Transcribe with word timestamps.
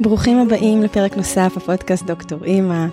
ברוכים 0.00 0.38
הבאים 0.38 0.82
לפרק 0.82 1.16
נוסף 1.16 1.52
בפודקאסט 1.56 2.06
דוקטור 2.06 2.44
אימא, 2.44 2.86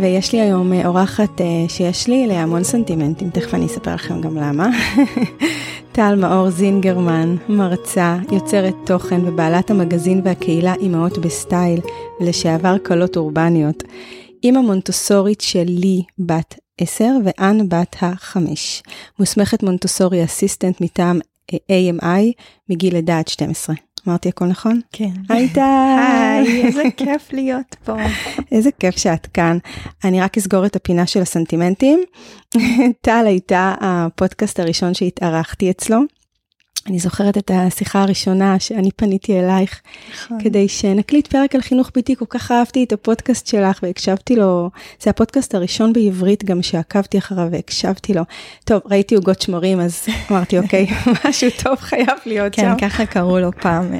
ויש 0.00 0.32
לי 0.32 0.40
היום 0.40 0.72
אה, 0.72 0.86
אורחת 0.86 1.40
אה, 1.40 1.46
שיש 1.68 2.08
לי 2.08 2.26
להמון 2.26 2.64
סנטימנטים, 2.64 3.30
תכף 3.30 3.54
אני 3.54 3.66
אספר 3.66 3.94
לכם 3.94 4.20
גם 4.20 4.36
למה. 4.36 4.68
טל 5.92 6.14
מאור 6.14 6.50
זינגרמן, 6.50 7.36
מרצה, 7.48 8.16
יוצרת 8.32 8.74
תוכן 8.86 9.20
ובעלת 9.28 9.70
המגזין 9.70 10.20
והקהילה 10.24 10.74
אימהות 10.74 11.18
בסטייל, 11.18 11.80
ולשעבר 12.20 12.78
כלות 12.78 13.16
אורבניות. 13.16 13.82
אימא 14.44 14.60
מונטוסורית 14.60 15.40
של 15.40 15.77
לי 15.77 16.02
בת 16.18 16.54
10 16.80 17.04
ואן 17.24 17.68
בת 17.68 17.96
החמש. 18.00 18.82
מוסמכת 19.18 19.62
מונטוסורי 19.62 20.24
assistant 20.24 20.80
מטעם 20.80 21.20
AMI 21.52 22.32
מגיל 22.68 22.94
לידה 22.94 23.18
עד 23.18 23.28
12. 23.28 23.74
אמרתי 24.08 24.28
הכל 24.28 24.44
נכון? 24.44 24.80
כן. 24.92 25.10
היי 25.28 25.48
טל. 25.48 25.60
היי, 25.98 26.66
איזה 26.66 26.82
כיף 26.96 27.32
להיות 27.32 27.76
פה. 27.84 27.96
איזה 28.52 28.70
כיף 28.78 28.98
שאת 28.98 29.26
כאן. 29.26 29.58
אני 30.04 30.20
רק 30.20 30.38
אסגור 30.38 30.66
את 30.66 30.76
הפינה 30.76 31.06
של 31.06 31.22
הסנטימנטים. 31.22 32.00
טל 33.04 33.24
הייתה 33.26 33.74
הפודקאסט 33.80 34.60
הראשון 34.60 34.94
שהתארחתי 34.94 35.70
אצלו. 35.70 35.98
אני 36.88 36.98
זוכרת 36.98 37.38
את 37.38 37.50
השיחה 37.54 38.02
הראשונה 38.02 38.58
שאני 38.58 38.90
פניתי 38.96 39.40
אלייך 39.40 39.80
נכון. 40.14 40.38
כדי 40.42 40.68
שנקליט 40.68 41.26
פרק 41.26 41.54
על 41.54 41.60
חינוך 41.60 41.90
ביתי, 41.94 42.16
כל 42.16 42.24
כך 42.28 42.52
אהבתי 42.52 42.84
את 42.84 42.92
הפודקאסט 42.92 43.46
שלך 43.46 43.80
והקשבתי 43.82 44.36
לו, 44.36 44.70
זה 45.02 45.10
הפודקאסט 45.10 45.54
הראשון 45.54 45.92
בעברית 45.92 46.44
גם 46.44 46.62
שעקבתי 46.62 47.18
אחריו 47.18 47.48
והקשבתי 47.50 48.14
לו. 48.14 48.22
טוב, 48.64 48.80
ראיתי 48.90 49.14
עוגות 49.14 49.42
שמרים 49.42 49.80
אז 49.80 50.06
אמרתי 50.30 50.58
אוקיי, 50.58 50.86
משהו 51.28 51.48
טוב 51.62 51.76
חייב 51.76 52.08
להיות 52.26 52.54
שם. 52.54 52.74
כן, 52.78 52.88
ככה 52.88 53.06
קראו 53.06 53.38
לו 53.38 53.50
פעם, 53.60 53.92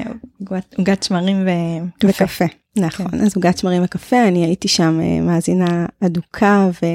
עוגת- 0.77 1.03
שמרים 1.03 1.47
וקפה. 2.03 2.23
וקפה. 2.23 2.45
נכון, 2.77 3.21
אז 3.21 3.35
עוגת 3.35 3.57
שמרים 3.57 3.83
וקפה, 3.83 4.27
אני 4.27 4.45
הייתי 4.45 4.67
שם 4.67 4.99
אה, 5.01 5.21
מאזינה 5.21 5.85
אדוקה 6.05 6.69
ו... 6.81 6.85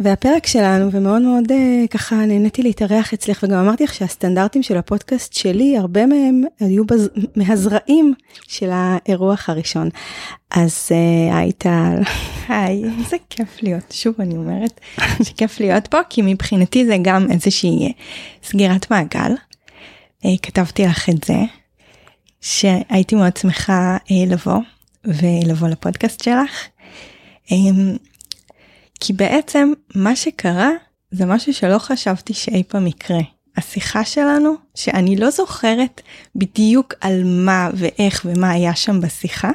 והפרק 0.00 0.46
שלנו, 0.46 0.92
ומאוד 0.92 1.22
מאוד 1.22 1.52
אה, 1.52 1.84
ככה 1.90 2.16
נהניתי 2.16 2.62
להתארח 2.62 3.12
אצלך, 3.14 3.42
וגם 3.42 3.58
אמרתי 3.58 3.84
לך 3.84 3.94
שהסטנדרטים 3.94 4.62
של 4.62 4.76
הפודקאסט 4.76 5.32
שלי, 5.32 5.78
הרבה 5.78 6.06
מהם 6.06 6.42
היו 6.60 6.84
בז... 6.84 7.08
מהזרעים 7.36 8.14
של 8.48 8.70
האירוח 8.72 9.50
הראשון. 9.50 9.88
אז 10.50 10.88
אה, 10.92 11.38
היי 11.38 11.52
טל, 11.52 12.00
היי, 12.48 12.84
איזה 12.98 13.16
כיף 13.30 13.62
להיות, 13.62 13.92
שוב 13.92 14.14
אני 14.18 14.36
אומרת 14.36 14.80
שכיף 15.22 15.60
להיות 15.60 15.86
פה, 15.86 15.98
כי 16.10 16.22
מבחינתי 16.24 16.86
זה 16.86 16.96
גם 17.02 17.30
איזושהי 17.30 17.86
אה, 17.86 17.90
סגירת 18.44 18.90
מעגל. 18.90 19.34
כתבתי 20.42 20.86
לך 20.86 21.08
את 21.08 21.24
זה, 21.24 21.38
שהייתי 22.40 23.14
מאוד 23.14 23.36
שמחה 23.36 23.96
לבוא 24.26 24.58
ולבוא 25.04 25.68
לפודקאסט 25.68 26.22
שלך. 26.24 26.66
כי 29.00 29.12
בעצם 29.12 29.72
מה 29.94 30.16
שקרה 30.16 30.70
זה 31.10 31.26
משהו 31.26 31.54
שלא 31.54 31.78
חשבתי 31.78 32.34
שאי 32.34 32.62
פעם 32.68 32.86
יקרה. 32.86 33.20
השיחה 33.56 34.04
שלנו, 34.04 34.54
שאני 34.74 35.16
לא 35.16 35.30
זוכרת 35.30 36.00
בדיוק 36.36 36.94
על 37.00 37.22
מה 37.24 37.70
ואיך 37.74 38.22
ומה 38.24 38.50
היה 38.50 38.74
שם 38.74 39.00
בשיחה, 39.00 39.50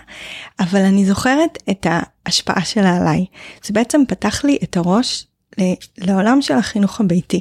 אבל 0.60 0.80
אני 0.80 1.06
זוכרת 1.06 1.58
את 1.70 1.88
ההשפעה 1.90 2.66
שלה 2.66 2.98
עליי. 2.98 3.26
זה 3.64 3.74
בעצם 3.74 4.02
פתח 4.08 4.44
לי 4.44 4.58
את 4.64 4.78
הראש 4.78 5.28
לעולם 5.98 6.42
של 6.42 6.54
החינוך 6.54 7.00
הביתי. 7.00 7.40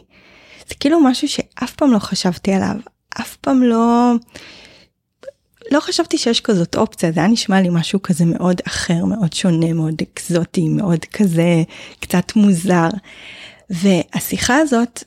זה 0.69 0.75
כאילו 0.75 1.01
משהו 1.01 1.29
שאף 1.29 1.75
פעם 1.75 1.93
לא 1.93 1.99
חשבתי 1.99 2.53
עליו, 2.53 2.77
אף 3.21 3.37
פעם 3.37 3.63
לא... 3.63 4.13
לא 5.71 5.81
חשבתי 5.81 6.19
שיש 6.19 6.41
כזאת 6.41 6.77
אופציה, 6.77 7.13
זה 7.13 7.21
היה 7.21 7.29
נשמע 7.29 7.61
לי 7.61 7.69
משהו 7.73 8.03
כזה 8.03 8.25
מאוד 8.25 8.61
אחר, 8.67 9.05
מאוד 9.05 9.33
שונה, 9.33 9.73
מאוד 9.73 9.95
אקזוטי, 10.03 10.69
מאוד 10.69 11.05
כזה 11.05 11.63
קצת 12.01 12.37
מוזר. 12.37 12.89
והשיחה 13.71 14.57
הזאת, 14.57 15.05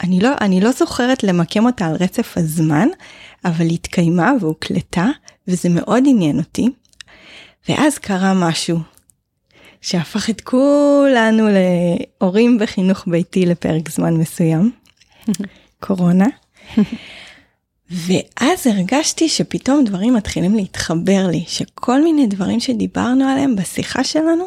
אני 0.00 0.20
לא, 0.20 0.30
אני 0.40 0.60
לא 0.60 0.72
זוכרת 0.72 1.24
למקם 1.24 1.66
אותה 1.66 1.86
על 1.86 1.96
רצף 2.00 2.32
הזמן, 2.36 2.88
אבל 3.44 3.64
היא 3.64 3.74
התקיימה 3.74 4.32
והוקלטה, 4.40 5.06
וזה 5.48 5.68
מאוד 5.68 6.02
עניין 6.06 6.38
אותי. 6.38 6.68
ואז 7.68 7.98
קרה 7.98 8.34
משהו 8.34 8.78
שהפך 9.80 10.30
את 10.30 10.40
כולנו 10.40 11.48
להורים 11.48 12.58
בחינוך 12.58 13.04
ביתי 13.06 13.46
לפרק 13.46 13.90
זמן 13.90 14.14
מסוים, 14.14 14.70
קורונה. 15.86 16.26
ואז 17.90 18.66
הרגשתי 18.66 19.28
שפתאום 19.28 19.84
דברים 19.84 20.14
מתחילים 20.14 20.54
להתחבר 20.54 21.26
לי, 21.30 21.44
שכל 21.46 22.02
מיני 22.02 22.26
דברים 22.26 22.60
שדיברנו 22.60 23.24
עליהם 23.24 23.56
בשיחה 23.56 24.04
שלנו, 24.04 24.44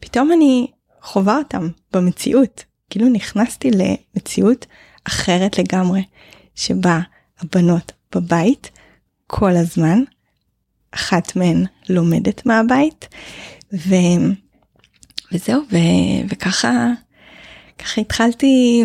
פתאום 0.00 0.32
אני 0.32 0.66
חווה 1.02 1.38
אותם 1.38 1.68
במציאות. 1.92 2.64
כאילו 2.90 3.08
נכנסתי 3.08 3.70
למציאות 3.70 4.66
אחרת 5.04 5.58
לגמרי, 5.58 6.02
שבה 6.54 7.00
הבנות 7.40 7.92
בבית 8.14 8.70
כל 9.26 9.56
הזמן, 9.56 10.02
אחת 10.90 11.36
מהן 11.36 11.64
לומדת 11.88 12.46
מהבית, 12.46 13.08
ו... 13.72 13.94
וזהו, 15.32 15.62
ו... 15.72 15.76
וככה 16.28 16.88
ככה 17.78 18.00
התחלתי, 18.00 18.84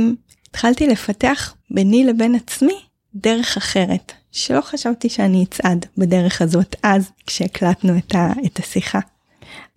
התחלתי 0.49 0.87
לפתח 0.87 1.55
ביני 1.71 2.03
לבין 2.03 2.35
עצמי 2.35 2.86
דרך 3.21 3.57
אחרת, 3.57 4.11
שלא 4.31 4.61
חשבתי 4.61 5.09
שאני 5.09 5.43
אצעד 5.43 5.85
בדרך 5.97 6.41
הזאת 6.41 6.75
אז 6.83 7.11
כשהקלטנו 7.25 7.97
את, 7.97 8.15
ה, 8.15 8.31
את 8.45 8.59
השיחה. 8.59 8.99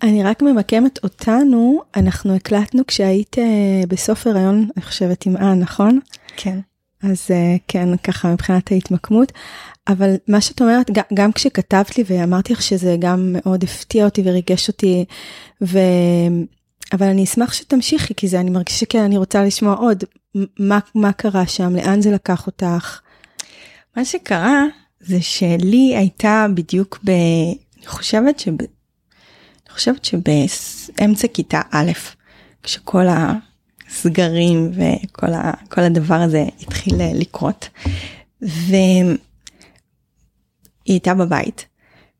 אני 0.03 0.23
רק 0.23 0.43
ממקמת 0.43 0.99
אותנו, 1.05 1.83
אנחנו 1.97 2.35
הקלטנו 2.35 2.87
כשהיית 2.87 3.39
אה, 3.39 3.83
בסוף 3.89 4.27
הריון, 4.27 4.69
אני 4.77 4.85
חושבת 4.85 5.27
עם 5.27 5.37
אן, 5.37 5.59
נכון? 5.61 5.99
כן. 6.37 6.59
אז 7.03 7.27
אה, 7.31 7.57
כן, 7.69 7.97
ככה 7.97 8.33
מבחינת 8.33 8.73
ההתמקמות. 8.73 9.33
אבל 9.89 10.15
מה 10.29 10.41
שאת 10.41 10.61
אומרת, 10.63 10.91
גם, 11.15 11.33
כשכתבת 11.33 11.99
לי 11.99 12.05
ואמרתי 12.07 12.53
לך 12.53 12.63
שזה 12.63 12.97
גם 12.99 13.33
מאוד 13.33 13.65
הפתיע 13.65 14.05
אותי 14.05 14.23
וריגש 14.25 14.69
אותי, 14.69 15.05
ו... 15.63 15.79
אבל 16.93 17.07
אני 17.07 17.25
אשמח 17.25 17.53
שתמשיכי, 17.53 18.15
כי 18.15 18.29
זה, 18.29 18.41
אני 18.41 18.51
מרגישה 18.51 18.79
שכן, 18.79 18.99
אני 18.99 19.17
רוצה 19.17 19.45
לשמוע 19.45 19.75
עוד. 19.75 20.05
מה, 20.59 20.79
מה 20.95 21.13
קרה 21.13 21.47
שם? 21.47 21.77
לאן 21.77 22.01
זה 22.01 22.11
לקח 22.11 22.47
אותך? 22.47 23.01
מה 23.97 24.05
שקרה 24.05 24.65
זה 25.01 25.23
שלי 25.23 25.95
הייתה 25.97 26.47
בדיוק 26.55 26.99
ב... 27.05 27.11
אני 27.79 27.87
חושבת 27.87 28.39
שב... 28.39 28.61
אני 28.61 29.75
חושבת 29.75 30.05
שבאמצע 30.05 31.29
כיתה 31.29 31.61
א', 31.71 31.91
כשכל 32.63 33.05
הסגרים 33.09 34.71
וכל 34.73 35.33
ה... 35.33 35.53
הדבר 35.77 36.15
הזה 36.15 36.45
התחיל 36.61 36.95
לקרות, 37.15 37.69
והיא 38.43 39.17
הייתה 40.87 41.15
בבית. 41.15 41.67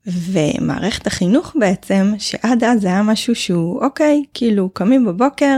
ומערכת 0.07 1.07
החינוך 1.07 1.57
בעצם, 1.59 2.15
שעד 2.19 2.65
אז 2.65 2.85
היה 2.85 3.03
משהו 3.03 3.35
שהוא 3.35 3.85
אוקיי, 3.85 4.23
כאילו 4.35 4.71
קמים 4.71 5.05
בבוקר, 5.05 5.57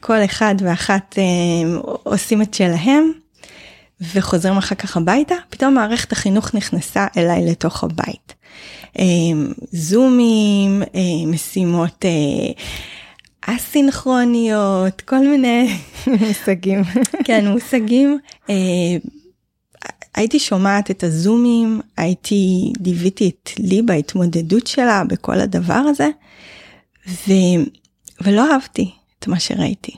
כל 0.00 0.24
אחד 0.24 0.54
ואחת 0.60 1.18
אה, 1.18 1.78
עושים 1.82 2.42
את 2.42 2.54
שלהם, 2.54 3.12
וחוזרים 4.00 4.56
אחר 4.56 4.74
כך 4.74 4.96
הביתה, 4.96 5.34
פתאום 5.50 5.74
מערכת 5.74 6.12
החינוך 6.12 6.54
נכנסה 6.54 7.06
אליי 7.16 7.46
לתוך 7.50 7.84
הבית. 7.84 8.34
אה, 8.98 9.04
זומים, 9.72 10.82
אה, 10.82 11.26
משימות 11.26 12.04
אה, 12.04 12.52
אסינכרוניות, 13.40 15.00
כל 15.00 15.18
מיני 15.18 15.78
מושגים. 16.20 16.82
כן, 17.26 17.48
מושגים. 17.48 18.18
אה, 18.50 18.54
הייתי 20.14 20.38
שומעת 20.38 20.90
את 20.90 21.04
הזומים, 21.04 21.80
הייתי, 21.96 22.72
ליוויתי 22.84 23.28
את 23.28 23.50
לי 23.58 23.82
בהתמודדות 23.82 24.66
שלה 24.66 25.02
בכל 25.08 25.40
הדבר 25.40 25.74
הזה, 25.74 26.08
ו, 27.08 27.32
ולא 28.20 28.52
אהבתי 28.52 28.90
את 29.18 29.26
מה 29.26 29.40
שראיתי. 29.40 29.92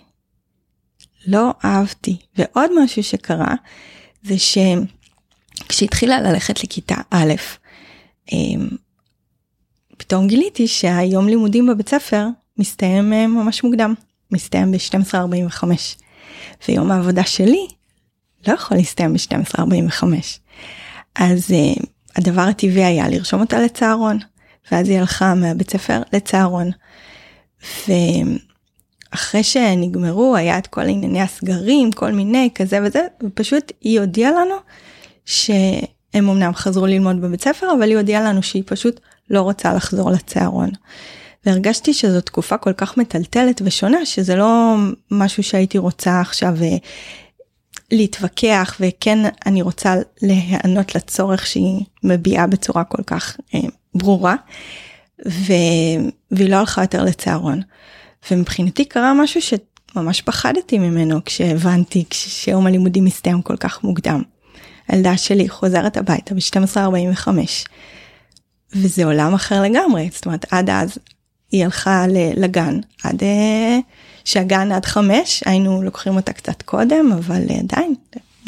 לא 1.27 1.51
אהבתי. 1.65 2.17
ועוד 2.37 2.71
משהו 2.85 3.03
שקרה, 3.03 3.55
זה 4.23 4.35
שכשהתחילה 4.39 6.21
ללכת 6.21 6.65
לכיתה 6.65 6.97
א', 7.11 7.33
אמ, 8.33 8.69
פתאום 9.99 10.27
גיליתי 10.27 10.69
שהיום 10.69 11.29
לימודים 11.29 11.67
בבית 11.67 11.89
ספר 11.89 12.27
מסתיים 12.59 13.13
אה, 13.13 13.27
ממש 13.27 13.65
מוקדם, 13.65 13.95
מסתיים 14.31 14.73
ב-12:45, 14.73 15.65
ויום 16.69 16.91
העבודה 16.91 17.25
שלי 17.25 17.67
לא 18.47 18.53
יכול 18.53 18.77
להסתיים 18.77 19.13
ב-12:45. 19.13 20.05
אז 21.15 21.51
uh, 21.51 21.83
הדבר 22.17 22.43
הטבעי 22.43 22.85
היה 22.85 23.09
לרשום 23.09 23.41
אותה 23.41 23.61
לצהרון, 23.61 24.19
ואז 24.71 24.89
היא 24.89 24.99
הלכה 24.99 25.35
מהבית 25.35 25.71
ספר 25.71 26.03
לצהרון. 26.13 26.71
ואחרי 29.13 29.43
שנגמרו 29.43 30.37
היה 30.37 30.59
את 30.59 30.67
כל 30.67 30.81
ענייני 30.81 31.21
הסגרים, 31.21 31.93
כל 31.93 32.13
מיני 32.13 32.51
כזה 32.55 32.79
וזה, 32.85 33.07
ופשוט 33.23 33.73
היא 33.81 34.01
הודיעה 34.01 34.31
לנו 34.33 34.55
ש... 35.25 35.51
הם 36.15 36.29
אמנם 36.29 36.55
חזרו 36.55 36.87
ללמוד 36.87 37.21
בבית 37.21 37.41
ספר, 37.41 37.67
אבל 37.79 37.89
היא 37.89 37.97
הודיעה 37.97 38.23
לנו 38.23 38.43
שהיא 38.43 38.63
פשוט 38.67 39.01
לא 39.31 39.41
רוצה 39.41 39.75
לחזור 39.75 40.11
לצהרון. 40.11 40.71
והרגשתי 41.47 41.95
שזו 41.95 42.21
תקופה 42.21 42.59
כל 42.59 42.73
כך 42.73 42.97
מטלטלת 42.97 43.63
ושונה, 43.65 44.07
שזה 44.07 44.37
לא 44.37 44.75
משהו 45.11 45.43
שהייתי 45.43 45.79
רוצה 45.79 46.21
עכשיו 46.21 46.55
אה, 46.63 46.77
להתווכח, 47.91 48.77
וכן 48.81 49.19
אני 49.47 49.63
רוצה 49.63 49.95
להיענות 50.23 50.95
לצורך 50.95 51.47
שהיא 51.47 51.85
מביעה 52.05 52.47
בצורה 52.47 52.85
כל 52.85 53.03
כך 53.07 53.37
אה, 53.55 53.61
ברורה, 53.95 54.37
ו... 55.29 55.53
והיא 56.31 56.51
לא 56.51 56.57
הלכה 56.57 56.83
יותר 56.83 57.05
לצהרון. 57.05 57.61
ומבחינתי 58.31 58.85
קרה 58.85 59.15
משהו 59.15 59.41
שממש 59.43 60.23
פחדתי 60.23 60.79
ממנו 60.79 61.25
כשהבנתי 61.25 62.05
שיום 62.13 62.67
הלימודים 62.67 63.05
מסתיים 63.05 63.43
כל 63.43 63.57
כך 63.57 63.85
מוקדם. 63.85 64.23
הילדה 64.89 65.17
שלי 65.17 65.49
חוזרת 65.49 65.97
הביתה 65.97 66.35
ב-12:45. 66.35 67.29
וזה 68.73 69.05
עולם 69.05 69.35
אחר 69.35 69.63
לגמרי 69.63 70.09
זאת 70.13 70.27
אומרת 70.27 70.47
עד 70.51 70.71
אז 70.71 70.99
היא 71.53 71.65
הלכה 71.65 72.05
לגן. 72.37 72.81
עד 73.05 73.23
אה, 73.23 73.79
שהגן 74.25 74.73
עד 74.73 74.85
חמש 74.85 75.43
היינו 75.47 75.83
לוקחים 75.83 76.17
אותה 76.17 76.33
קצת 76.33 76.63
קודם 76.63 77.13
אבל 77.13 77.43
עדיין 77.59 77.95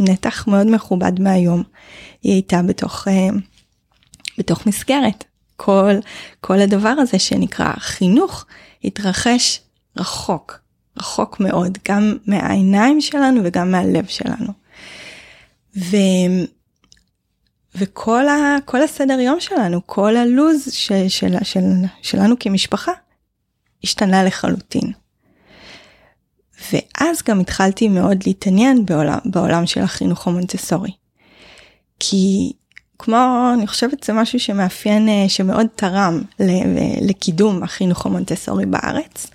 נתח 0.00 0.46
מאוד 0.46 0.66
מכובד 0.66 1.20
מהיום. 1.20 1.62
היא 2.22 2.32
הייתה 2.32 2.62
בתוך 2.62 3.08
אה, 3.08 3.28
בתוך 4.38 4.66
מסגרת. 4.66 5.24
כל 5.56 5.94
כל 6.40 6.60
הדבר 6.60 6.88
הזה 6.88 7.18
שנקרא 7.18 7.72
חינוך 7.78 8.46
התרחש 8.84 9.60
רחוק 9.96 10.64
רחוק 10.98 11.40
מאוד 11.40 11.78
גם 11.88 12.16
מהעיניים 12.26 13.00
שלנו 13.00 13.40
וגם 13.44 13.70
מהלב 13.70 14.06
שלנו. 14.06 14.52
ו... 15.76 15.96
וכל 17.74 18.28
ה... 18.28 18.56
כל 18.64 18.82
הסדר 18.82 19.20
יום 19.20 19.40
שלנו, 19.40 19.80
כל 19.86 20.16
הלוז 20.16 20.68
ש... 20.72 20.92
של... 20.92 21.34
של... 21.42 21.60
שלנו 22.02 22.34
כמשפחה 22.40 22.92
השתנה 23.84 24.24
לחלוטין. 24.24 24.92
ואז 26.72 27.22
גם 27.28 27.40
התחלתי 27.40 27.88
מאוד 27.88 28.18
להתעניין 28.26 28.86
בעולם, 28.86 29.18
בעולם 29.24 29.66
של 29.66 29.80
החינוך 29.80 30.26
המונטסורי. 30.26 30.90
כי 32.00 32.52
כמו 32.98 33.50
אני 33.54 33.66
חושבת 33.66 34.02
זה 34.02 34.12
משהו 34.12 34.40
שמאפיין 34.40 35.08
אה, 35.08 35.28
שמאוד 35.28 35.66
תרם 35.76 36.22
לקידום 37.00 37.62
החינוך 37.62 38.06
המונטסורי 38.06 38.66
בארץ 38.66 39.26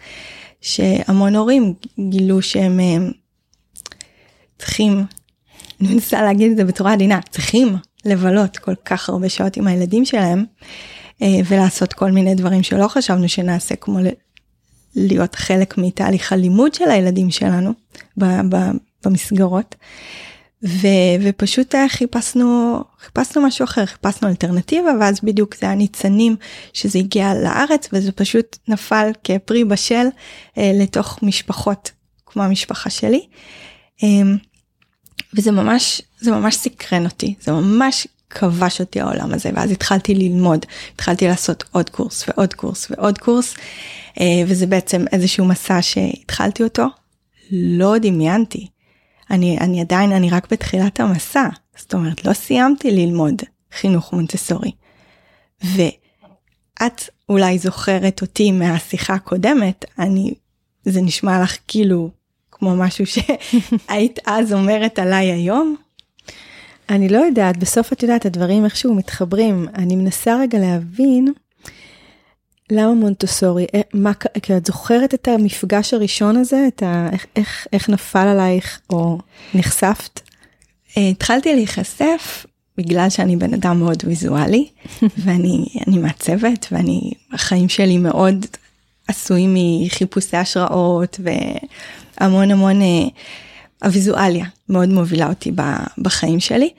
שהמון 0.61 1.35
הורים 1.35 1.73
גילו 1.99 2.41
שהם 2.41 2.79
אה, 2.79 2.97
צריכים 4.57 5.05
אני 5.81 5.93
מנסה 5.93 6.21
להגיד 6.21 6.51
את 6.51 6.57
זה 6.57 6.63
בצורה 6.65 6.93
עדינה, 6.93 7.19
צריכים 7.29 7.75
לבלות 8.05 8.57
כל 8.57 8.75
כך 8.85 9.09
הרבה 9.09 9.29
שעות 9.29 9.57
עם 9.57 9.67
הילדים 9.67 10.05
שלהם 10.05 10.45
אה, 11.21 11.27
ולעשות 11.47 11.93
כל 11.93 12.11
מיני 12.11 12.35
דברים 12.35 12.63
שלא 12.63 12.87
חשבנו 12.87 13.29
שנעשה 13.29 13.75
כמו 13.75 13.99
להיות 14.95 15.35
חלק 15.35 15.77
מתהליך 15.77 16.33
הלימוד 16.33 16.73
של 16.73 16.89
הילדים 16.91 17.31
שלנו 17.31 17.71
במסגרות. 19.05 19.75
ו, 20.63 20.87
ופשוט 21.21 21.75
חיפשנו 21.87 22.79
חיפשנו 22.99 23.41
משהו 23.41 23.65
אחר 23.65 23.85
חיפשנו 23.85 24.27
אלטרנטיבה 24.27 24.91
ואז 24.99 25.19
בדיוק 25.23 25.55
זה 25.55 25.69
הניצנים 25.69 26.35
שזה 26.73 26.99
הגיע 26.99 27.33
לארץ 27.33 27.89
וזה 27.93 28.11
פשוט 28.11 28.57
נפל 28.67 29.11
כפרי 29.23 29.63
בשל 29.63 30.05
אה, 30.57 30.71
לתוך 30.75 31.19
משפחות 31.23 31.91
כמו 32.25 32.43
המשפחה 32.43 32.89
שלי. 32.89 33.25
אה, 34.03 34.07
וזה 35.33 35.51
ממש 35.51 36.01
זה 36.19 36.31
ממש 36.31 36.55
סקרן 36.55 37.05
אותי 37.05 37.35
זה 37.41 37.51
ממש 37.51 38.07
כבש 38.29 38.79
אותי 38.79 39.01
העולם 39.01 39.33
הזה 39.33 39.49
ואז 39.55 39.71
התחלתי 39.71 40.15
ללמוד 40.15 40.65
התחלתי 40.95 41.27
לעשות 41.27 41.63
עוד 41.71 41.89
קורס 41.89 42.25
ועוד 42.27 42.53
קורס 42.53 42.91
ועוד 42.91 43.17
קורס 43.17 43.55
אה, 44.19 44.25
וזה 44.47 44.67
בעצם 44.67 45.05
איזשהו 45.11 45.45
מסע 45.45 45.81
שהתחלתי 45.81 46.63
אותו 46.63 46.85
לא 47.51 47.97
דמיינתי 47.97 48.67
אני 49.31 49.57
אני 49.57 49.81
עדיין 49.81 50.11
אני 50.11 50.29
רק 50.29 50.51
בתחילת 50.51 50.99
המסע 50.99 51.47
זאת 51.77 51.93
אומרת 51.93 52.25
לא 52.25 52.33
סיימתי 52.33 52.91
ללמוד 52.91 53.41
חינוך 53.71 54.13
מונטסורי. 54.13 54.71
ואת 55.63 57.09
אולי 57.29 57.57
זוכרת 57.57 58.21
אותי 58.21 58.51
מהשיחה 58.51 59.13
הקודמת 59.13 59.85
אני 59.99 60.33
זה 60.85 61.01
נשמע 61.01 61.43
לך 61.43 61.57
כאילו 61.67 62.09
כמו 62.51 62.75
משהו 62.75 63.05
שהיית 63.05 64.19
אז 64.27 64.53
אומרת 64.53 64.99
עליי 64.99 65.31
היום? 65.31 65.75
אני 66.89 67.09
לא 67.09 67.17
יודעת, 67.17 67.57
בסוף 67.57 67.93
את 67.93 68.03
יודעת, 68.03 68.25
הדברים 68.25 68.65
איכשהו 68.65 68.95
מתחברים. 68.95 69.67
אני 69.75 69.95
מנסה 69.95 70.39
רגע 70.39 70.59
להבין 70.59 71.33
למה 72.71 72.93
מונטוסורי, 72.93 73.65
אה, 73.75 73.81
מה, 73.93 74.13
כי 74.13 74.57
את 74.57 74.65
זוכרת 74.65 75.13
את 75.13 75.27
המפגש 75.27 75.93
הראשון 75.93 76.37
הזה, 76.37 76.65
את 76.67 76.83
ה, 76.83 77.09
איך, 77.11 77.25
איך, 77.35 77.67
איך 77.73 77.89
נפל 77.89 78.27
עלייך 78.27 78.79
או 78.89 79.19
נחשפת? 79.53 80.19
אה, 80.97 81.09
התחלתי 81.09 81.55
להיחשף 81.55 82.45
בגלל 82.77 83.09
שאני 83.09 83.35
בן 83.35 83.53
אדם 83.53 83.79
מאוד 83.79 84.03
ויזואלי, 84.05 84.67
ואני 85.23 85.65
מעצבת, 85.87 86.67
ואני, 86.71 87.11
החיים 87.31 87.69
שלי 87.69 87.97
מאוד 87.97 88.45
עשויים 89.07 89.55
מחיפושי 89.85 90.37
השראות, 90.37 91.19
המון 92.17 92.51
המון 92.51 92.81
אה, 92.81 93.07
הוויזואליה 93.83 94.45
מאוד 94.69 94.89
מובילה 94.89 95.29
אותי 95.29 95.51
בחיים 95.97 96.39
שלי. 96.39 96.69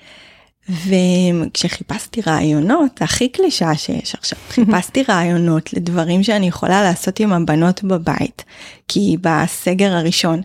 וכשחיפשתי 0.70 2.20
רעיונות, 2.26 3.02
הכי 3.02 3.28
קלישה 3.28 3.74
שיש 3.74 4.14
עכשיו, 4.14 4.38
חיפשתי 4.48 5.02
רעיונות 5.08 5.72
לדברים 5.72 6.22
שאני 6.22 6.48
יכולה 6.48 6.82
לעשות 6.82 7.20
עם 7.20 7.32
הבנות 7.32 7.84
בבית, 7.84 8.44
כי 8.88 9.16
בסגר 9.20 9.92
הראשון 9.92 10.42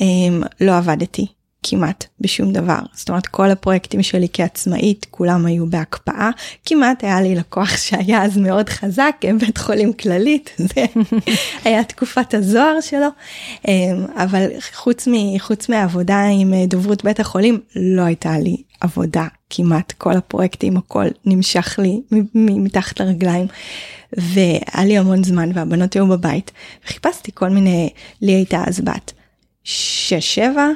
הם, 0.00 0.42
לא 0.60 0.76
עבדתי 0.76 1.26
כמעט 1.62 2.04
בשום 2.20 2.52
דבר. 2.52 2.78
זאת 2.92 3.08
אומרת, 3.08 3.26
כל 3.26 3.50
הפרויקטים 3.50 4.02
שלי 4.02 4.28
כעצמאית, 4.32 5.06
כולם 5.10 5.46
היו 5.46 5.66
בהקפאה. 5.66 6.30
כמעט 6.64 7.04
היה 7.04 7.20
לי 7.20 7.34
לקוח 7.34 7.76
שהיה 7.76 8.24
אז 8.24 8.36
מאוד 8.36 8.68
חזק, 8.68 9.16
בית 9.38 9.58
חולים 9.58 9.92
כללית, 9.92 10.50
זה 10.74 10.84
היה 11.64 11.84
תקופת 11.84 12.34
הזוהר 12.34 12.80
שלו. 12.80 13.08
אמ, 13.68 14.06
אבל 14.14 14.46
חוץ, 14.74 15.08
מ, 15.08 15.38
חוץ 15.38 15.68
מהעבודה 15.68 16.24
עם 16.32 16.54
דוברות 16.68 17.04
בית 17.04 17.20
החולים, 17.20 17.60
לא 17.76 18.02
הייתה 18.02 18.38
לי 18.38 18.56
עבודה 18.80 19.26
כמעט. 19.50 19.92
כל 19.92 20.12
הפרויקטים, 20.16 20.76
הכל 20.76 21.06
נמשך 21.24 21.78
לי 21.78 22.00
מתחת 22.34 23.00
לרגליים. 23.00 23.46
והיה 24.12 24.84
לי 24.84 24.98
המון 24.98 25.24
זמן 25.24 25.50
והבנות 25.54 25.94
היו 25.94 26.06
בבית 26.08 26.50
וחיפשתי 26.84 27.30
כל 27.34 27.48
מיני 27.48 27.90
לי 28.22 28.32
הייתה 28.32 28.64
אז 28.66 28.80
בת 28.80 29.12
שש 29.64 30.34
שבע 30.34 30.68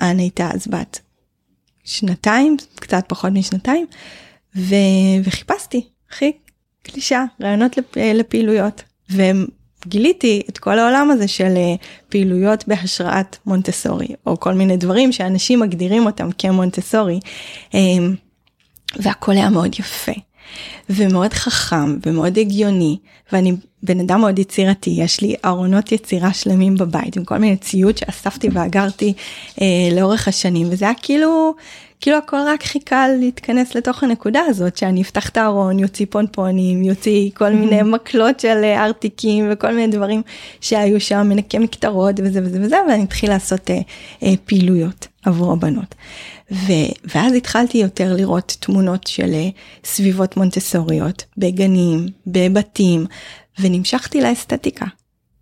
אנה 0.00 0.22
הייתה 0.22 0.50
אז 0.54 0.66
בת 0.66 1.00
שנתיים, 1.84 2.56
קצת 2.74 3.04
פחות 3.08 3.32
משנתיים, 3.32 3.86
ו... 4.56 4.74
וחיפשתי, 5.24 5.86
הכי 6.10 6.32
קלישה, 6.82 7.24
רעיונות 7.42 7.76
לפ... 7.76 7.96
לפעילויות. 7.96 8.82
וגיליתי 9.10 10.42
את 10.48 10.58
כל 10.58 10.78
העולם 10.78 11.10
הזה 11.10 11.28
של 11.28 11.54
אה, 11.56 11.74
פעילויות 12.08 12.68
בהשראת 12.68 13.36
מונטסורי, 13.46 14.08
או 14.26 14.40
כל 14.40 14.54
מיני 14.54 14.76
דברים 14.76 15.12
שאנשים 15.12 15.60
מגדירים 15.60 16.06
אותם 16.06 16.28
כמונטסורי, 16.38 17.20
אמ, 17.74 18.14
והכל 18.96 19.32
היה 19.32 19.50
מאוד 19.50 19.74
יפה. 19.78 20.12
ומאוד 20.90 21.32
חכם 21.32 21.98
ומאוד 22.06 22.38
הגיוני 22.38 22.96
ואני 23.32 23.52
בן 23.82 24.00
אדם 24.00 24.20
מאוד 24.20 24.38
יצירתי 24.38 24.90
יש 24.90 25.20
לי 25.20 25.34
ארונות 25.44 25.92
יצירה 25.92 26.32
שלמים 26.32 26.74
בבית 26.74 27.16
עם 27.16 27.24
כל 27.24 27.38
מיני 27.38 27.56
ציוד 27.56 27.98
שאספתי 27.98 28.48
ואגרתי 28.52 29.12
אה, 29.60 29.66
לאורך 29.92 30.28
השנים 30.28 30.66
וזה 30.70 30.84
היה 30.84 30.94
כאילו 31.02 31.54
כאילו 32.00 32.16
הכל 32.16 32.36
רק 32.46 32.62
חיכה 32.62 33.08
להתכנס 33.08 33.74
לתוך 33.74 34.02
הנקודה 34.02 34.40
הזאת 34.48 34.76
שאני 34.76 35.02
אפתח 35.02 35.28
את 35.28 35.36
הארון 35.36 35.78
יוציא 35.78 36.06
פונפונים 36.10 36.82
יוציא 36.82 37.30
כל 37.34 37.52
מיני 37.52 37.82
מקלות 37.82 38.40
של 38.40 38.60
אה, 38.64 38.84
ארטיקים 38.84 39.48
וכל 39.50 39.72
מיני 39.72 39.92
דברים 39.92 40.22
שהיו 40.60 41.00
שם 41.00 41.28
מנקי 41.28 41.58
מקטרות 41.58 42.14
וזה 42.20 42.40
וזה 42.44 42.58
וזה 42.62 42.76
ואני 42.88 43.04
אתחיל 43.04 43.30
לעשות 43.30 43.70
אה, 43.70 43.80
אה, 44.22 44.32
פעילויות 44.44 45.06
עבור 45.24 45.52
הבנות. 45.52 45.94
ו, 46.52 46.72
ואז 47.14 47.32
התחלתי 47.32 47.78
יותר 47.78 48.14
לראות 48.16 48.56
תמונות 48.60 49.06
של 49.06 49.34
אה, 49.34 49.48
סביבות 49.84 50.36
מונטסוריות 50.36 51.24
בגנים, 51.38 52.06
בבתים, 52.26 53.06
ונמשכתי 53.60 54.20
לאסתטיקה. 54.20 54.86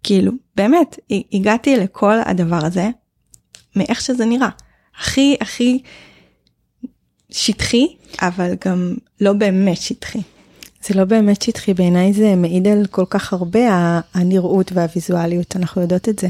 כאילו, 0.03 0.33
באמת, 0.57 0.99
הגעתי 1.33 1.77
לכל 1.77 2.15
הדבר 2.25 2.65
הזה 2.67 2.89
מאיך 3.77 4.01
שזה 4.01 4.25
נראה. 4.25 4.49
הכי 5.01 5.37
הכי 5.41 5.79
שטחי, 7.31 7.87
אבל 8.23 8.55
גם 8.65 8.95
לא 9.21 9.33
באמת 9.33 9.77
שטחי. 9.77 10.21
זה 10.85 10.95
לא 10.95 11.05
באמת 11.05 11.43
שטחי, 11.43 11.75
בעיניי 11.75 12.13
זה 12.13 12.35
מעיד 12.35 12.69
על 12.69 12.87
כל 12.91 13.05
כך 13.11 13.33
הרבה 13.33 13.61
הנראות 14.15 14.73
והוויזואליות, 14.73 15.57
אנחנו 15.57 15.83
יודעות 15.83 16.09
את 16.09 16.19
זה. 16.19 16.29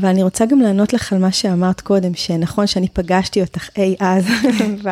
אבל 0.00 0.08
אני 0.08 0.22
רוצה 0.22 0.46
גם 0.46 0.60
לענות 0.60 0.92
לך 0.92 1.12
על 1.12 1.18
מה 1.18 1.32
שאמרת 1.32 1.80
קודם, 1.80 2.14
שנכון 2.14 2.66
שאני 2.66 2.88
פגשתי 2.88 3.40
אותך 3.40 3.68
אי 3.76 3.96
אז 4.00 4.24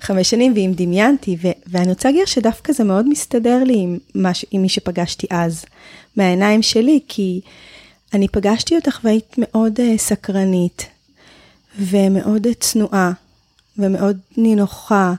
בחמש 0.00 0.30
שנים, 0.30 0.52
ואם 0.56 0.72
דמיינתי, 0.76 1.36
ו- 1.42 1.58
ואני 1.66 1.88
רוצה 1.88 2.08
להגיד 2.10 2.26
שדווקא 2.26 2.72
זה 2.72 2.84
מאוד 2.84 3.08
מסתדר 3.08 3.64
לי 3.64 3.78
עם, 3.78 3.98
מש- 4.14 4.44
עם 4.50 4.62
מי 4.62 4.68
שפגשתי 4.68 5.26
אז, 5.30 5.64
מהעיניים 6.16 6.62
שלי, 6.62 7.00
כי 7.08 7.40
אני 8.14 8.28
פגשתי 8.28 8.76
אותך 8.76 9.00
והיית 9.04 9.34
מאוד 9.38 9.80
uh, 9.80 9.98
סקרנית, 9.98 10.86
ומאוד 11.78 12.46
צנועה, 12.60 13.12
ומאוד 13.78 14.18
נינוחה, 14.36 15.14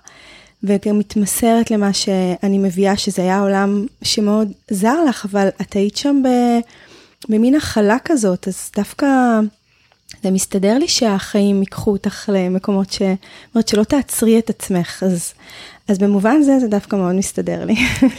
וגם 0.63 0.99
מתמסרת 0.99 1.71
למה 1.71 1.93
שאני 1.93 2.57
מביאה, 2.57 2.97
שזה 2.97 3.21
היה 3.21 3.39
עולם 3.39 3.85
שמאוד 4.01 4.51
זר 4.71 5.03
לך, 5.09 5.25
אבל 5.31 5.47
את 5.61 5.73
היית 5.73 5.97
שם 5.97 6.21
ב... 6.23 6.27
במין 7.29 7.55
הכלה 7.55 7.97
כזאת, 8.05 8.47
אז 8.47 8.71
דווקא 8.75 9.07
זה 10.23 10.31
מסתדר 10.31 10.77
לי 10.77 10.87
שהחיים 10.87 11.59
ייקחו 11.59 11.91
אותך 11.91 12.29
למקומות 12.33 12.91
ש... 12.91 13.01
אומרת 13.55 13.67
שלא 13.67 13.83
תעצרי 13.83 14.39
את 14.39 14.49
עצמך, 14.49 15.03
אז, 15.03 15.33
אז 15.87 15.97
במובן 15.97 16.41
זה 16.41 16.59
זה 16.59 16.67
דווקא 16.67 16.95
מאוד 16.95 17.15
מסתדר 17.15 17.65
לי, 17.65 17.75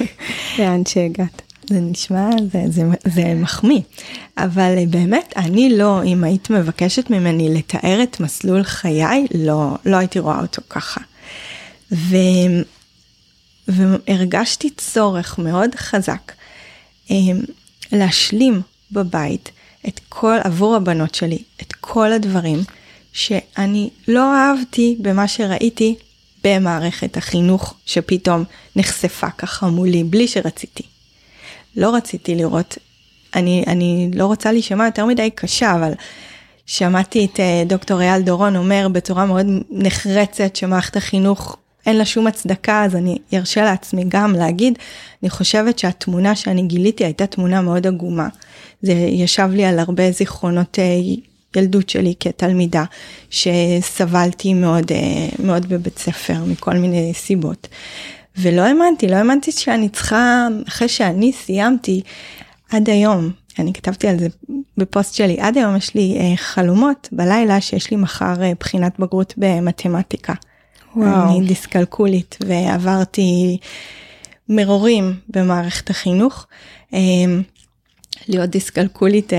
לאן 0.58 0.82
שהגעת. 0.84 1.42
זה 1.68 1.80
נשמע, 1.80 2.30
זה, 2.52 2.62
זה, 2.70 2.82
זה 3.04 3.34
מחמיא, 3.34 3.80
אבל 4.38 4.74
באמת, 4.90 5.32
אני 5.36 5.76
לא, 5.76 6.04
אם 6.04 6.24
היית 6.24 6.50
מבקשת 6.50 7.10
ממני 7.10 7.54
לתאר 7.54 8.02
את 8.02 8.20
מסלול 8.20 8.62
חיי, 8.62 9.26
לא, 9.34 9.76
לא 9.86 9.96
הייתי 9.96 10.18
רואה 10.18 10.40
אותו 10.40 10.62
ככה. 10.68 11.00
ו, 11.92 12.16
והרגשתי 13.68 14.70
צורך 14.70 15.38
מאוד 15.38 15.74
חזק 15.74 16.32
אמ, 17.10 17.40
להשלים 17.92 18.60
בבית 18.92 19.50
את 19.88 20.00
כל, 20.08 20.36
עבור 20.44 20.76
הבנות 20.76 21.14
שלי, 21.14 21.38
את 21.62 21.72
כל 21.72 22.12
הדברים 22.12 22.58
שאני 23.12 23.90
לא 24.08 24.34
אהבתי 24.34 24.96
במה 25.00 25.28
שראיתי 25.28 25.94
במערכת 26.44 27.16
החינוך 27.16 27.74
שפתאום 27.86 28.44
נחשפה 28.76 29.30
ככה 29.30 29.66
מולי 29.66 30.04
בלי 30.04 30.28
שרציתי. 30.28 30.82
לא 31.76 31.94
רציתי 31.94 32.34
לראות, 32.34 32.78
אני, 33.34 33.64
אני 33.66 34.10
לא 34.14 34.26
רוצה 34.26 34.52
להישמע 34.52 34.84
יותר 34.84 35.06
מדי 35.06 35.30
קשה, 35.30 35.74
אבל 35.74 35.92
שמעתי 36.66 37.24
את 37.24 37.40
אה, 37.40 37.62
דוקטור 37.66 38.00
אייל 38.00 38.22
דורון 38.22 38.56
אומר 38.56 38.88
בצורה 38.92 39.26
מאוד 39.26 39.46
נחרצת 39.70 40.56
שמערכת 40.56 40.96
החינוך 40.96 41.56
אין 41.86 41.96
לה 41.96 42.04
שום 42.04 42.26
הצדקה, 42.26 42.84
אז 42.84 42.96
אני 42.96 43.18
ארשה 43.34 43.64
לעצמי 43.64 44.04
גם 44.08 44.32
להגיד, 44.32 44.78
אני 45.22 45.30
חושבת 45.30 45.78
שהתמונה 45.78 46.36
שאני 46.36 46.62
גיליתי 46.62 47.04
הייתה 47.04 47.26
תמונה 47.26 47.60
מאוד 47.60 47.86
עגומה. 47.86 48.28
זה 48.82 48.92
ישב 48.92 49.48
לי 49.52 49.64
על 49.64 49.78
הרבה 49.78 50.10
זיכרונות 50.10 50.78
אה, 50.78 50.84
ילדות 51.56 51.88
שלי 51.88 52.14
כתלמידה, 52.20 52.84
שסבלתי 53.30 54.54
מאוד, 54.54 54.92
אה, 54.92 55.28
מאוד 55.38 55.68
בבית 55.68 55.98
ספר 55.98 56.44
מכל 56.46 56.74
מיני 56.74 57.12
סיבות. 57.14 57.68
ולא 58.36 58.62
האמנתי, 58.62 59.08
לא 59.08 59.16
האמנתי 59.16 59.52
שאני 59.52 59.88
צריכה, 59.88 60.48
אחרי 60.68 60.88
שאני 60.88 61.32
סיימתי, 61.32 62.02
עד 62.70 62.90
היום, 62.90 63.30
אני 63.58 63.72
כתבתי 63.72 64.08
על 64.08 64.18
זה 64.18 64.28
בפוסט 64.76 65.14
שלי, 65.14 65.36
עד 65.40 65.56
היום 65.56 65.76
יש 65.76 65.94
לי 65.94 66.16
אה, 66.20 66.36
חלומות 66.36 67.08
בלילה 67.12 67.60
שיש 67.60 67.90
לי 67.90 67.96
מחר 67.96 68.34
בחינת 68.60 68.98
בגרות 68.98 69.34
במתמטיקה. 69.36 70.34
וואו. 70.96 71.38
אני 71.38 71.46
דיסקלקולית 71.46 72.38
ועברתי 72.46 73.58
מרורים 74.48 75.14
במערכת 75.28 75.90
החינוך. 75.90 76.46
להיות 78.28 78.50
דיסקלקולית 78.50 79.32
אה, 79.32 79.38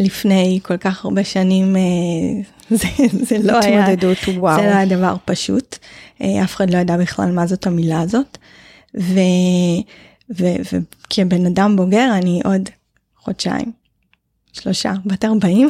לפני 0.00 0.60
כל 0.62 0.76
כך 0.76 1.04
הרבה 1.04 1.24
שנים 1.24 1.76
אה, 1.76 1.82
זה, 2.76 2.88
זה 3.12 3.38
לא 3.38 3.58
היה, 3.58 3.86
וואו. 4.38 4.60
זה 4.60 4.66
לא 4.66 4.74
היה 4.74 4.86
דבר 4.86 5.16
פשוט, 5.24 5.76
אה, 6.22 6.44
אף 6.44 6.56
אחד 6.56 6.70
לא 6.70 6.78
ידע 6.78 6.96
בכלל 6.96 7.30
מה 7.30 7.46
זאת 7.46 7.66
המילה 7.66 8.00
הזאת. 8.00 8.38
ו, 9.00 9.20
ו, 10.38 10.44
וכבן 10.72 11.46
אדם 11.46 11.76
בוגר 11.76 12.08
אני 12.18 12.40
עוד 12.44 12.68
חודשיים, 13.16 13.72
שלושה, 14.52 14.92
בת 15.06 15.24
40, 15.24 15.68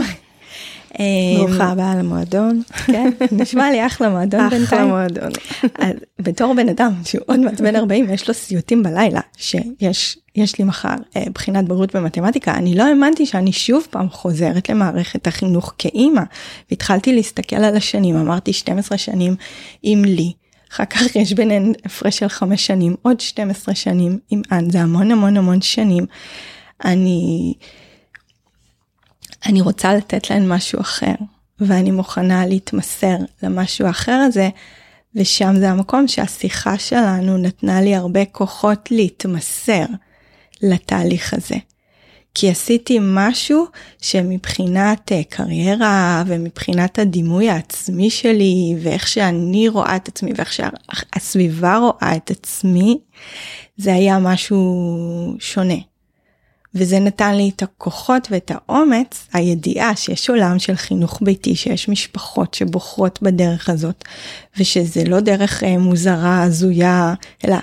ברוכה 1.36 1.64
הבאה 1.64 1.94
למועדון. 1.94 2.62
כן, 2.86 3.10
נשמע 3.32 3.70
לי 3.70 3.86
אחלה 3.86 4.08
מועדון 4.08 4.40
בינתיים. 4.40 4.64
אחלה 4.64 4.84
מועדון. 4.84 5.30
בתור 6.18 6.54
בן 6.54 6.68
אדם 6.68 6.92
שהוא 7.04 7.22
עוד 7.26 7.40
מעט 7.40 7.60
בן 7.60 7.76
40 7.76 8.10
יש 8.10 8.28
לו 8.28 8.34
סיוטים 8.34 8.82
בלילה 8.82 9.20
שיש 9.36 10.18
יש 10.36 10.58
לי 10.58 10.64
מחר 10.64 10.94
אה, 11.16 11.24
בחינת 11.34 11.64
בגרות 11.64 11.96
במתמטיקה 11.96 12.54
אני 12.54 12.74
לא 12.74 12.82
האמנתי 12.82 13.26
שאני 13.26 13.52
שוב 13.52 13.86
פעם 13.90 14.08
חוזרת 14.08 14.68
למערכת 14.68 15.26
החינוך 15.26 15.74
כאימא 15.78 16.22
והתחלתי 16.70 17.14
להסתכל 17.14 17.56
על 17.56 17.76
השנים 17.76 18.16
אמרתי 18.16 18.52
12 18.52 18.98
שנים 18.98 19.36
עם 19.82 20.04
לי. 20.04 20.32
אחר 20.72 20.84
כך 20.84 21.16
יש 21.16 21.32
ביניהן 21.32 21.72
הפרש 21.84 22.18
של 22.18 22.28
5 22.28 22.66
שנים 22.66 22.94
עוד 23.02 23.20
12 23.20 23.74
שנים 23.74 24.18
עם 24.30 24.42
אן 24.52 24.70
זה 24.70 24.80
המון 24.80 25.10
המון 25.10 25.36
המון 25.36 25.60
שנים. 25.60 26.06
אני 26.84 27.54
אני 29.46 29.60
רוצה 29.60 29.94
לתת 29.94 30.30
להן 30.30 30.48
משהו 30.48 30.80
אחר, 30.80 31.14
ואני 31.60 31.90
מוכנה 31.90 32.46
להתמסר 32.46 33.16
למשהו 33.42 33.86
האחר 33.86 34.12
הזה, 34.26 34.48
ושם 35.14 35.54
זה 35.58 35.70
המקום 35.70 36.08
שהשיחה 36.08 36.78
שלנו 36.78 37.38
נתנה 37.38 37.80
לי 37.80 37.94
הרבה 37.94 38.24
כוחות 38.24 38.90
להתמסר 38.90 39.84
לתהליך 40.62 41.34
הזה. 41.34 41.56
כי 42.38 42.50
עשיתי 42.50 42.98
משהו 43.00 43.66
שמבחינת 44.02 45.12
אה, 45.12 45.22
קריירה 45.28 46.22
ומבחינת 46.26 46.98
הדימוי 46.98 47.50
העצמי 47.50 48.10
שלי 48.10 48.76
ואיך 48.82 49.08
שאני 49.08 49.68
רואה 49.68 49.96
את 49.96 50.08
עצמי 50.08 50.32
ואיך 50.36 50.52
שהסביבה 50.52 51.76
רואה 51.76 52.16
את 52.16 52.30
עצמי, 52.30 52.98
זה 53.76 53.94
היה 53.94 54.18
משהו 54.18 55.36
שונה. 55.38 55.74
וזה 56.76 56.98
נתן 56.98 57.34
לי 57.34 57.50
את 57.56 57.62
הכוחות 57.62 58.28
ואת 58.30 58.50
האומץ, 58.54 59.28
הידיעה 59.32 59.96
שיש 59.96 60.30
עולם 60.30 60.58
של 60.58 60.76
חינוך 60.76 61.18
ביתי, 61.22 61.56
שיש 61.56 61.88
משפחות 61.88 62.54
שבוחרות 62.54 63.22
בדרך 63.22 63.68
הזאת, 63.68 64.04
ושזה 64.58 65.04
לא 65.04 65.20
דרך 65.20 65.64
אה, 65.64 65.78
מוזרה, 65.78 66.42
הזויה, 66.42 67.14
אלא 67.44 67.56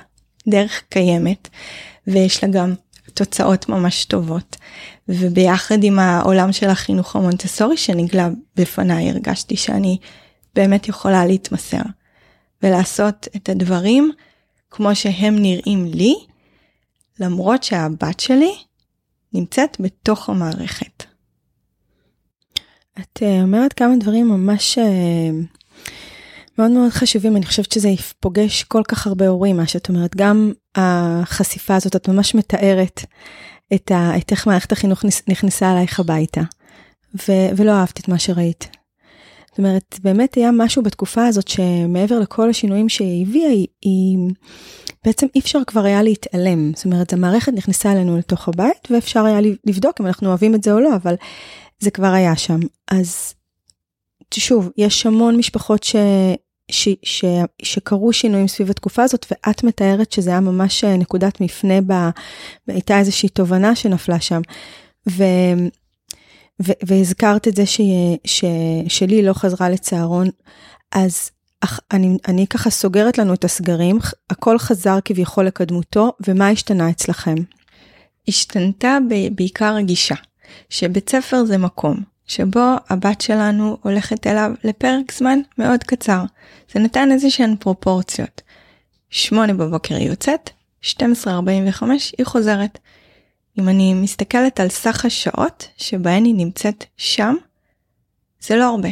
דרך 0.47 0.81
קיימת, 0.89 1.49
ויש 2.07 2.43
לה 2.43 2.49
גם 2.49 2.73
תוצאות 3.13 3.69
ממש 3.69 4.05
טובות. 4.05 4.55
וביחד 5.09 5.83
עם 5.83 5.99
העולם 5.99 6.51
של 6.51 6.69
החינוך 6.69 7.15
המונטסורי 7.15 7.77
שנגלה 7.77 8.29
בפניי, 8.55 9.09
הרגשתי 9.09 9.57
שאני 9.57 9.97
באמת 10.55 10.87
יכולה 10.87 11.25
להתמסר, 11.25 11.81
ולעשות 12.63 13.27
את 13.35 13.49
הדברים 13.49 14.11
כמו 14.71 14.95
שהם 14.95 15.35
נראים 15.39 15.85
לי, 15.85 16.15
למרות 17.19 17.63
שהבת 17.63 18.19
שלי 18.19 18.53
נמצאת 19.33 19.77
בתוך 19.79 20.29
המערכת. 20.29 21.03
את 22.99 23.23
אה, 23.23 23.41
אומרת 23.41 23.73
כמה 23.73 23.95
דברים 23.99 24.27
ממש 24.27 24.77
אה, 24.77 25.29
מאוד 26.57 26.71
מאוד 26.71 26.89
חשובים, 26.89 27.37
אני 27.37 27.45
חושבת 27.45 27.71
שזה 27.71 27.89
פוגש 28.19 28.63
כל 28.63 28.81
כך 28.87 29.07
הרבה 29.07 29.27
הורים, 29.27 29.57
מה 29.57 29.67
שאת 29.67 29.89
אומרת, 29.89 30.15
גם 30.15 30.51
החשיפה 30.75 31.75
הזאת, 31.75 31.95
את 31.95 32.07
ממש 32.09 32.35
מתארת 32.35 33.01
את, 33.75 33.91
ה, 33.91 34.17
את 34.17 34.31
איך 34.31 34.47
מערכת 34.47 34.71
החינוך 34.71 35.05
נכנסה 35.27 35.71
אלייך 35.71 35.99
הביתה, 35.99 36.41
ו, 37.15 37.31
ולא 37.57 37.71
אהבת 37.71 37.99
את 37.99 38.07
מה 38.07 38.19
שראית. 38.19 38.67
זאת 39.49 39.57
אומרת, 39.57 39.99
באמת 40.03 40.35
היה 40.35 40.51
משהו 40.51 40.83
בתקופה 40.83 41.25
הזאת 41.25 41.47
שמעבר 41.47 42.19
לכל 42.19 42.49
השינויים 42.49 42.89
שהיא 42.89 43.25
הביאה, 43.27 43.49
היא, 43.49 43.67
היא 43.81 44.17
בעצם 45.05 45.27
אי 45.35 45.39
אפשר 45.39 45.59
כבר 45.67 45.83
היה 45.83 46.03
להתעלם. 46.03 46.71
זאת 46.75 46.85
אומרת, 46.85 47.13
המערכת 47.13 47.53
נכנסה 47.53 47.91
אלינו 47.91 48.17
לתוך 48.17 48.47
הבית, 48.47 48.87
ואפשר 48.91 49.25
היה 49.25 49.39
לבדוק 49.65 50.01
אם 50.01 50.07
אנחנו 50.07 50.29
אוהבים 50.29 50.55
את 50.55 50.63
זה 50.63 50.73
או 50.73 50.79
לא, 50.79 50.95
אבל 50.95 51.15
זה 51.79 51.91
כבר 51.91 52.07
היה 52.07 52.35
שם. 52.35 52.59
אז 52.91 53.33
שוב, 54.33 54.69
יש 54.77 55.05
המון 55.05 55.37
משפחות 55.37 55.83
ש... 55.83 55.95
ש, 56.71 56.89
ש, 57.03 57.25
שקרו 57.61 58.13
שינויים 58.13 58.47
סביב 58.47 58.69
התקופה 58.69 59.03
הזאת 59.03 59.25
ואת 59.31 59.63
מתארת 59.63 60.11
שזה 60.11 60.29
היה 60.29 60.39
ממש 60.39 60.83
נקודת 60.83 61.41
מפנה 61.41 61.81
בה 61.81 62.09
הייתה 62.67 62.99
איזושהי 62.99 63.29
תובנה 63.29 63.75
שנפלה 63.75 64.19
שם. 64.19 64.41
ו, 65.09 65.23
ו, 66.61 66.71
והזכרת 66.85 67.47
את 67.47 67.55
זה 67.55 67.65
ש, 67.65 67.81
ש, 68.25 68.45
שלי 68.87 69.21
לא 69.21 69.33
חזרה 69.33 69.69
לצהרון 69.69 70.27
אז 70.91 71.31
אך 71.63 71.79
אני, 71.91 72.17
אני 72.27 72.47
ככה 72.47 72.69
סוגרת 72.69 73.17
לנו 73.17 73.33
את 73.33 73.43
הסגרים, 73.43 73.99
הכל 74.29 74.59
חזר 74.59 74.97
כביכול 75.05 75.45
לקדמותו, 75.45 76.11
ומה 76.27 76.49
השתנה 76.49 76.89
אצלכם? 76.89 77.35
השתנתה 78.27 78.97
בעיקר 79.35 79.75
הגישה, 79.75 80.15
שבית 80.69 81.09
ספר 81.09 81.45
זה 81.45 81.57
מקום, 81.57 81.97
שבו 82.25 82.75
הבת 82.89 83.21
שלנו 83.21 83.77
הולכת 83.81 84.27
אליו 84.27 84.51
לפרק 84.63 85.11
זמן 85.11 85.39
מאוד 85.57 85.83
קצר. 85.83 86.23
זה 86.73 86.79
נתן 86.79 87.11
איזה 87.11 87.29
שהן 87.29 87.55
פרופורציות. 87.59 88.41
שמונה 89.09 89.53
בבוקר 89.53 89.95
היא 89.95 90.09
יוצאת, 90.09 90.49
12.45 90.83 91.83
היא 92.17 92.25
חוזרת. 92.25 92.79
אם 93.59 93.69
אני 93.69 93.93
מסתכלת 93.93 94.59
על 94.59 94.69
סך 94.69 95.05
השעות 95.05 95.67
שבהן 95.77 96.25
היא 96.25 96.35
נמצאת 96.35 96.85
שם, 96.97 97.35
זה 98.41 98.55
לא 98.55 98.69
הרבה. 98.69 98.89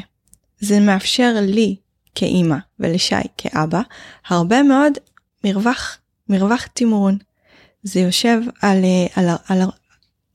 זה 0.59 0.79
מאפשר 0.79 1.33
לי 1.41 1.75
כאימא 2.15 2.57
ולשי 2.79 3.15
כאבא 3.37 3.81
הרבה 4.27 4.63
מאוד 4.63 4.93
מרווח, 5.43 5.97
מרווח 6.29 6.67
תמרון. 6.73 7.17
זה 7.83 7.99
יושב 7.99 8.41
על, 8.61 8.83
אה, 8.83 9.07
על, 9.15 9.29
על, 9.29 9.61
על, 9.61 9.67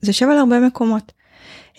זה 0.01 0.09
יושב 0.09 0.25
על 0.25 0.37
הרבה 0.37 0.59
מקומות. 0.59 1.11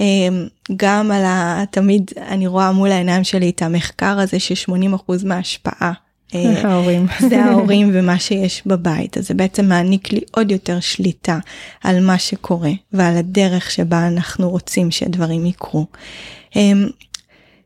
אמ, 0.01 0.47
גם 0.77 1.11
על 1.11 1.25
ה... 1.25 1.65
תמיד 1.71 2.11
אני 2.17 2.47
רואה 2.47 2.73
מול 2.73 2.91
העיניים 2.91 3.25
שלי 3.25 3.51
את 3.51 3.63
המחקר 3.63 4.19
הזה 4.19 4.41
ש-80% 4.41 5.13
מההשפעה. 5.25 5.93
אה, 6.35 6.63
ההורים. 6.71 7.07
זה 7.21 7.45
ההורים 7.45 7.91
ומה 7.93 8.19
שיש 8.19 8.63
בבית, 8.67 9.19
אז 9.19 9.29
זה 9.29 9.35
בעצם 9.35 9.65
מעניק 9.69 10.13
לי 10.13 10.21
עוד 10.31 10.51
יותר 10.51 10.81
שליטה 10.81 11.39
על 11.85 12.01
מה 12.01 12.19
שקורה 12.19 12.71
ועל 12.93 13.17
הדרך 13.17 13.71
שבה 13.71 14.07
אנחנו 14.07 14.51
רוצים 14.51 14.91
שדברים 14.91 15.47
יקרו. 15.47 15.87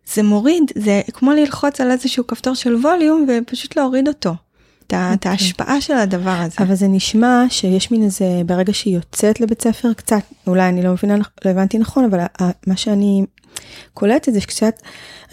זה 0.07 0.23
מוריד, 0.23 0.73
זה 0.75 1.01
כמו 1.13 1.33
ללחוץ 1.33 1.81
על 1.81 1.91
איזשהו 1.91 2.27
כפתור 2.27 2.55
של 2.55 2.75
ווליום 2.75 3.27
ופשוט 3.29 3.77
להוריד 3.77 4.09
אותו. 4.09 4.35
את 4.87 5.13
אוקיי. 5.13 5.31
ההשפעה 5.31 5.81
של 5.81 5.95
הדבר 5.95 6.31
הזה. 6.31 6.55
אבל 6.59 6.75
זה 6.75 6.89
נשמע 6.89 7.45
שיש 7.49 7.91
מין 7.91 8.03
איזה, 8.03 8.25
ברגע 8.47 8.73
שהיא 8.73 8.95
יוצאת 8.95 9.41
לבית 9.41 9.63
ספר, 9.63 9.93
קצת, 9.93 10.23
אולי 10.47 10.69
אני 10.69 10.83
לא 10.83 10.93
מבינה, 10.93 11.17
לא 11.45 11.51
הבנתי 11.51 11.79
נכון, 11.79 12.05
אבל 12.05 12.19
מה 12.67 12.77
שאני 12.77 13.25
קולטת 13.95 14.33
זה 14.33 14.41
שקצת, 14.41 14.75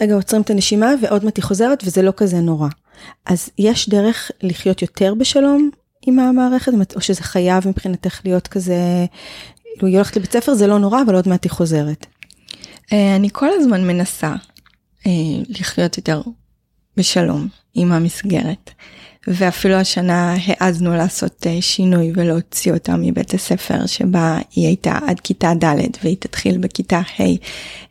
רגע, 0.00 0.14
עוצרים 0.14 0.42
את 0.42 0.50
הנשימה 0.50 0.90
ועוד 1.02 1.24
מעט 1.24 1.36
היא 1.36 1.42
חוזרת 1.42 1.82
וזה 1.86 2.02
לא 2.02 2.12
כזה 2.16 2.40
נורא. 2.40 2.68
אז 3.26 3.50
יש 3.58 3.88
דרך 3.88 4.30
לחיות 4.42 4.82
יותר 4.82 5.14
בשלום 5.14 5.70
עם 6.06 6.18
המערכת, 6.18 6.72
או 6.96 7.00
שזה 7.00 7.22
חייב 7.22 7.68
מבחינתך 7.68 8.20
להיות 8.24 8.48
כזה, 8.48 8.76
כאילו 9.74 9.88
היא 9.88 9.96
הולכת 9.96 10.16
לבית 10.16 10.32
ספר 10.32 10.54
זה 10.54 10.66
לא 10.66 10.78
נורא, 10.78 11.02
אבל 11.02 11.14
עוד 11.14 11.28
מעט 11.28 11.44
היא 11.44 11.50
חוזרת. 11.50 12.06
אה, 12.92 13.16
אני 13.16 13.28
כל 13.32 13.48
הזמן 13.52 13.86
מנסה 13.86 14.34
לחיות 15.48 15.96
יותר 15.96 16.22
בשלום 16.96 17.48
עם 17.74 17.92
המסגרת. 17.92 18.70
ואפילו 19.26 19.74
השנה 19.74 20.34
העזנו 20.46 20.96
לעשות 20.96 21.46
אה, 21.46 21.62
שינוי 21.62 22.12
ולהוציא 22.16 22.72
אותה 22.72 22.96
מבית 22.96 23.34
הספר 23.34 23.86
שבה 23.86 24.38
היא 24.54 24.66
הייתה 24.66 24.98
עד 25.06 25.20
כיתה 25.20 25.52
ד' 25.64 25.74
והיא 26.04 26.16
תתחיל 26.20 26.58
בכיתה 26.58 26.98
ה' 26.98 27.22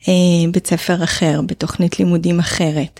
אה, 0.07 0.13
בית 0.51 0.67
ספר 0.67 1.03
אחר, 1.03 1.41
בתוכנית 1.45 1.99
לימודים 1.99 2.39
אחרת, 2.39 2.99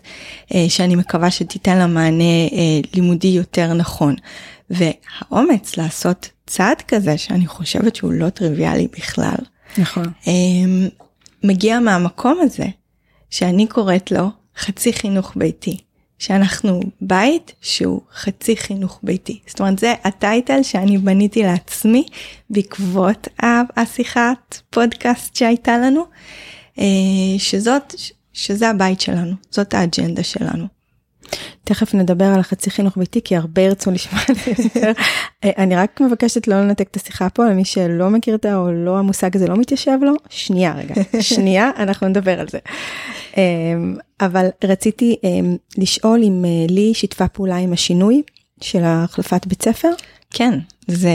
אה, 0.55 0.65
שאני 0.69 0.95
מקווה 0.95 1.31
שתיתן 1.31 1.77
לה 1.77 1.87
מענה 1.87 2.49
לימודי 2.93 3.27
יותר 3.27 3.73
נכון. 3.73 4.15
והאומץ 4.69 5.77
לעשות 5.77 6.29
צעד 6.47 6.81
כזה 6.87 7.17
שאני 7.17 7.47
חושבת 7.47 7.95
שהוא 7.95 8.13
לא 8.13 8.29
טריוויאלי 8.29 8.87
בכלל. 8.97 9.35
נכון. 9.77 10.05
מגיע 11.43 11.79
מהמקום 11.79 12.39
הזה 12.41 12.65
שאני 13.29 13.67
קוראת 13.67 14.12
לו 14.12 14.29
חצי 14.57 14.93
חינוך 14.93 15.33
ביתי. 15.36 15.77
שאנחנו 16.19 16.79
בית 17.01 17.51
שהוא 17.62 18.01
חצי 18.13 18.57
חינוך 18.57 19.00
ביתי. 19.03 19.39
זאת 19.48 19.59
אומרת 19.59 19.79
זה 19.79 19.93
הטייטל 20.03 20.63
שאני 20.63 20.98
בניתי 20.98 21.43
לעצמי 21.43 22.05
בעקבות 22.50 23.27
השיחת 23.77 24.62
פודקאסט 24.69 25.36
שהייתה 25.36 25.77
לנו, 25.77 26.05
אה, 26.79 26.86
שזאת, 27.38 27.95
שזה 28.33 28.69
הבית 28.69 29.01
שלנו, 29.01 29.33
זאת 29.51 29.74
האג'נדה 29.74 30.24
שלנו. 30.24 30.78
תכף 31.63 31.93
נדבר 31.93 32.25
על 32.25 32.39
החצי 32.39 32.69
חינוך 32.69 32.98
ביתי 32.98 33.21
כי 33.24 33.36
הרבה 33.36 33.62
ירצו 33.62 33.91
לשמוע 33.91 34.21
על 34.29 34.36
זה 34.36 34.63
יותר. 34.63 34.91
אה, 35.43 35.51
אני 35.57 35.75
רק 35.75 36.01
מבקשת 36.01 36.48
לא 36.48 36.62
לנתק 36.62 36.88
את 36.91 36.95
השיחה 36.95 37.29
פה 37.29 37.45
למי 37.45 37.65
שלא 37.65 38.09
מכיר 38.09 38.36
את 38.36 38.45
או 38.45 38.71
לא 38.71 38.98
המושג 38.98 39.36
הזה 39.36 39.48
לא 39.48 39.57
מתיישב 39.57 39.98
לו 40.01 40.13
שנייה 40.29 40.74
רגע 40.74 40.95
שנייה 41.21 41.71
אנחנו 41.77 42.07
נדבר 42.07 42.39
על 42.39 42.48
זה. 42.48 42.59
אמ, 43.38 43.95
אבל 44.21 44.45
רציתי 44.63 45.15
אמ, 45.24 45.57
לשאול 45.77 46.24
אם 46.24 46.45
אה, 46.45 46.65
לי 46.69 46.93
שיתפה 46.93 47.27
פעולה 47.27 47.57
עם 47.57 47.74
השינוי 47.74 48.21
של 48.62 48.81
החלפת 48.83 49.45
בית 49.45 49.62
ספר. 49.62 49.89
כן 50.31 50.59
זה 50.88 51.09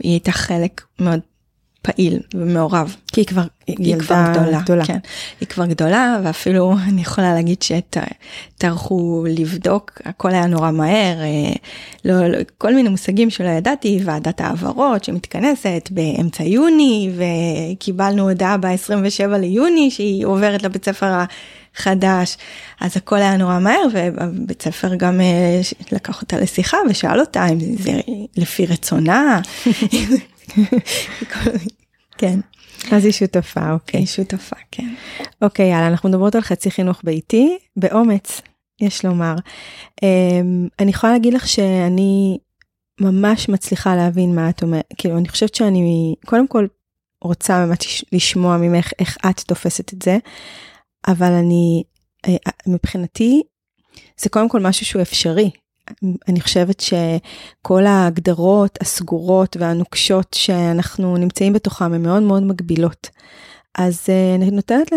היא 0.00 0.12
הייתה 0.12 0.32
חלק 0.32 0.82
מאוד 1.00 1.20
פעיל 1.84 2.18
ומעורב. 2.34 2.96
כי 3.12 3.20
היא 3.20 3.26
כבר 3.26 3.42
היא 3.66 3.96
כבר 3.98 4.24
גדולה, 4.32 4.60
גדולה. 4.60 4.84
כן. 4.84 4.98
היא 5.40 5.48
כבר 5.48 5.66
גדולה 5.66 6.20
ואפילו 6.24 6.74
אני 6.88 7.02
יכולה 7.02 7.34
להגיד 7.34 7.62
שטרחו 7.62 9.24
לבדוק 9.28 10.00
הכל 10.04 10.30
היה 10.30 10.46
נורא 10.46 10.70
מהר 10.70 11.20
אה, 11.20 11.52
לא, 12.04 12.28
לא, 12.28 12.38
כל 12.58 12.74
מיני 12.74 12.88
מושגים 12.88 13.30
שלא 13.30 13.48
ידעתי 13.48 14.00
ועדת 14.04 14.40
העברות 14.40 15.04
שמתכנסת 15.04 15.88
באמצע 15.90 16.44
יוני 16.44 17.10
וקיבלנו 17.16 18.28
הודעה 18.28 18.56
ב-27 18.56 19.36
ליוני 19.36 19.90
שהיא 19.90 20.26
עוברת 20.26 20.62
לבית 20.62 20.84
ספר 20.84 21.24
חדש 21.74 22.36
אז 22.80 22.96
הכל 22.96 23.16
היה 23.16 23.36
נורא 23.36 23.58
מהר 23.58 23.86
ובית 23.92 24.62
ספר 24.62 24.94
גם 24.94 25.20
אה, 25.20 25.60
לקח 25.92 26.22
אותה 26.22 26.38
לשיחה 26.38 26.76
ושאל 26.90 27.20
אותה 27.20 27.46
אם 27.46 27.58
זה 27.78 27.92
לפי 28.36 28.66
רצונה. 28.66 29.40
כן. 32.18 32.40
אז 32.92 33.04
היא 33.04 33.12
שותפה, 33.12 33.72
אוקיי. 33.72 34.00
היא 34.00 34.06
שותפה, 34.06 34.56
כן. 34.70 34.94
אוקיי, 35.42 35.70
יאללה, 35.70 35.86
אנחנו 35.86 36.08
מדברות 36.08 36.34
על 36.34 36.40
חצי 36.40 36.70
חינוך 36.70 37.00
ביתי, 37.04 37.58
באומץ, 37.76 38.40
יש 38.80 39.04
לומר. 39.04 39.34
אמ, 40.02 40.68
אני 40.80 40.90
יכולה 40.90 41.12
להגיד 41.12 41.34
לך 41.34 41.48
שאני 41.48 42.38
ממש 43.00 43.48
מצליחה 43.48 43.96
להבין 43.96 44.34
מה 44.34 44.50
את 44.50 44.62
אומרת, 44.62 44.84
כאילו, 44.96 45.18
אני 45.18 45.28
חושבת 45.28 45.54
שאני, 45.54 46.14
קודם 46.26 46.48
כל, 46.48 46.66
רוצה 47.22 47.66
באמת 47.66 47.84
לשמוע 48.12 48.56
ממך 48.56 48.90
איך 48.98 49.18
את 49.30 49.40
תופסת 49.40 49.92
את 49.92 50.02
זה, 50.02 50.18
אבל 51.08 51.32
אני, 51.32 51.82
אה, 52.26 52.36
מבחינתי, 52.66 53.42
זה 54.20 54.28
קודם 54.28 54.48
כל 54.48 54.60
משהו 54.60 54.86
שהוא 54.86 55.02
אפשרי. 55.02 55.50
אני 56.28 56.40
חושבת 56.40 56.80
שכל 56.80 57.86
ההגדרות 57.86 58.78
הסגורות 58.80 59.56
והנוקשות 59.60 60.34
שאנחנו 60.34 61.16
נמצאים 61.16 61.52
בתוכם 61.52 61.92
הן 61.92 62.02
מאוד 62.02 62.22
מאוד 62.22 62.42
מגבילות. 62.42 63.10
אז 63.78 64.06
אה, 64.08 64.34
אני 64.34 64.50
נותנת 64.50 64.92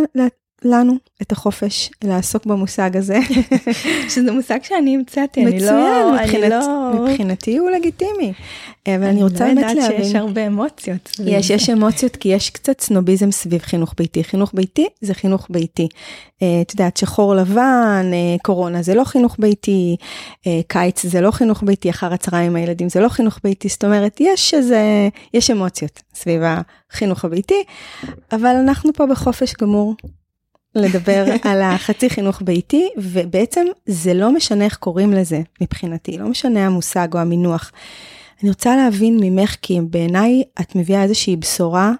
לנו 0.63 0.93
את 1.21 1.31
החופש 1.31 1.91
לעסוק 2.03 2.45
במושג 2.45 2.97
הזה. 2.97 3.19
שזה 4.09 4.31
מושג 4.31 4.59
שאני 4.63 4.95
המצאתי, 4.95 5.45
אני 5.45 5.59
לא... 5.59 6.13
מצוין, 6.15 6.49
לא... 6.51 6.91
מבחינתי 6.93 7.57
הוא 7.57 7.69
לגיטימי. 7.69 8.33
אבל 8.95 9.03
אני 9.03 9.23
רוצה 9.23 9.45
באמת 9.45 9.55
להבין. 9.55 9.69
אני 9.69 9.79
לא 9.79 9.83
יודעת 9.83 10.05
שיש 10.05 10.15
הרבה 10.15 10.47
אמוציות. 10.47 11.11
יש, 11.25 11.49
יש 11.49 11.69
אמוציות 11.69 12.15
כי 12.15 12.29
יש 12.29 12.49
קצת 12.49 12.81
סנוביזם 12.81 13.31
סביב 13.31 13.61
חינוך 13.61 13.93
ביתי. 13.97 14.23
חינוך 14.23 14.51
ביתי 14.53 14.87
זה 15.01 15.13
חינוך 15.13 15.47
ביתי. 15.49 15.87
אה, 16.41 16.61
את 16.61 16.71
יודעת, 16.71 16.97
שחור 16.97 17.35
לבן, 17.35 18.09
אה, 18.13 18.35
קורונה 18.43 18.81
זה 18.81 18.95
לא 18.95 19.03
חינוך 19.03 19.35
ביתי, 19.39 19.95
אה, 20.47 20.59
קיץ 20.67 21.05
זה 21.05 21.21
לא 21.21 21.31
חינוך 21.31 21.63
ביתי, 21.63 21.89
אחר 21.89 22.13
הצהריים 22.13 22.55
הילדים 22.55 22.89
זה 22.89 22.99
לא 22.99 23.09
חינוך 23.09 23.39
ביתי, 23.43 23.69
זאת 23.69 23.83
אומרת, 23.83 24.17
יש 24.19 24.53
איזה, 24.53 25.09
יש 25.33 25.51
אמוציות 25.51 26.01
סביב 26.13 26.41
החינוך 26.91 27.25
הביתי, 27.25 27.63
אבל 28.31 28.55
אנחנו 28.55 28.93
פה 28.93 29.05
בחופש 29.05 29.53
גמור 29.61 29.95
לדבר 30.75 31.25
על 31.49 31.61
החצי 31.61 32.09
חינוך 32.09 32.41
ביתי, 32.41 32.89
ובעצם 32.97 33.65
זה 33.85 34.13
לא 34.13 34.31
משנה 34.31 34.65
איך 34.65 34.75
קוראים 34.75 35.13
לזה 35.13 35.41
מבחינתי, 35.61 36.17
לא 36.17 36.27
משנה 36.27 36.65
המושג 36.65 37.07
או 37.13 37.19
המינוח. 37.19 37.71
אני 38.41 38.49
רוצה 38.49 38.75
להבין 38.75 39.17
ממך, 39.21 39.55
כי 39.61 39.79
בעיניי 39.89 40.43
את 40.61 40.75
מביאה 40.75 41.03
איזושהי 41.03 41.35
בשורה 41.35 41.91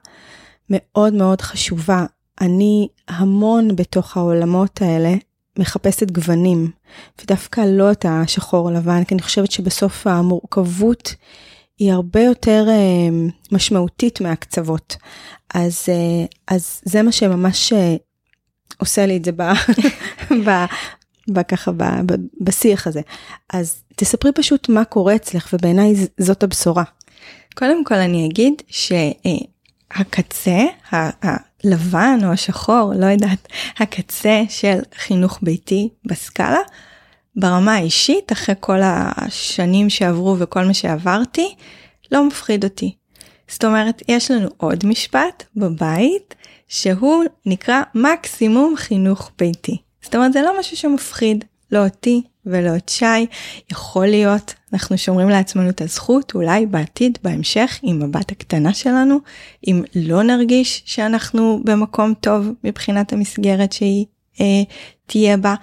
מאוד 0.69 1.13
מאוד 1.13 1.41
חשובה. 1.41 2.05
אני 2.41 2.87
המון 3.07 3.75
בתוך 3.75 4.17
העולמות 4.17 4.81
האלה 4.81 5.13
מחפשת 5.59 6.11
גוונים, 6.11 6.71
ודווקא 7.21 7.61
לא 7.61 7.91
את 7.91 8.05
השחור 8.09 8.71
לבן, 8.71 9.03
כי 9.03 9.13
אני 9.15 9.21
חושבת 9.21 9.51
שבסוף 9.51 10.07
המורכבות 10.07 11.15
היא 11.79 11.91
הרבה 11.91 12.21
יותר 12.21 12.65
אה, 12.69 13.29
משמעותית 13.51 14.21
מהקצוות. 14.21 14.97
אז, 15.53 15.85
אה, 15.89 16.25
אז 16.47 16.81
זה 16.85 17.01
מה 17.01 17.11
שממש 17.11 17.73
אה, 17.73 17.95
עושה 18.77 19.05
לי 19.05 19.17
את 19.17 19.25
זה 19.25 19.31
ב... 19.31 19.41
ב... 20.47 20.65
ב, 21.29 21.41
בשיח 22.41 22.87
הזה. 22.87 23.01
אז 23.53 23.83
תספרי 23.95 24.31
פשוט 24.31 24.69
מה 24.69 24.85
קורה 24.85 25.15
אצלך 25.15 25.49
ובעיניי 25.53 25.93
זאת 26.17 26.43
הבשורה. 26.43 26.83
קודם 27.55 27.83
כל 27.83 27.95
אני 27.95 28.25
אגיד 28.25 28.53
שהקצה, 28.67 30.59
הלבן 30.91 32.19
או 32.23 32.31
השחור, 32.31 32.93
לא 32.95 33.05
יודעת, 33.05 33.47
הקצה 33.79 34.43
של 34.49 34.79
חינוך 34.95 35.39
ביתי 35.41 35.89
בסקאלה, 36.05 36.59
ברמה 37.35 37.75
האישית, 37.75 38.31
אחרי 38.31 38.55
כל 38.59 38.79
השנים 38.83 39.89
שעברו 39.89 40.35
וכל 40.39 40.65
מה 40.65 40.73
שעברתי, 40.73 41.55
לא 42.11 42.27
מפחיד 42.27 42.63
אותי. 42.63 42.95
זאת 43.47 43.65
אומרת, 43.65 44.01
יש 44.07 44.31
לנו 44.31 44.49
עוד 44.57 44.85
משפט 44.85 45.43
בבית 45.55 46.35
שהוא 46.67 47.23
נקרא 47.45 47.81
מקסימום 47.95 48.73
חינוך 48.77 49.31
ביתי. 49.39 49.77
זאת 50.07 50.15
אומרת 50.15 50.33
זה 50.33 50.41
לא 50.41 50.59
משהו 50.59 50.77
שמפחיד, 50.77 51.45
לא 51.71 51.83
אותי 51.83 52.21
ולא 52.45 52.75
את 52.75 52.89
שי, 52.89 53.25
יכול 53.71 54.07
להיות 54.07 54.53
אנחנו 54.73 54.97
שומרים 54.97 55.29
לעצמנו 55.29 55.69
את 55.69 55.81
הזכות 55.81 56.35
אולי 56.35 56.65
בעתיד, 56.65 57.17
בהמשך, 57.23 57.79
עם 57.83 58.01
הבת 58.01 58.31
הקטנה 58.31 58.73
שלנו, 58.73 59.19
אם 59.67 59.83
לא 59.95 60.23
נרגיש 60.23 60.83
שאנחנו 60.85 61.61
במקום 61.63 62.13
טוב 62.13 62.47
מבחינת 62.63 63.13
המסגרת 63.13 63.71
שהיא 63.73 64.05
אה, 64.41 64.63
תהיה 65.05 65.37
בה. 65.37 65.55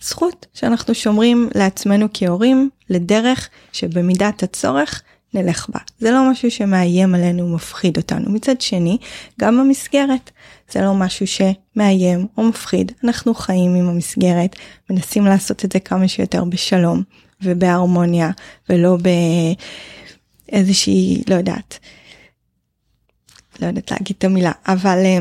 זכות 0.00 0.46
שאנחנו 0.54 0.94
שומרים 0.94 1.48
לעצמנו 1.54 2.06
כהורים 2.14 2.70
לדרך 2.90 3.48
שבמידת 3.72 4.42
הצורך 4.42 5.02
נלך 5.34 5.68
בה. 5.68 5.78
זה 5.98 6.10
לא 6.10 6.30
משהו 6.30 6.50
שמאיים 6.50 7.14
עלינו 7.14 7.44
ומפחיד 7.44 7.96
אותנו. 7.96 8.30
מצד 8.30 8.60
שני, 8.60 8.98
גם 9.40 9.60
המסגרת 9.60 10.30
זה 10.70 10.80
לא 10.80 10.94
משהו 10.94 11.26
שמאיים 11.26 12.26
או 12.36 12.42
מפחיד. 12.42 12.92
אנחנו 13.04 13.34
חיים 13.34 13.74
עם 13.74 13.88
המסגרת, 13.88 14.56
מנסים 14.90 15.24
לעשות 15.24 15.64
את 15.64 15.72
זה 15.72 15.80
כמה 15.80 16.08
שיותר 16.08 16.44
בשלום 16.44 17.02
ובהרמוניה 17.42 18.30
ולא 18.68 18.96
באיזושהי, 20.48 21.22
לא 21.28 21.34
יודעת, 21.34 21.78
לא 23.60 23.66
יודעת 23.66 23.90
להגיד 23.90 24.16
את 24.18 24.24
המילה, 24.24 24.52
אבל 24.66 24.98
אה, 25.04 25.18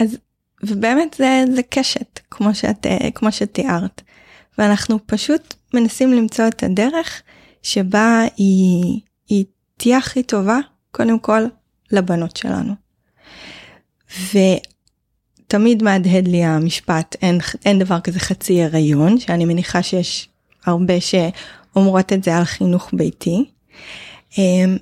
אז 0.00 0.16
ובאמת 0.62 1.14
זה, 1.18 1.44
זה 1.54 1.62
קשת 1.62 2.20
כמו 2.30 2.54
שאת 2.54 2.86
כמו 3.14 3.32
שתיארת 3.32 4.02
ואנחנו 4.58 4.98
פשוט 5.06 5.54
מנסים 5.74 6.12
למצוא 6.12 6.48
את 6.48 6.62
הדרך 6.62 7.22
שבה 7.62 8.22
היא, 8.36 9.00
היא 9.28 9.44
תהיה 9.76 9.98
הכי 9.98 10.22
טובה 10.22 10.58
קודם 10.90 11.18
כל 11.18 11.42
לבנות 11.90 12.36
שלנו. 12.36 12.74
ותמיד 15.48 15.82
מהדהד 15.82 16.28
לי 16.28 16.44
המשפט 16.44 17.16
אין, 17.22 17.38
אין 17.64 17.78
דבר 17.78 18.00
כזה 18.00 18.20
חצי 18.20 18.62
הריון 18.62 19.18
שאני 19.18 19.44
מניחה 19.44 19.82
שיש 19.82 20.28
הרבה 20.64 20.94
שאומרות 21.00 22.12
את 22.12 22.24
זה 22.24 22.36
על 22.36 22.44
חינוך 22.44 22.90
ביתי. 22.92 23.44
אמ, 24.38 24.76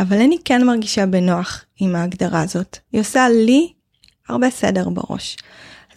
אבל 0.00 0.16
אני 0.20 0.36
כן 0.44 0.66
מרגישה 0.66 1.06
בנוח 1.06 1.64
עם 1.80 1.96
ההגדרה 1.96 2.42
הזאת. 2.42 2.78
היא 2.92 3.00
עושה 3.00 3.28
לי 3.28 3.72
הרבה 4.28 4.50
סדר 4.50 4.88
בראש. 4.88 5.36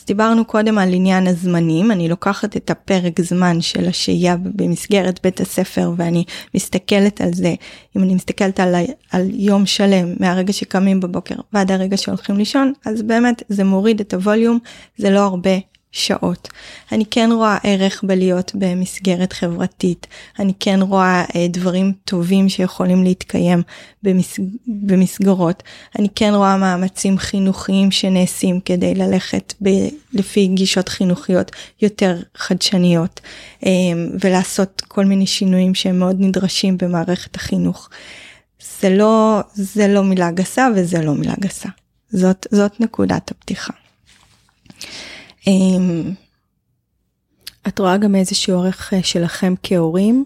דיברנו 0.08 0.46
קודם 0.46 0.78
על 0.78 0.94
עניין 0.94 1.28
הזמנים, 1.28 1.92
אני 1.92 2.10
לוקחת 2.10 2.58
את 2.58 2.70
הפרק 2.70 3.22
זמן 3.22 3.62
של 3.62 3.88
השהייה 3.88 4.36
במסגרת 4.38 5.20
בית 5.24 5.42
הספר 5.42 5.92
ואני 5.98 6.24
מסתכלת 6.56 7.22
על 7.22 7.34
זה, 7.34 7.54
אם 7.98 8.04
אני 8.04 8.16
מסתכלת 8.16 8.60
על, 8.60 8.76
על 9.12 9.30
יום 9.34 9.66
שלם 9.66 10.14
מהרגע 10.20 10.54
שקמים 10.54 11.00
בבוקר 11.00 11.36
ועד 11.54 11.72
הרגע 11.72 11.98
שהולכים 11.98 12.38
לישון, 12.38 12.74
אז 12.86 13.02
באמת 13.02 13.44
זה 13.50 13.64
מוריד 13.64 14.00
את 14.00 14.14
הווליום, 14.14 14.60
זה 14.98 15.10
לא 15.10 15.20
הרבה 15.20 15.58
שעות. 15.98 16.48
אני 16.92 17.06
כן 17.12 17.30
רואה 17.34 17.58
ערך 17.64 18.04
בלהיות 18.04 18.52
במסגרת 18.56 19.34
חברתית, 19.34 20.08
אני 20.40 20.54
כן 20.60 20.80
רואה 20.82 21.24
אה, 21.36 21.48
דברים 21.50 21.94
טובים 22.06 22.50
שיכולים 22.50 23.04
להתקיים 23.04 23.62
במס... 24.04 24.40
במסגרות, 24.68 25.64
אני 26.00 26.08
כן 26.16 26.32
רואה 26.34 26.58
מאמצים 26.58 27.18
חינוכיים 27.18 27.92
שנעשים 27.92 28.60
כדי 28.60 28.96
ללכת 28.96 29.54
ב... 29.64 29.70
לפי 30.14 30.48
גישות 30.48 30.90
חינוכיות 30.90 31.52
יותר 31.82 32.22
חדשניות 32.36 33.20
אה, 33.66 33.70
ולעשות 34.24 34.82
כל 34.88 35.06
מיני 35.06 35.28
שינויים 35.28 35.76
שהם 35.76 36.00
מאוד 36.00 36.16
נדרשים 36.20 36.78
במערכת 36.78 37.36
החינוך. 37.36 37.90
זה 38.82 38.90
לא, 38.90 39.42
זה 39.54 39.88
לא 39.88 40.04
מילה 40.04 40.32
גסה 40.32 40.68
וזה 40.76 41.02
לא 41.02 41.14
מילה 41.14 41.34
גסה. 41.40 41.70
זאת, 42.10 42.48
זאת 42.52 42.80
נקודת 42.80 43.32
הפתיחה. 43.32 43.74
אמ, 45.48 46.14
את 47.68 47.80
רואה 47.80 47.98
גם 47.98 48.16
איזשהו 48.16 48.56
אורך 48.56 48.94
אה, 48.94 49.04
שלכם 49.04 49.54
כהורים 49.64 50.24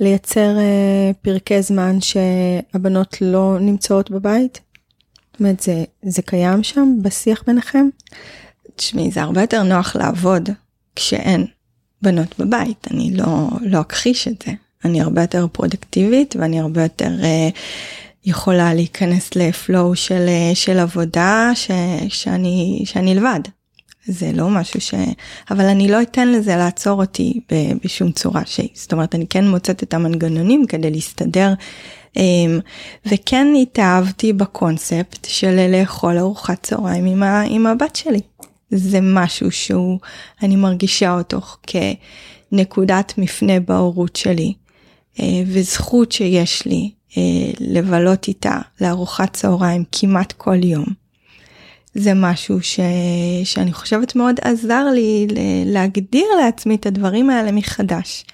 לייצר 0.00 0.58
אה, 0.58 1.10
פרקי 1.22 1.62
זמן 1.62 1.96
שהבנות 2.00 3.16
לא 3.20 3.56
נמצאות 3.60 4.10
בבית? 4.10 4.60
זאת 5.32 5.40
אומרת, 5.40 5.60
זה, 5.60 5.84
זה 6.02 6.22
קיים 6.22 6.62
שם 6.62 6.98
בשיח 7.02 7.42
ביניכם? 7.46 7.88
תשמעי, 8.76 9.10
זה 9.10 9.22
הרבה 9.22 9.40
יותר 9.40 9.62
נוח 9.62 9.96
לעבוד 9.96 10.48
כשאין 10.96 11.46
בנות 12.02 12.38
בבית, 12.38 12.88
אני 12.90 13.10
לא, 13.16 13.48
לא 13.60 13.80
אכחיש 13.80 14.28
את 14.28 14.42
זה. 14.46 14.52
אני 14.84 15.00
הרבה 15.00 15.20
יותר 15.20 15.46
פרודקטיבית 15.52 16.36
ואני 16.38 16.60
הרבה 16.60 16.82
יותר 16.82 17.10
אה, 17.22 17.48
יכולה 18.24 18.74
להיכנס 18.74 19.36
לפלואו 19.36 19.96
של, 19.96 20.26
אה, 20.28 20.54
של 20.54 20.78
עבודה 20.78 21.50
ש, 21.54 21.70
שאני, 22.08 22.82
שאני 22.84 23.14
לבד. 23.14 23.40
זה 24.08 24.32
לא 24.34 24.48
משהו 24.48 24.80
ש... 24.80 24.94
אבל 25.50 25.64
אני 25.64 25.88
לא 25.88 26.02
אתן 26.02 26.28
לזה 26.28 26.56
לעצור 26.56 27.00
אותי 27.00 27.40
בשום 27.84 28.12
צורה 28.12 28.42
שהיא. 28.46 28.68
זאת 28.74 28.92
אומרת, 28.92 29.14
אני 29.14 29.26
כן 29.26 29.48
מוצאת 29.48 29.82
את 29.82 29.94
המנגנונים 29.94 30.66
כדי 30.66 30.90
להסתדר. 30.90 31.54
אמ, 32.16 32.60
וכן 33.06 33.46
התאהבתי 33.62 34.32
בקונספט 34.32 35.26
של 35.30 35.70
לאכול 35.72 36.18
ארוחת 36.18 36.62
צהריים 36.62 37.06
עם, 37.06 37.22
ה... 37.22 37.40
עם 37.40 37.66
הבת 37.66 37.96
שלי. 37.96 38.20
זה 38.70 38.98
משהו 39.02 39.50
שהוא, 39.50 39.98
אני 40.42 40.56
מרגישה 40.56 41.14
אותו 41.14 41.40
כנקודת 41.62 43.14
מפנה 43.18 43.60
בהורות 43.60 44.16
שלי, 44.16 44.52
אה, 45.20 45.42
וזכות 45.46 46.12
שיש 46.12 46.66
לי 46.66 46.90
אה, 47.16 47.22
לבלות 47.60 48.28
איתה 48.28 48.58
לארוחת 48.80 49.32
צהריים 49.32 49.84
כמעט 49.92 50.32
כל 50.32 50.64
יום. 50.64 51.07
זה 51.94 52.14
משהו 52.14 52.62
ש... 52.62 52.80
שאני 53.44 53.72
חושבת 53.72 54.16
מאוד 54.16 54.36
עזר 54.42 54.84
לי 54.94 55.26
להגדיר 55.66 56.26
לעצמי 56.42 56.74
את 56.74 56.86
הדברים 56.86 57.30
האלה 57.30 57.52
מחדש. 57.52 58.24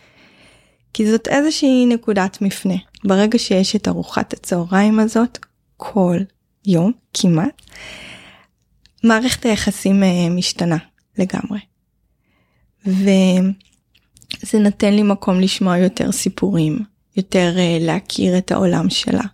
כי 0.94 1.10
זאת 1.10 1.28
איזושהי 1.28 1.86
נקודת 1.86 2.38
מפנה. 2.40 2.74
ברגע 3.04 3.38
שיש 3.38 3.76
את 3.76 3.88
ארוחת 3.88 4.32
הצהריים 4.32 5.00
הזאת, 5.00 5.38
כל 5.76 6.16
יום 6.66 6.92
כמעט, 7.14 7.62
מערכת 9.04 9.46
היחסים 9.46 10.02
אה, 10.02 10.28
משתנה 10.30 10.76
לגמרי. 11.18 11.60
וזה 12.86 14.58
נותן 14.60 14.94
לי 14.94 15.02
מקום 15.02 15.40
לשמוע 15.40 15.78
יותר 15.78 16.12
סיפורים, 16.12 16.78
יותר 17.16 17.54
אה, 17.58 17.78
להכיר 17.80 18.38
את 18.38 18.52
העולם 18.52 18.90
שלה. 18.90 19.24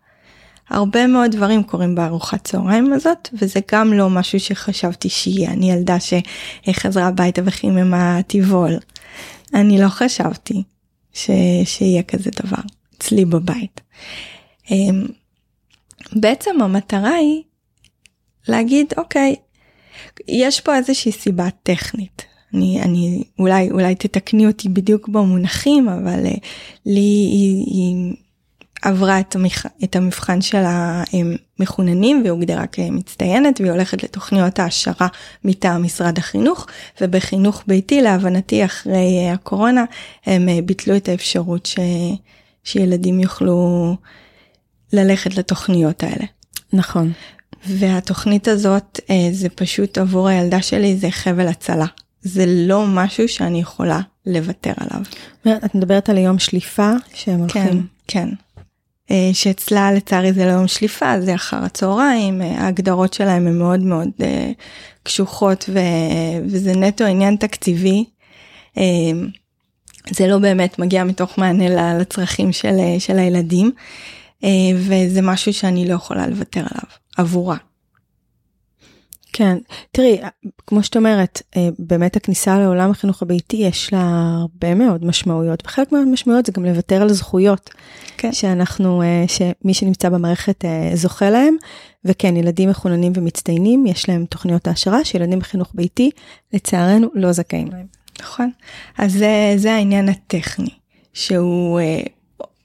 הרבה 0.70 1.06
מאוד 1.06 1.30
דברים 1.30 1.62
קורים 1.62 1.94
בארוחת 1.94 2.44
צהריים 2.44 2.92
הזאת 2.92 3.28
וזה 3.32 3.60
גם 3.72 3.92
לא 3.92 4.10
משהו 4.10 4.40
שחשבתי 4.40 5.08
שיהיה 5.08 5.50
אני 5.50 5.72
ילדה 5.72 5.96
שחזרה 6.00 7.06
הביתה 7.06 7.42
וחיממה 7.44 8.20
טבעול. 8.26 8.78
אני 9.54 9.80
לא 9.80 9.88
חשבתי 9.88 10.62
ש... 11.12 11.30
שיהיה 11.64 12.02
כזה 12.02 12.30
דבר 12.42 12.62
אצלי 12.98 13.24
בבית. 13.24 13.80
אמ, 14.70 15.06
בעצם 16.12 16.62
המטרה 16.62 17.14
היא 17.14 17.42
להגיד 18.48 18.92
אוקיי 18.96 19.36
יש 20.28 20.60
פה 20.60 20.76
איזושהי 20.76 21.12
סיבה 21.12 21.48
טכנית 21.62 22.24
אני 22.54 22.82
אני 22.82 23.24
אולי 23.38 23.70
אולי 23.70 23.94
תתקני 23.94 24.46
אותי 24.46 24.68
בדיוק 24.68 25.08
במונחים 25.08 25.88
אבל 25.88 26.26
אה, 26.26 26.34
לי 26.86 27.00
היא, 27.00 27.64
היא 27.66 28.14
עברה 28.82 29.20
את, 29.20 29.34
המח... 29.34 29.66
את 29.84 29.96
המבחן 29.96 30.40
של 30.40 30.62
המחוננים 30.66 32.22
והוגדרה 32.24 32.66
כמצטיינת 32.66 33.60
והיא 33.60 33.72
הולכת 33.72 34.02
לתוכניות 34.02 34.58
העשרה 34.58 35.08
מטעם 35.44 35.82
משרד 35.82 36.18
החינוך 36.18 36.66
ובחינוך 37.00 37.64
ביתי 37.66 38.00
להבנתי 38.02 38.64
אחרי 38.64 39.28
הקורונה 39.32 39.84
הם 40.26 40.48
אה, 40.48 40.58
ביטלו 40.64 40.96
את 40.96 41.08
האפשרות 41.08 41.66
ש... 41.66 41.78
שילדים 42.64 43.20
יוכלו 43.20 43.96
ללכת 44.92 45.36
לתוכניות 45.36 46.02
האלה. 46.02 46.24
נכון. 46.72 47.12
והתוכנית 47.66 48.48
הזאת 48.48 49.00
אה, 49.10 49.28
זה 49.32 49.48
פשוט 49.48 49.98
עבור 49.98 50.28
הילדה 50.28 50.62
שלי 50.62 50.96
זה 50.96 51.10
חבל 51.10 51.48
הצלה. 51.48 51.86
זה 52.22 52.44
לא 52.46 52.86
משהו 52.86 53.28
שאני 53.28 53.60
יכולה 53.60 54.00
לוותר 54.26 54.72
עליו. 54.76 55.02
את 55.64 55.74
מדברת 55.74 56.08
על 56.08 56.16
היום 56.16 56.38
שליפה 56.38 56.92
שהם 57.14 57.34
כן, 57.34 57.40
הולכים. 57.40 57.86
כן, 58.08 58.28
כן. 58.28 58.28
אה, 59.10 59.30
שאצלה 59.32 59.92
לצערי 59.92 60.32
זה 60.32 60.46
לא 60.46 60.50
יום 60.50 60.68
שליפה 60.68 61.20
זה 61.20 61.34
אחר 61.34 61.64
הצהריים 61.64 62.42
אה, 62.42 62.60
ההגדרות 62.60 63.12
שלהם 63.12 63.46
הן 63.46 63.58
מאוד 63.58 63.80
מאוד 63.80 64.08
אה, 64.22 64.50
קשוחות 65.02 65.70
ו... 65.72 65.78
וזה 66.46 66.72
נטו 66.72 67.04
עניין 67.04 67.36
תקציבי. 67.36 68.04
זה 70.10 70.26
לא 70.26 70.38
באמת 70.38 70.78
מגיע 70.78 71.04
מתוך 71.04 71.38
מענה 71.38 71.98
לצרכים 71.98 72.52
של, 72.52 72.76
של 72.98 73.18
הילדים 73.18 73.70
וזה 74.76 75.22
משהו 75.22 75.52
שאני 75.52 75.88
לא 75.88 75.94
יכולה 75.94 76.26
לוותר 76.26 76.60
עליו 76.60 76.90
עבורה. 77.16 77.56
כן, 79.32 79.58
תראי, 79.92 80.18
כמו 80.66 80.82
שאת 80.82 80.96
אומרת, 80.96 81.42
אה, 81.56 81.68
באמת 81.78 82.16
הכניסה 82.16 82.58
לעולם 82.58 82.90
החינוך 82.90 83.22
הביתי 83.22 83.56
יש 83.56 83.92
לה 83.92 84.36
הרבה 84.40 84.74
מאוד 84.74 85.04
משמעויות, 85.04 85.62
וחלק 85.66 85.92
מהמשמעויות 85.92 86.46
זה 86.46 86.52
גם 86.52 86.64
לוותר 86.64 87.02
על 87.02 87.08
זכויות, 87.08 87.70
כן. 88.16 88.32
שאנחנו, 88.32 89.02
אה, 89.02 89.24
שמי 89.28 89.74
שנמצא 89.74 90.08
במערכת 90.08 90.64
אה, 90.64 90.90
זוכה 90.94 91.30
להם, 91.30 91.56
וכן, 92.04 92.36
ילדים 92.36 92.68
מחוננים 92.68 93.12
ומצטיינים, 93.16 93.86
יש 93.86 94.08
להם 94.08 94.24
תוכניות 94.24 94.66
העשרה, 94.66 95.04
שילדים 95.04 95.38
בחינוך 95.38 95.68
ביתי, 95.74 96.10
לצערנו, 96.52 97.08
לא 97.14 97.32
זכאים 97.32 97.68
להם. 97.72 97.86
נכון, 98.20 98.50
אז 98.98 99.12
זה, 99.12 99.54
זה 99.56 99.72
העניין 99.72 100.08
הטכני. 100.08 100.70
שהוא 101.12 101.80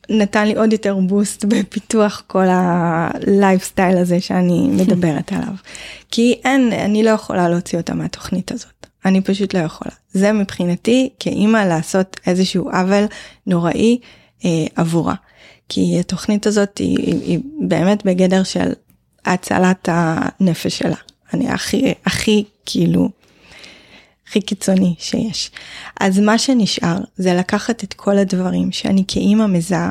נתן 0.10 0.48
לי 0.48 0.56
עוד 0.56 0.74
יותר 0.74 0.96
בוסט 0.96 1.46
בפיתוח 1.50 2.24
כל 2.28 2.46
הלייפסטייל 2.50 3.98
הזה 3.98 4.22
שאני 4.22 4.68
מדברת 4.78 5.34
עליו. 5.34 5.54
כי 6.12 6.40
אין, 6.44 6.74
אני 6.74 7.04
לא 7.04 7.10
יכולה 7.10 7.50
להוציא 7.50 7.78
אותה 7.78 7.94
מהתוכנית 7.94 8.52
הזאת. 8.52 8.88
אני 9.06 9.22
פשוט 9.22 9.54
לא 9.54 9.60
יכולה. 9.60 9.92
זה 10.12 10.32
מבחינתי 10.32 11.10
כאימא 11.20 11.58
לעשות 11.58 12.20
איזשהו 12.28 12.70
עוול 12.70 13.06
נוראי 13.48 14.00
אה, 14.46 14.50
עבורה. 14.76 15.16
כי 15.70 16.00
התוכנית 16.00 16.48
הזאת 16.48 16.78
היא, 16.78 16.98
היא, 16.98 17.22
היא 17.22 17.40
באמת 17.60 18.06
בגדר 18.06 18.44
של 18.44 18.74
הצלת 19.26 19.90
הנפש 19.92 20.78
שלה. 20.78 20.96
אני 21.34 21.50
הכי, 21.50 21.94
הכי 22.06 22.44
כאילו, 22.66 23.10
הכי 24.28 24.42
קיצוני 24.42 24.96
שיש. 25.00 25.52
אז 26.00 26.20
מה 26.20 26.38
שנשאר 26.38 26.98
זה 27.16 27.34
לקחת 27.34 27.84
את 27.84 27.94
כל 27.94 28.18
הדברים 28.18 28.72
שאני 28.72 29.04
כאימא 29.08 29.48
מזהה, 29.48 29.90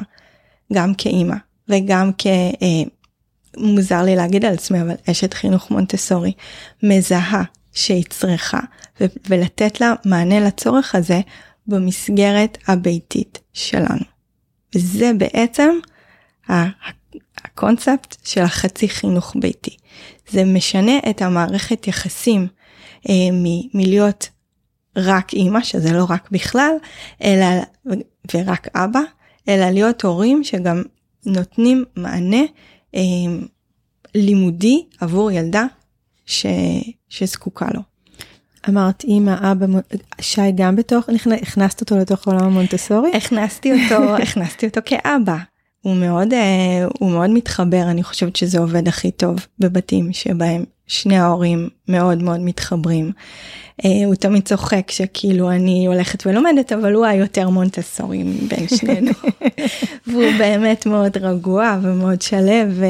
גם 0.73 0.95
כאימא 0.95 1.37
וגם 1.69 2.11
כ... 2.19 2.27
אה, 2.27 2.91
מוזר 3.57 4.03
לי 4.03 4.17
להגיד 4.17 4.45
על 4.45 4.55
עצמי, 4.55 4.83
אבל 4.83 4.95
אשת 5.11 5.35
חינוך 5.35 5.71
מונטסורי, 5.71 6.33
מזהה 6.83 7.43
שהיא 7.73 8.05
צריכה, 8.11 8.61
ו- 9.01 9.05
ולתת 9.29 9.81
לה 9.81 9.95
מענה 10.05 10.41
לצורך 10.41 10.95
הזה 10.95 11.21
במסגרת 11.67 12.59
הביתית 12.69 13.39
שלנו. 13.53 14.05
וזה 14.75 15.11
בעצם 15.19 15.71
הקונספט 17.45 18.17
של 18.25 18.41
החצי 18.41 18.89
חינוך 18.89 19.37
ביתי. 19.41 19.77
זה 20.31 20.45
משנה 20.45 20.99
את 21.11 21.23
המערכת 21.23 21.89
יחסים 21.89 22.47
מ- 23.33 23.69
מלהיות 23.75 24.29
רק 24.97 25.33
אימא, 25.33 25.63
שזה 25.63 25.93
לא 25.93 26.07
רק 26.09 26.31
בכלל, 26.31 26.73
אלא, 27.23 27.47
ורק 28.35 28.69
אבא, 28.77 29.01
אלא 29.49 29.71
להיות 29.71 30.03
הורים 30.03 30.45
שגם 30.45 30.83
נותנים 31.27 31.85
מענה 31.97 32.43
אה, 32.95 33.01
לימודי 34.15 34.85
עבור 35.01 35.31
ילדה 35.31 35.65
ש, 36.27 36.47
שזקוקה 37.09 37.67
לו. 37.75 37.81
אמרת 38.69 39.05
אמא, 39.05 39.53
אבא, 39.53 39.67
שי 40.21 40.53
גם 40.55 40.77
בתוך, 40.77 41.05
הכנסת 41.43 41.81
אותו 41.81 41.99
לתוך 41.99 42.27
עולם 42.27 42.45
המונטסורי? 42.45 43.11
הכנסתי 43.15 43.73
אותו, 43.73 44.17
הכנסתי 44.17 44.67
אותו 44.67 44.81
כאבא. 44.85 45.37
הוא 45.85 45.97
מאוד, 45.97 46.33
אה, 46.33 46.87
הוא 46.99 47.11
מאוד 47.11 47.31
מתחבר, 47.31 47.83
אני 47.83 48.03
חושבת 48.03 48.37
שזה 48.37 48.59
עובד 48.59 48.89
הכי 48.89 49.11
טוב 49.11 49.47
בבתים 49.59 50.13
שבהם 50.13 50.65
שני 50.87 51.19
ההורים 51.19 51.69
מאוד 51.89 52.23
מאוד 52.23 52.41
מתחברים. 52.41 53.13
אה, 53.85 53.91
הוא 54.07 54.15
תמיד 54.15 54.45
צוחק 54.45 54.91
שכאילו 54.91 55.51
אני 55.51 55.87
הולכת 55.87 56.27
ולומדת, 56.27 56.73
אבל 56.73 56.95
הוא 56.95 57.07
היותר 57.07 57.49
מונטסורי 57.49 58.25
בין 58.25 58.69
שנינו. 58.69 59.11
והוא 60.07 60.33
באמת 60.39 60.87
מאוד 60.87 61.17
רגוע 61.17 61.79
ומאוד 61.83 62.23
שלב, 62.23 62.81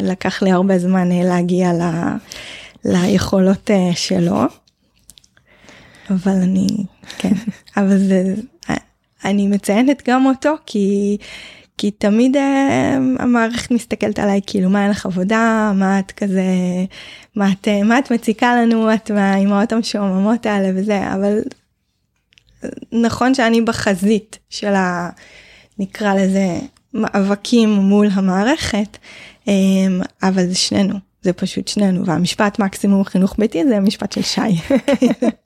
ולקח 0.00 0.42
לי 0.42 0.50
הרבה 0.50 0.78
זמן 0.78 1.12
אה, 1.12 1.22
להגיע 1.24 1.72
ל, 1.72 1.82
ליכולות 2.84 3.70
שלו. 3.94 4.40
אבל 6.10 6.36
אני, 6.42 6.66
כן, 7.18 7.34
אבל 7.76 7.98
זה, 7.98 8.34
אני 9.24 9.46
מציינת 9.46 10.02
גם 10.08 10.26
אותו 10.26 10.54
כי, 10.66 11.16
כי 11.78 11.90
תמיד 11.90 12.36
אה, 12.36 12.98
המערכת 13.18 13.70
מסתכלת 13.70 14.18
עליי 14.18 14.40
כאילו 14.46 14.70
מה 14.70 14.82
אין 14.82 14.90
לך 14.90 15.06
עבודה, 15.06 15.72
מה 15.74 15.98
את 15.98 16.12
כזה, 16.12 16.44
מה 17.36 17.52
את, 17.52 17.68
מה 17.84 17.98
את 17.98 18.12
מציקה 18.12 18.56
לנו, 18.56 18.94
את 18.94 19.10
מהאימהות 19.10 19.72
המשועממות 19.72 20.46
האלה 20.46 20.68
וזה, 20.74 21.12
אבל 21.14 21.38
נכון 22.92 23.34
שאני 23.34 23.60
בחזית 23.60 24.38
של 24.50 24.74
ה... 24.74 25.10
נקרא 25.78 26.14
לזה 26.14 26.58
מאבקים 26.94 27.70
מול 27.70 28.08
המערכת, 28.12 28.98
אה, 29.48 29.54
אבל 30.22 30.46
זה 30.46 30.54
שנינו, 30.54 30.94
זה 31.22 31.32
פשוט 31.32 31.68
שנינו, 31.68 32.06
והמשפט 32.06 32.58
מקסימום 32.58 33.04
חינוך 33.04 33.34
ביתי 33.38 33.64
זה 33.68 33.76
המשפט 33.76 34.12
של 34.12 34.22
שי. 34.22 34.40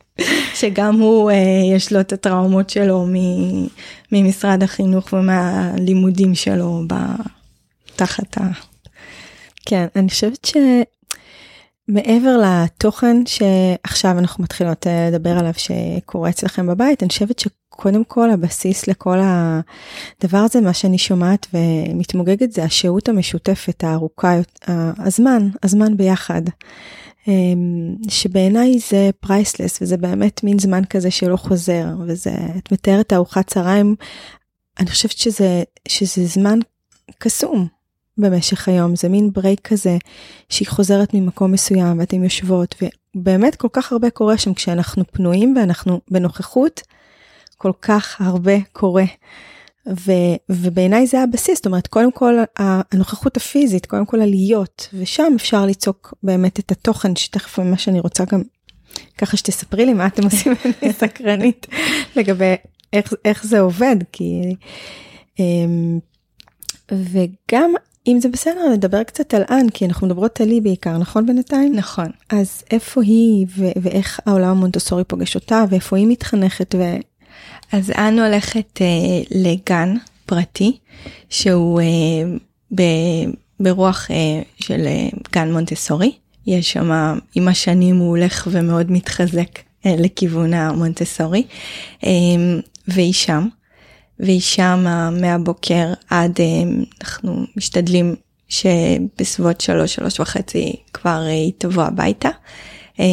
שגם 0.54 1.00
הוא, 1.00 1.30
אה, 1.30 1.36
יש 1.76 1.92
לו 1.92 2.00
את 2.00 2.12
הטראומות 2.12 2.70
שלו 2.70 3.06
ממשרד 4.12 4.62
החינוך 4.62 5.12
ומהלימודים 5.12 6.34
שלו 6.34 6.82
תחת 7.96 8.38
ה... 8.38 8.42
כן, 9.66 9.86
אני 9.96 10.08
חושבת 10.08 10.52
שמעבר 11.88 12.42
לתוכן 12.44 13.16
שעכשיו 13.26 14.18
אנחנו 14.18 14.44
מתחילות 14.44 14.86
אה, 14.86 15.08
לדבר 15.10 15.38
עליו 15.38 15.52
שקורה 15.56 16.30
אצלכם 16.30 16.66
בבית, 16.66 17.02
אני 17.02 17.08
חושבת 17.08 17.38
שקודם 17.38 18.04
כל 18.04 18.30
הבסיס 18.30 18.88
לכל 18.88 19.18
הדבר 19.22 20.38
הזה, 20.38 20.60
מה 20.60 20.74
שאני 20.74 20.98
שומעת 20.98 21.46
ומתמוגגת 21.54 22.52
זה 22.52 22.64
השהות 22.64 23.08
המשותפת 23.08 23.84
הארוכה, 23.84 24.34
הזמן, 24.98 25.48
הזמן 25.62 25.96
ביחד. 25.96 26.42
אמ, 27.28 27.94
שבעיניי 28.08 28.78
זה 28.78 29.10
priceless 29.20 29.82
וזה 29.82 29.96
באמת 29.96 30.44
מין 30.44 30.58
זמן 30.58 30.84
כזה 30.84 31.10
שלא 31.10 31.36
חוזר 31.36 31.84
וזה 32.06 32.30
את 32.58 32.72
מתארת 32.72 33.12
ארוחת 33.12 33.46
צהריים 33.46 33.96
אני 34.78 34.90
חושבת 34.90 35.10
שזה 35.10 35.62
שזה 35.88 36.26
זמן 36.26 36.58
קסום 37.18 37.66
במשך 38.18 38.68
היום 38.68 38.96
זה 38.96 39.08
מין 39.08 39.32
break 39.32 39.60
כזה 39.68 39.96
שהיא 40.48 40.68
חוזרת 40.68 41.14
ממקום 41.14 41.52
מסוים 41.52 41.98
ואתם 41.98 42.24
יושבות 42.24 42.74
ובאמת 43.14 43.56
כל 43.56 43.68
כך 43.72 43.92
הרבה 43.92 44.10
קורה 44.10 44.38
שם 44.38 44.54
כשאנחנו 44.54 45.04
פנויים 45.12 45.54
ואנחנו 45.56 46.00
בנוכחות 46.10 46.82
כל 47.56 47.72
כך 47.82 48.20
הרבה 48.20 48.54
קורה. 48.72 49.04
ו, 49.88 50.12
ובעיניי 50.48 51.06
זה 51.06 51.22
הבסיס, 51.22 51.56
זאת 51.56 51.66
אומרת, 51.66 51.86
קודם 51.86 52.12
כל 52.12 52.34
הנוכחות 52.56 53.36
הפיזית, 53.36 53.86
קודם 53.86 54.06
כל 54.06 54.20
הלהיות, 54.20 54.88
ושם 54.94 55.32
אפשר 55.36 55.66
ליצוק 55.66 56.14
באמת 56.22 56.58
את 56.58 56.72
התוכן, 56.72 57.16
שתכף 57.16 57.58
מה 57.58 57.78
שאני 57.78 58.00
רוצה 58.00 58.24
גם, 58.24 58.42
ככה 59.18 59.36
שתספרי 59.36 59.86
לי 59.86 59.94
מה 59.94 60.06
אתם 60.06 60.24
עושים, 60.24 60.52
אני 60.82 60.92
סקרנית 60.92 61.66
לגבי 62.16 62.54
איך, 62.92 63.12
איך 63.24 63.46
זה 63.46 63.60
עובד, 63.60 63.96
כי... 64.12 64.54
אמ, 65.38 65.98
וגם 66.92 67.74
אם 68.06 68.18
זה 68.20 68.28
בסדר 68.28 68.68
לדבר 68.72 69.02
קצת 69.02 69.34
על 69.34 69.42
אן 69.50 69.68
כי 69.68 69.86
אנחנו 69.86 70.06
מדברות 70.06 70.40
על 70.40 70.48
לי 70.48 70.60
בעיקר 70.60 70.98
נכון 70.98 71.26
בינתיים? 71.26 71.74
נכון. 71.76 72.06
אז 72.30 72.62
איפה 72.70 73.02
היא 73.02 73.46
ו- 73.56 73.72
ואיך 73.82 74.20
העולם 74.26 74.48
המונטסורי 74.48 75.04
פוגש 75.04 75.34
אותה 75.34 75.64
ואיפה 75.70 75.96
היא 75.96 76.06
מתחנכת 76.06 76.74
ו- 76.74 76.96
אז 77.72 77.90
אנו 77.90 78.24
הולכת 78.24 78.80
אה, 78.80 78.86
לגן 79.30 79.94
פרטי 80.26 80.78
שהוא 81.28 81.80
אה, 81.80 81.86
ב, 82.74 82.82
ברוח 83.60 84.10
אה, 84.10 84.42
של 84.60 84.86
אה, 84.86 85.08
גן 85.32 85.52
מונטסורי. 85.52 86.12
יש 86.46 86.72
שם 86.72 86.90
עם 87.34 87.48
השנים 87.48 87.96
הוא 87.96 88.08
הולך 88.08 88.48
ומאוד 88.50 88.92
מתחזק 88.92 89.58
אה, 89.86 89.94
לכיוון 89.98 90.54
המונטסורי 90.54 91.42
אה, 92.04 92.10
והיא 92.88 93.12
שם. 93.12 93.48
והיא 94.20 94.40
שם 94.40 94.86
מהבוקר 95.20 95.92
עד 96.10 96.40
אה, 96.40 96.46
אנחנו 97.00 97.44
משתדלים 97.56 98.14
שבסביבות 98.48 99.60
שלוש 99.60 99.94
שלוש 99.94 100.20
וחצי 100.20 100.76
כבר 100.92 101.22
אה, 101.26 101.30
היא 101.30 101.52
תבוא 101.58 101.82
הביתה. 101.82 102.28
אה, 103.00 103.06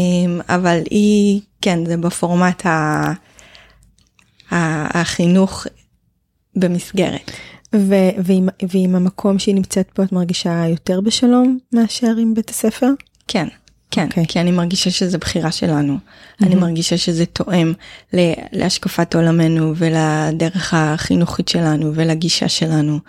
אבל 0.50 0.80
היא 0.90 1.42
כן 1.62 1.86
זה 1.86 1.98
בפורמט 1.98 2.66
ה... 2.66 3.14
החינוך 4.52 5.68
במסגרת. 6.56 7.32
ו- 7.76 8.16
ועם, 8.24 8.50
ועם 8.70 8.96
המקום 8.96 9.40
שהיא 9.40 9.56
נמצאת 9.56 9.90
פה 9.94 10.04
את 10.04 10.12
מרגישה 10.12 10.66
יותר 10.68 11.02
בשלום 11.02 11.58
מאשר 11.74 12.14
עם 12.18 12.34
בית 12.34 12.50
הספר? 12.50 12.90
כן, 13.28 13.48
כן, 13.92 14.06
okay. 14.06 14.10
אוקיי. 14.10 14.26
כי 14.28 14.40
אני 14.40 14.52
מרגישה 14.52 14.92
שזה 14.92 15.18
בחירה 15.18 15.52
שלנו. 15.52 15.98
Mm-hmm. 15.98 16.46
אני 16.46 16.56
מרגישה 16.56 16.98
שזה 16.98 17.26
תואם 17.26 17.74
להשקפת 18.54 19.16
עולמנו 19.16 19.74
ולדרך 19.76 20.74
החינוכית 20.74 21.48
שלנו 21.48 21.92
ולגישה 21.96 22.50
שלנו. 22.50 23.00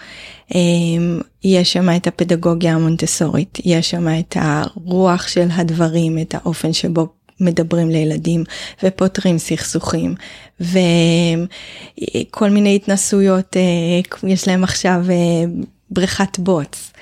אמ, 0.54 1.20
יש 1.44 1.72
שם 1.72 1.88
את 1.96 2.06
הפדגוגיה 2.06 2.74
המונטסורית, 2.74 3.58
יש 3.64 3.90
שם 3.90 4.08
את 4.18 4.36
הרוח 4.40 5.28
של 5.28 5.48
הדברים, 5.52 6.18
את 6.18 6.34
האופן 6.34 6.72
שבו 6.72 7.17
מדברים 7.40 7.90
לילדים 7.90 8.44
ופותרים 8.82 9.38
סכסוכים 9.38 10.14
וכל 10.60 12.50
מיני 12.50 12.76
התנסויות 12.76 13.56
אה, 13.56 14.28
יש 14.28 14.48
להם 14.48 14.64
עכשיו 14.64 15.02
אה, 15.10 15.44
בריכת 15.90 16.38
בוץ 16.38 16.92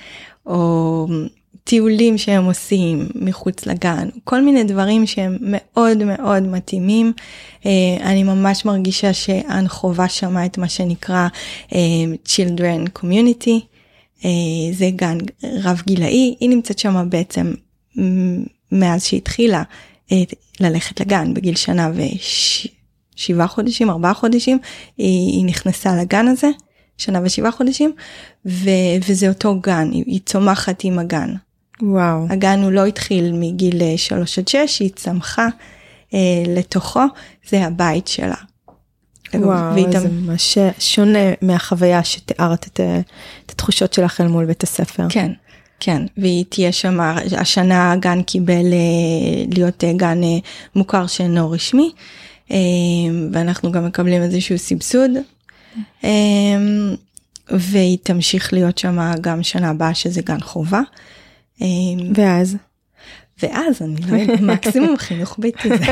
או 0.45 1.07
טיולים 1.63 2.17
שהם 2.17 2.45
עושים 2.45 3.09
מחוץ 3.15 3.65
לגן 3.65 4.09
כל 4.23 4.41
מיני 4.41 4.63
דברים 4.63 5.07
שהם 5.07 5.37
מאוד 5.41 6.03
מאוד 6.03 6.43
מתאימים. 6.43 7.13
אה, 7.65 7.71
אני 8.01 8.23
ממש 8.23 8.65
מרגישה 8.65 9.13
שאן 9.13 9.67
חובה 9.67 10.09
שמה 10.09 10.45
את 10.45 10.57
מה 10.57 10.69
שנקרא 10.69 11.27
children 12.25 12.99
community. 12.99 13.59
זה 14.71 14.89
גן 14.95 15.17
רב 15.63 15.81
גילאי 15.87 16.35
היא 16.39 16.49
נמצאת 16.49 16.79
שם 16.79 17.09
בעצם 17.09 17.53
מאז 18.71 19.05
שהתחילה 19.05 19.63
ללכת 20.59 20.99
לגן 20.99 21.33
בגיל 21.33 21.55
שנה 21.55 21.91
שבעה 23.15 23.47
חודשים, 23.47 23.89
ארבעה 23.89 24.13
חודשים, 24.13 24.59
היא, 24.97 25.33
היא 25.33 25.45
נכנסה 25.45 25.95
לגן 25.95 26.27
הזה, 26.27 26.47
שנה 26.97 27.19
ושבעה 27.23 27.51
חודשים, 27.51 27.93
ו, 28.45 28.69
וזה 29.07 29.29
אותו 29.29 29.59
גן, 29.59 29.89
היא, 29.91 30.03
היא 30.07 30.19
צומחת 30.25 30.83
עם 30.83 30.99
הגן. 30.99 31.33
וואו. 31.81 32.25
הגן 32.29 32.59
הוא 32.63 32.71
לא 32.71 32.85
התחיל 32.85 33.33
מגיל 33.33 33.97
3 33.97 34.39
עד 34.39 34.47
6, 34.47 34.79
היא 34.79 34.89
צמחה 34.95 35.47
אה, 36.13 36.43
לתוכו, 36.47 37.03
זה 37.49 37.65
הבית 37.65 38.07
שלה. 38.07 38.35
וואו, 39.33 39.73
והיא 39.73 39.99
זה 39.99 40.09
ממש 40.09 40.57
שונה 40.79 41.19
מהחוויה 41.41 42.03
שתיארת 42.03 42.67
את, 42.67 42.79
את 43.45 43.51
התחושות 43.51 43.93
שלך 43.93 44.21
אל 44.21 44.27
מול 44.27 44.45
בית 44.45 44.63
הספר. 44.63 45.03
כן, 45.09 45.31
כן, 45.79 46.01
והיא 46.17 46.45
תהיה 46.49 46.71
שם, 46.71 46.99
השנה 47.37 47.91
הגן 47.91 48.21
קיבל 48.21 48.73
אה, 48.73 49.45
להיות 49.55 49.83
אה, 49.83 49.93
גן 49.93 50.23
אה, 50.23 50.37
מוכר 50.75 51.07
שאינו 51.07 51.51
רשמי, 51.51 51.91
ואנחנו 53.31 53.71
גם 53.71 53.85
מקבלים 53.85 54.21
איזשהו 54.21 54.57
סבסוד, 54.57 55.11
והיא 57.49 57.97
תמשיך 58.03 58.53
להיות 58.53 58.77
שם 58.77 59.11
גם 59.21 59.43
שנה 59.43 59.69
הבאה 59.69 59.93
שזה 59.93 60.21
גן 60.21 60.39
חובה. 60.39 60.81
ואז? 62.15 62.57
ואז 63.43 63.81
אני 63.81 63.95
לא 64.11 64.17
יודעת, 64.17 64.41
מקסימום 64.53 64.97
חינוך 64.97 65.35
ביתי 65.39 65.69
זה. 65.69 65.85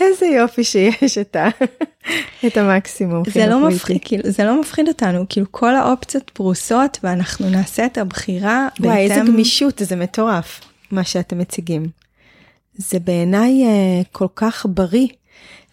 איזה 0.00 0.26
יופי 0.26 0.64
שיש 0.64 1.18
את, 1.18 1.36
ה, 1.36 1.48
את 2.46 2.56
המקסימום 2.56 3.22
זה 3.30 3.46
לא 3.46 3.68
מפחיד, 3.68 3.98
כאילו, 4.04 4.30
זה 4.30 4.44
לא 4.44 4.60
מפחיד 4.60 4.88
אותנו, 4.88 5.24
כאילו 5.28 5.46
כל 5.50 5.74
האופציות 5.74 6.30
פרוסות 6.30 6.98
ואנחנו 7.02 7.50
נעשה 7.50 7.86
את 7.86 7.98
הבחירה. 7.98 8.68
וואי, 8.80 8.98
איזה 8.98 9.20
גמישות, 9.26 9.82
זה 9.84 9.96
מטורף, 9.96 10.60
מה 10.90 11.04
שאתם 11.04 11.38
מציגים. 11.38 11.86
זה 12.76 12.98
בעיניי 12.98 13.64
uh, 13.64 14.06
כל 14.12 14.26
כך 14.36 14.66
בריא 14.68 15.08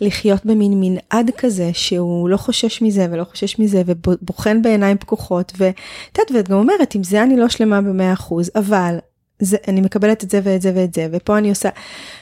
לחיות 0.02 0.46
במין 0.46 0.74
מנעד 0.76 1.32
כזה 1.38 1.70
שהוא 1.74 2.30
לא 2.30 2.38
חושש 2.38 2.82
מזה 2.82 3.08
ולא 3.12 3.24
חושש 3.24 3.60
מזה 3.60 3.82
ובוחן 3.86 4.62
בעיניים 4.62 4.98
פקוחות 4.98 5.54
ואת 5.58 5.76
יודעת 6.18 6.32
ואת 6.36 6.50
גם 6.50 6.58
אומרת 6.58 6.96
עם 6.96 7.04
זה 7.04 7.24
אני 7.24 7.38
לא 7.38 7.50
שלמה 7.50 7.82
במאה 7.82 8.14
אחוז 8.14 8.52
אבל 8.56 8.98
זה, 9.42 9.58
אני 9.68 9.82
מקבלת 9.82 10.24
את 10.24 10.30
זה 10.30 10.40
ואת 10.44 10.62
זה 10.62 10.72
ואת 10.76 10.94
זה, 10.94 11.08
ופה 11.12 11.38
אני 11.38 11.50
עושה, 11.50 11.70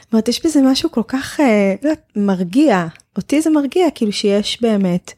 זאת 0.00 0.12
אומרת, 0.12 0.28
יש 0.28 0.46
בזה 0.46 0.60
משהו 0.62 0.90
כל 0.90 1.02
כך, 1.08 1.40
אה, 1.40 1.74
לא 1.82 1.90
מרגיע, 2.16 2.86
אותי 3.16 3.40
זה 3.40 3.50
מרגיע, 3.50 3.86
כאילו 3.94 4.12
שיש 4.12 4.62
באמת 4.62 5.12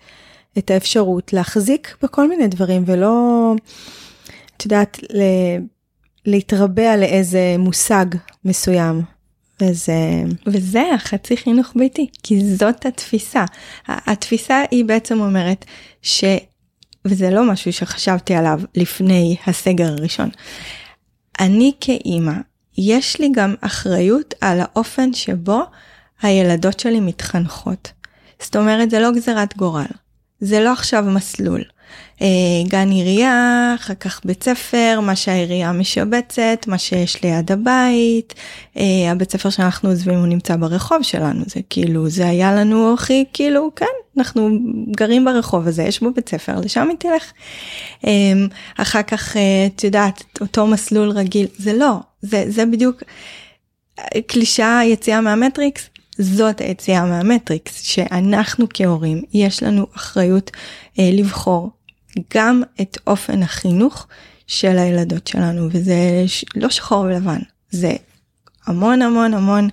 את 0.59 0.71
האפשרות 0.71 1.33
להחזיק 1.33 1.97
בכל 2.03 2.29
מיני 2.29 2.49
דברים, 2.49 2.83
ולא, 2.87 3.55
את 4.57 4.65
יודעת, 4.65 4.99
ל, 5.03 5.23
להתרבע 6.27 6.97
לאיזה 6.97 7.57
מושג 7.59 8.07
מסוים. 8.45 9.03
וזה... 9.63 10.23
וזה 10.47 10.83
החצי 10.95 11.37
חינוך 11.37 11.73
ביתי, 11.77 12.07
כי 12.23 12.55
זאת 12.57 12.87
התפיסה. 12.87 13.45
התפיסה 13.89 14.63
היא 14.71 14.85
בעצם 14.85 15.21
אומרת 15.21 15.65
ש... 16.03 16.25
וזה 17.05 17.31
לא 17.31 17.53
משהו 17.53 17.73
שחשבתי 17.73 18.35
עליו 18.35 18.61
לפני 18.75 19.37
הסגר 19.47 19.93
הראשון. 19.93 20.29
אני 21.41 21.73
כאימא, 21.81 22.35
יש 22.79 23.21
לי 23.21 23.29
גם 23.35 23.55
אחריות 23.61 24.35
על 24.41 24.61
האופן 24.61 25.13
שבו 25.13 25.61
הילדות 26.23 26.81
שלי 26.81 27.01
מתחנכות. 27.01 27.93
זאת 28.43 28.57
אומרת, 28.57 28.91
זה 28.91 29.01
לא 29.01 29.13
גזירת 29.13 29.57
גורל. 29.57 29.87
זה 30.41 30.61
לא 30.61 30.73
עכשיו 30.73 31.03
מסלול. 31.03 31.63
אה, 32.23 32.69
גן 32.69 32.91
עירייה, 32.91 33.75
אחר 33.81 33.95
כך 33.95 34.21
בית 34.25 34.43
ספר, 34.43 35.01
מה 35.03 35.17
שהעירייה 35.17 35.73
משבצת, 35.73 36.65
מה 36.67 36.79
שיש 36.79 37.23
ליד 37.23 37.53
הבית. 37.53 38.35
אה, 38.77 39.11
הבית 39.11 39.33
ספר 39.33 39.51
שאנחנו 39.51 39.89
עוזבים 39.89 40.19
הוא 40.19 40.27
נמצא 40.27 40.57
ברחוב 40.57 41.03
שלנו, 41.03 41.45
זה 41.47 41.61
כאילו, 41.71 42.09
זה 42.09 42.29
היה 42.29 42.55
לנו 42.55 42.95
הכי, 42.95 43.25
כאילו, 43.33 43.71
כן, 43.77 43.87
אנחנו 44.19 44.51
גרים 44.97 45.25
ברחוב 45.25 45.69
הזה, 45.69 45.83
יש 45.83 46.01
בו 46.01 46.13
בית 46.13 46.29
ספר, 46.29 46.61
לשם 46.61 46.89
היא 46.89 46.97
תלך. 46.99 47.33
אה, 48.07 48.33
אחר 48.77 49.03
כך, 49.03 49.37
את 49.67 49.85
יודעת, 49.85 50.25
אותו 50.41 50.67
מסלול 50.67 51.11
רגיל, 51.11 51.47
זה 51.57 51.73
לא, 51.73 51.93
זה, 52.23 52.45
זה 52.49 52.67
בדיוק 52.67 53.03
קלישה 54.27 54.81
יציאה 54.85 55.21
מהמטריקס, 55.21 55.89
זאת 56.19 56.61
היציאה 56.61 57.05
מהמטריקס, 57.05 57.83
שאנחנו 57.83 58.67
כהורים, 58.75 59.23
יש 59.35 59.63
לנו 59.63 59.87
אחריות 59.97 60.51
אה, 60.99 61.11
לבחור 61.13 61.71
גם 62.35 62.63
את 62.81 62.99
אופן 63.07 63.43
החינוך 63.43 64.07
של 64.47 64.79
הילדות 64.79 65.27
שלנו, 65.27 65.69
וזה 65.71 66.25
לא 66.57 66.71
שחור 66.71 67.01
ולבן, 67.01 67.39
זה 67.71 67.93
המון 68.67 69.03
המון 69.03 69.35
המון 69.35 69.69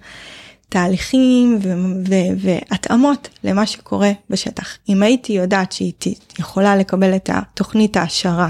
תהליכים 0.70 1.60
והתאמות 2.38 3.30
למה 3.44 3.66
שקורה 3.66 4.12
בשטח. 4.30 4.78
אם 4.90 5.04
הייתי 5.04 5.34
יודעת 5.34 5.72
שהיא 5.72 5.94
יכולה 6.40 6.76
לקבל 6.76 7.16
את 7.16 7.30
התוכנית 7.34 7.98
העשרה 7.98 8.50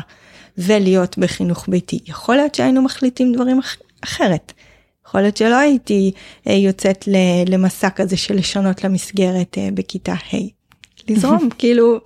ולהיות 0.57 1.17
בחינוך 1.17 1.65
ביתי, 1.69 1.99
יכול 2.07 2.35
להיות 2.35 2.55
שהיינו 2.55 2.81
מחליטים 2.81 3.33
דברים 3.33 3.59
אח, 3.59 3.75
אחרת. 4.03 4.53
יכול 5.07 5.21
להיות 5.21 5.37
שלא 5.37 5.55
הייתי 5.55 6.11
אה, 6.47 6.53
יוצאת 6.53 7.07
למסע 7.47 7.89
כזה 7.89 8.17
של 8.17 8.35
לשנות 8.35 8.83
למסגרת 8.83 9.57
אה, 9.57 9.69
בכיתה 9.73 10.13
ה'. 10.13 10.37
לזרום, 11.07 11.49
כאילו, 11.59 11.99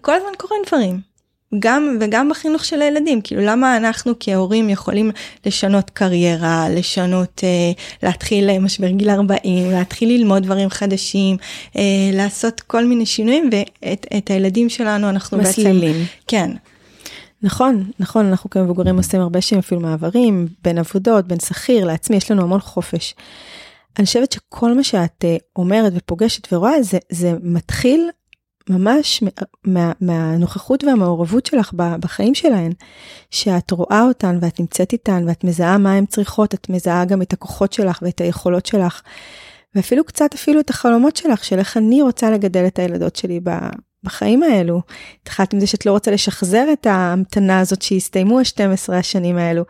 כל 0.00 0.14
הזמן 0.14 0.30
קורים 0.36 0.62
דברים. 0.66 1.10
גם 1.58 1.96
וגם 2.00 2.28
בחינוך 2.28 2.64
של 2.64 2.82
הילדים 2.82 3.20
כאילו 3.20 3.42
למה 3.42 3.76
אנחנו 3.76 4.12
כהורים 4.20 4.70
יכולים 4.70 5.10
לשנות 5.46 5.90
קריירה 5.90 6.68
לשנות 6.68 7.40
אה, 7.44 7.72
להתחיל 8.02 8.58
משבר 8.58 8.88
גיל 8.88 9.10
40 9.10 9.70
להתחיל 9.70 10.08
ללמוד 10.08 10.42
דברים 10.42 10.70
חדשים 10.70 11.36
אה, 11.76 11.82
לעשות 12.12 12.60
כל 12.60 12.84
מיני 12.84 13.06
שינויים 13.06 13.50
ואת 13.52 14.30
הילדים 14.30 14.68
שלנו 14.68 15.08
אנחנו 15.08 15.38
מסלילים. 15.38 15.92
בעצם 15.92 16.04
כן 16.26 16.50
נכון, 17.42 17.90
נכון, 17.98 18.26
אנחנו 18.26 18.50
כמבוגרים 18.50 18.96
עושים 18.96 19.20
הרבה 19.20 19.40
שהם 19.40 19.58
אפילו 19.58 19.80
מעברים 19.80 20.48
בין 20.64 20.78
עבודות, 20.78 21.26
בין 21.26 21.40
שכיר 21.40 21.84
לעצמי, 21.84 22.16
יש 22.16 22.30
לנו 22.30 22.42
המון 22.42 22.60
חופש. 22.60 23.14
אני 23.98 24.06
חושבת 24.06 24.32
שכל 24.32 24.74
מה 24.74 24.84
שאת 24.84 25.24
אה, 25.24 25.36
אומרת 25.56 25.92
ופוגשת 25.96 26.52
ורואה 26.52 26.82
זה, 26.82 26.98
זה 27.10 27.32
מתחיל 27.42 28.10
ממש 28.68 29.22
מה, 29.64 29.92
מהנוכחות 30.00 30.84
והמעורבות 30.84 31.46
שלך 31.46 31.72
בחיים 31.74 32.34
שלהן, 32.34 32.72
שאת 33.30 33.70
רואה 33.70 34.02
אותן 34.02 34.38
ואת 34.42 34.60
נמצאת 34.60 34.92
איתן 34.92 35.24
ואת 35.28 35.44
מזהה 35.44 35.78
מה 35.78 35.92
הן 35.92 36.06
צריכות, 36.06 36.54
את 36.54 36.68
מזהה 36.70 37.04
גם 37.04 37.22
את 37.22 37.32
הכוחות 37.32 37.72
שלך 37.72 37.98
ואת 38.02 38.20
היכולות 38.20 38.66
שלך, 38.66 39.02
ואפילו 39.74 40.04
קצת 40.04 40.34
אפילו 40.34 40.60
את 40.60 40.70
החלומות 40.70 41.16
שלך 41.16 41.44
של 41.44 41.58
איך 41.58 41.76
אני 41.76 42.02
רוצה 42.02 42.30
לגדל 42.30 42.66
את 42.66 42.78
הילדות 42.78 43.16
שלי 43.16 43.40
בחיים 44.04 44.42
האלו. 44.42 44.82
התחלת 45.22 45.52
עם 45.52 45.60
זה 45.60 45.66
שאת 45.66 45.86
לא 45.86 45.92
רוצה 45.92 46.10
לשחזר 46.10 46.64
את 46.72 46.86
ההמתנה 46.86 47.60
הזאת 47.60 47.82
שהסתיימו 47.82 48.38
ה-12 48.38 48.92
השנים 48.92 49.38
האלו. 49.38 49.64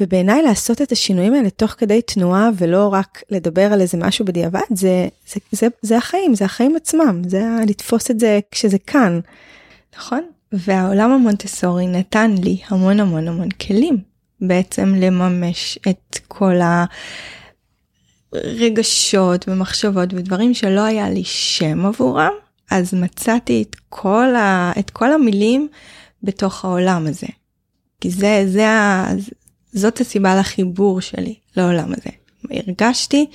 ובעיניי 0.00 0.42
לעשות 0.42 0.82
את 0.82 0.92
השינויים 0.92 1.34
האלה 1.34 1.50
תוך 1.50 1.70
כדי 1.70 2.02
תנועה 2.02 2.50
ולא 2.58 2.88
רק 2.92 3.22
לדבר 3.30 3.72
על 3.72 3.80
איזה 3.80 3.98
משהו 3.98 4.24
בדיעבד, 4.24 4.60
זה, 4.70 5.08
זה, 5.26 5.40
זה, 5.52 5.66
זה 5.82 5.96
החיים, 5.96 6.34
זה 6.34 6.44
החיים 6.44 6.76
עצמם, 6.76 7.22
זה 7.26 7.42
לתפוס 7.68 8.10
את 8.10 8.20
זה 8.20 8.40
כשזה 8.50 8.78
כאן. 8.78 9.20
נכון? 9.96 10.24
והעולם 10.52 11.10
המונטסורי 11.10 11.86
נתן 11.86 12.34
לי 12.42 12.58
המון 12.68 13.00
המון 13.00 13.28
המון 13.28 13.50
כלים 13.50 13.98
בעצם 14.40 14.94
לממש 14.94 15.78
את 15.88 16.18
כל 16.28 16.54
הרגשות 18.32 19.48
ומחשבות 19.48 20.14
ודברים 20.14 20.54
שלא 20.54 20.80
היה 20.80 21.10
לי 21.10 21.24
שם 21.24 21.86
עבורם 21.86 22.32
אז 22.76 22.94
מצאתי 22.94 23.62
את 23.62 23.76
כל, 23.88 24.34
ה, 24.36 24.72
את 24.78 24.90
כל 24.90 25.12
המילים 25.12 25.68
בתוך 26.22 26.64
העולם 26.64 27.06
הזה. 27.06 27.26
כי 28.00 28.10
זה, 28.10 28.44
זה 28.46 28.68
ה, 28.68 29.06
זאת 29.72 30.00
הסיבה 30.00 30.36
לחיבור 30.36 31.00
שלי 31.00 31.34
לעולם 31.56 31.92
הזה. 31.92 32.10
הרגשתי 32.50 33.26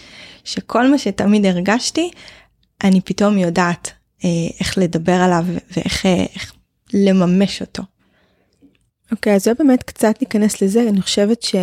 שכל 0.44 0.92
מה 0.92 0.98
שתמיד 0.98 1.46
הרגשתי, 1.46 2.12
אני 2.84 3.02
פתאום 3.02 3.38
יודעת 3.38 3.92
אה, 4.26 4.30
איך 4.60 4.78
לדבר 4.78 5.16
עליו 5.22 5.46
ואיך 5.78 6.06
איך 6.06 6.54
לממש 6.94 7.62
אותו. 7.62 7.84
אוקיי, 9.12 9.34
okay, 9.34 9.36
אז 9.36 9.44
זה 9.44 9.54
באמת 9.54 9.84
קצת 9.84 10.16
ניכנס 10.22 10.62
לזה, 10.62 10.90
אני 10.90 11.02
חושבת 11.02 11.44
ש... 11.44 11.56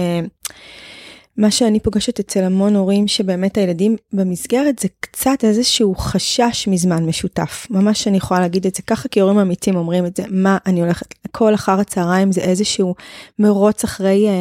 מה 1.36 1.50
שאני 1.50 1.80
פוגשת 1.80 2.20
אצל 2.20 2.44
המון 2.44 2.76
הורים 2.76 3.08
שבאמת 3.08 3.58
הילדים 3.58 3.96
במסגרת 4.12 4.78
זה 4.78 4.88
קצת 5.00 5.44
איזשהו 5.44 5.94
חשש 5.94 6.68
מזמן 6.68 7.06
משותף. 7.06 7.66
ממש 7.70 8.08
אני 8.08 8.16
יכולה 8.16 8.40
להגיד 8.40 8.66
את 8.66 8.74
זה 8.74 8.82
ככה 8.82 9.08
כי 9.08 9.20
הורים 9.20 9.38
אמיתים 9.38 9.76
אומרים 9.76 10.06
את 10.06 10.16
זה, 10.16 10.22
מה 10.30 10.58
אני 10.66 10.80
הולכת, 10.80 11.14
כל 11.30 11.54
אחר 11.54 11.80
הצהריים 11.80 12.32
זה 12.32 12.40
איזשהו 12.40 12.94
מרוץ 13.38 13.84
אחרי 13.84 14.28
אה, 14.28 14.32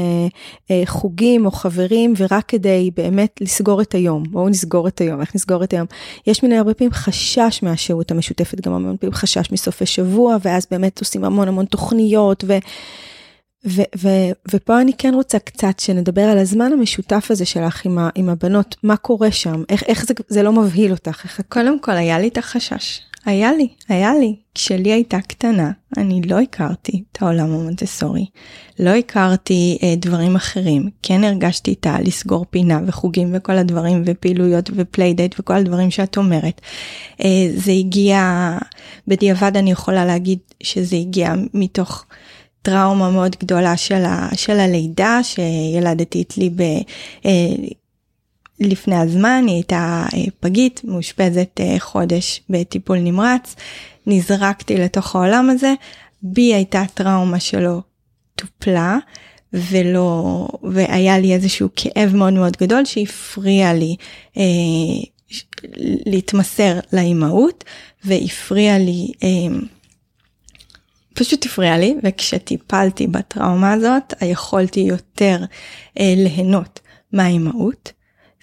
אה, 0.72 0.84
חוגים 0.86 1.46
או 1.46 1.52
חברים 1.52 2.14
ורק 2.18 2.46
כדי 2.48 2.92
באמת 2.96 3.42
לסגור 3.42 3.82
את 3.82 3.94
היום. 3.94 4.24
בואו 4.30 4.50
נסגור 4.50 4.88
את 4.88 5.02
היום, 5.02 5.22
איך 5.22 5.36
נסגור 5.36 5.64
את 5.64 5.74
היום? 5.74 5.88
יש 6.28 6.44
מיני 6.44 6.58
הרבה 6.58 6.74
פעמים 6.74 6.94
חשש 6.94 7.60
מהשהות 7.64 8.12
המשותפת, 8.12 8.62
גם 8.62 8.74
המון 8.74 8.98
פעמים 8.98 9.14
חשש 9.14 9.52
מסופי 9.52 9.86
שבוע 9.86 10.38
ואז 10.42 10.68
באמת 10.72 11.00
עושים 11.00 11.24
המון 11.24 11.48
המון 11.48 11.66
תוכניות 11.66 12.44
ו... 12.48 12.58
ו- 13.66 13.82
ו- 13.98 14.32
ופה 14.54 14.82
אני 14.82 14.94
כן 14.98 15.14
רוצה 15.14 15.40
קצת 15.40 15.80
שנדבר 15.80 16.22
על 16.22 16.38
הזמן 16.38 16.72
המשותף 16.74 17.28
הזה 17.30 17.46
שלך 17.46 17.86
עם, 17.86 17.98
ה- 17.98 18.10
עם 18.16 18.30
הבנות, 18.30 18.76
מה 18.84 18.98
קורה 18.98 19.32
שם, 19.32 19.64
איך, 19.70 19.84
איך 19.84 20.06
זה, 20.06 20.14
זה 20.28 20.44
לא 20.44 20.52
מבהיל 20.52 20.92
אותך. 20.92 21.22
איך... 21.24 21.42
קודם 21.50 21.80
כל 21.80 21.92
היה 21.92 22.20
לי 22.20 22.28
את 22.28 22.38
החשש, 22.38 23.00
היה 23.26 23.52
לי, 23.54 23.68
היה 23.90 24.14
לי. 24.20 24.36
כשלי 24.56 24.92
הייתה 24.92 25.22
קטנה, 25.22 25.72
אני 25.98 26.22
לא 26.22 26.40
הכרתי 26.40 27.04
את 27.12 27.22
העולם 27.22 27.46
המונטסורי, 27.46 28.26
לא 28.80 28.90
הכרתי 28.90 29.78
אה, 29.84 29.94
דברים 29.98 30.36
אחרים, 30.36 30.90
כן 31.04 31.24
הרגשתי 31.24 31.72
איתה 31.72 31.98
לסגור 32.02 32.46
פינה 32.50 32.80
וחוגים 32.86 33.30
וכל 33.34 33.58
הדברים 33.58 34.04
ופעילויות 34.06 34.70
ו 34.76 34.82
playdate 34.82 35.36
וכל 35.40 35.54
הדברים 35.54 35.92
שאת 35.92 36.18
אומרת. 36.18 36.62
אה, 37.24 37.48
זה 37.56 37.72
הגיע, 37.72 38.52
בדיעבד 39.08 39.58
אני 39.58 39.72
יכולה 39.72 40.06
להגיד 40.06 40.40
שזה 40.64 40.96
הגיע 40.96 41.34
מתוך 41.54 42.06
טראומה 42.64 43.12
מאוד 43.12 43.36
גדולה 43.40 43.78
של, 43.78 44.06
ה, 44.06 44.30
של 44.36 44.60
הלידה 44.60 45.20
שילדתי 45.24 46.22
את 46.22 46.38
לי 46.38 46.50
ב... 46.50 46.62
אה, 47.26 47.32
לפני 48.60 48.96
הזמן, 48.96 49.44
היא 49.48 49.56
הייתה 49.56 50.06
אה, 50.14 50.20
פגית, 50.40 50.82
מאושפזת 50.84 51.60
אה, 51.60 51.76
חודש 51.80 52.42
בטיפול 52.50 52.98
נמרץ, 52.98 53.56
נזרקתי 54.08 54.78
לתוך 54.78 55.16
העולם 55.16 55.50
הזה, 55.50 55.74
בי 56.24 56.54
הייתה 56.54 56.84
טראומה 56.94 57.40
שלא 57.40 57.80
טופלה, 58.36 58.98
ולא, 59.54 60.48
והיה 60.64 61.20
לי 61.20 61.34
איזשהו 61.34 61.70
כאב 61.76 62.16
מאוד 62.16 62.34
מאוד 62.34 62.58
גדול 62.62 62.86
שהפריע 62.86 63.74
לי 63.74 63.96
אה, 64.38 64.44
להתמסר 66.06 66.80
לאימהות, 66.94 67.64
והפריע 68.06 68.78
לי, 68.78 69.12
אה, 69.24 69.30
פשוט 71.14 71.46
הפריע 71.46 71.78
לי, 71.78 71.96
וכשטיפלתי 72.04 73.08
בטראומה 73.08 73.72
הזאת, 73.74 74.14
יכולתי 74.22 74.80
יותר 74.80 75.44
אה, 76.00 76.14
ליהנות 76.18 76.80
מהאימהות. 77.14 77.92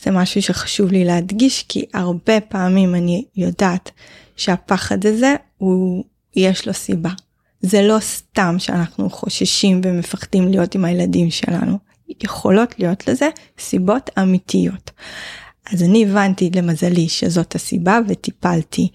זה 0.03 0.11
משהו 0.11 0.43
שחשוב 0.43 0.93
לי 0.93 1.05
להדגיש 1.05 1.65
כי 1.69 1.85
הרבה 1.95 2.41
פעמים 2.41 2.95
אני 2.95 3.25
יודעת 3.37 3.91
שהפחד 4.37 5.07
הזה 5.07 5.35
הוא 5.59 6.05
יש 6.37 6.67
לו 6.67 6.75
סיבה. 6.75 7.11
זה 7.61 7.83
לא 7.83 8.01
סתם 8.01 8.55
שאנחנו 8.59 9.11
חוששים 9.11 9.81
ומפחדים 9.85 10.49
להיות 10.49 10.75
עם 10.75 10.85
הילדים 10.85 11.31
שלנו. 11.31 11.79
יכולות 12.25 12.79
להיות 12.79 13.09
לזה 13.09 13.29
סיבות 13.59 14.11
אמיתיות. 14.19 14.91
אז 15.73 15.83
אני 15.83 16.05
הבנתי 16.05 16.51
למזלי 16.55 17.09
שזאת 17.09 17.55
הסיבה 17.55 17.99
וטיפלתי 18.09 18.89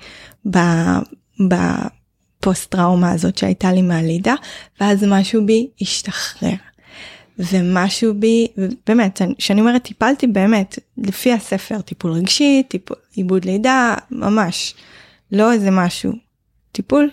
בפוסט 2.46 2.72
טראומה 2.72 3.12
הזאת 3.12 3.38
שהייתה 3.38 3.72
לי 3.72 3.82
מהלידה 3.82 4.34
ואז 4.80 5.04
משהו 5.08 5.46
בי 5.46 5.68
השתחרר. 5.82 6.56
ומשהו 7.40 8.14
בי, 8.14 8.48
באמת, 8.88 9.22
כשאני 9.38 9.62
אומרת 9.62 9.84
טיפלתי 9.84 10.28
באמת, 10.28 10.80
לפי 10.98 11.34
הספר, 11.34 11.82
טיפול 11.82 12.12
רגשי, 12.12 12.64
טיפול, 12.68 12.98
עיבוד 13.14 13.46
לידה, 13.46 13.96
ממש, 14.12 14.76
לא 15.32 15.52
איזה 15.54 15.72
משהו, 15.72 16.12
טיפול, 16.72 17.10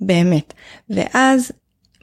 באמת. 0.00 0.54
ואז 0.90 1.52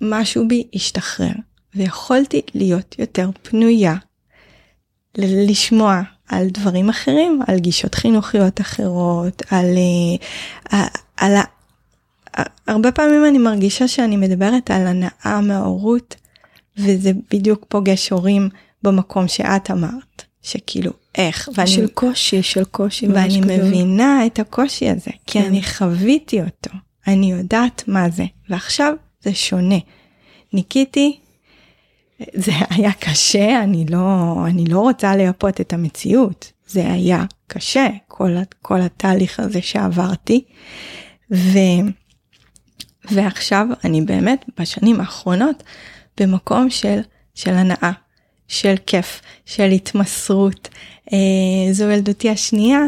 משהו 0.02 0.48
בי 0.48 0.64
השתחרר, 0.74 1.34
ויכולתי 1.76 2.42
להיות 2.54 2.96
יותר 3.00 3.30
פנויה 3.42 3.96
לשמוע 5.18 6.02
על 6.28 6.48
דברים 6.48 6.90
אחרים, 6.90 7.42
על 7.48 7.60
גישות 7.60 7.96
חינוכיות 7.96 8.62
אחרות, 8.62 9.42
על, 9.52 9.66
אה, 10.74 10.88
על, 11.18 11.36
על 11.36 11.36
הרבה 12.68 12.92
פעמים 12.92 13.26
אני 13.26 13.38
מרגישה 13.38 13.88
שאני 13.88 14.18
מדברת 14.18 14.72
על 14.72 14.88
הנאה 14.88 15.42
מההורות 15.42 16.16
וזה 16.78 17.12
בדיוק 17.32 17.66
פוגש 17.68 18.10
הורים 18.10 18.50
במקום 18.84 19.28
שאת 19.28 19.72
אמרת, 19.72 20.24
שכאילו 20.42 20.92
איך, 21.18 21.50
ואני, 21.54 21.68
של 21.68 21.88
קושי, 21.88 22.44
של 22.44 22.64
קושי, 22.64 23.08
ואני 23.08 23.42
מבינה 23.42 24.26
את 24.26 24.40
הקושי 24.40 24.90
הזה, 24.90 25.12
כי 25.26 25.40
כן. 25.40 25.46
אני 25.46 25.64
חוויתי 25.64 26.42
אותו, 26.42 26.72
אני 27.08 27.32
יודעת 27.32 27.84
מה 27.88 28.10
זה, 28.10 28.26
ועכשיו 28.50 28.94
זה 29.24 29.34
שונה. 29.34 29.80
ניקיתי, 30.54 31.20
זה 32.34 32.52
היה 32.70 32.92
קשה, 32.92 33.64
אני 33.64 33.86
לא, 33.90 34.36
אני 34.48 34.66
לא 34.66 34.80
רוצה 34.80 35.16
לייפות 35.16 35.62
את 35.62 35.74
המציאות, 35.74 36.52
זה 36.68 36.92
היה 36.92 37.26
קשה, 37.48 37.88
כל, 38.08 38.32
כל 38.62 38.82
התהליך 38.82 39.40
הזה 39.40 39.62
שעברתי, 39.62 40.44
ו, 41.32 41.60
ועכשיו 43.12 43.68
אני 43.84 44.02
באמת 44.02 44.46
בשנים 44.60 45.00
האחרונות 45.00 45.64
במקום 46.20 46.70
של, 46.70 47.00
של 47.36 47.54
הנאה, 47.54 47.92
של 48.48 48.76
כיף, 48.86 49.22
של 49.46 49.64
התמסרות. 49.64 50.70
אה, 51.14 51.18
זו 51.72 51.84
ילדותי 51.84 52.30
השנייה, 52.30 52.80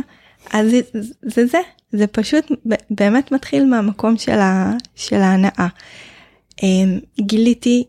אז 0.53 0.69
זה 0.69 0.81
זה, 1.21 1.45
זה, 1.45 1.59
זה 1.91 2.07
פשוט 2.07 2.45
באמת 2.89 3.31
מתחיל 3.31 3.65
מהמקום 3.65 4.17
של, 4.17 4.39
ה, 4.39 4.73
של 4.95 5.15
ההנאה. 5.15 5.67
אה, 6.63 6.67
גיליתי 7.21 7.83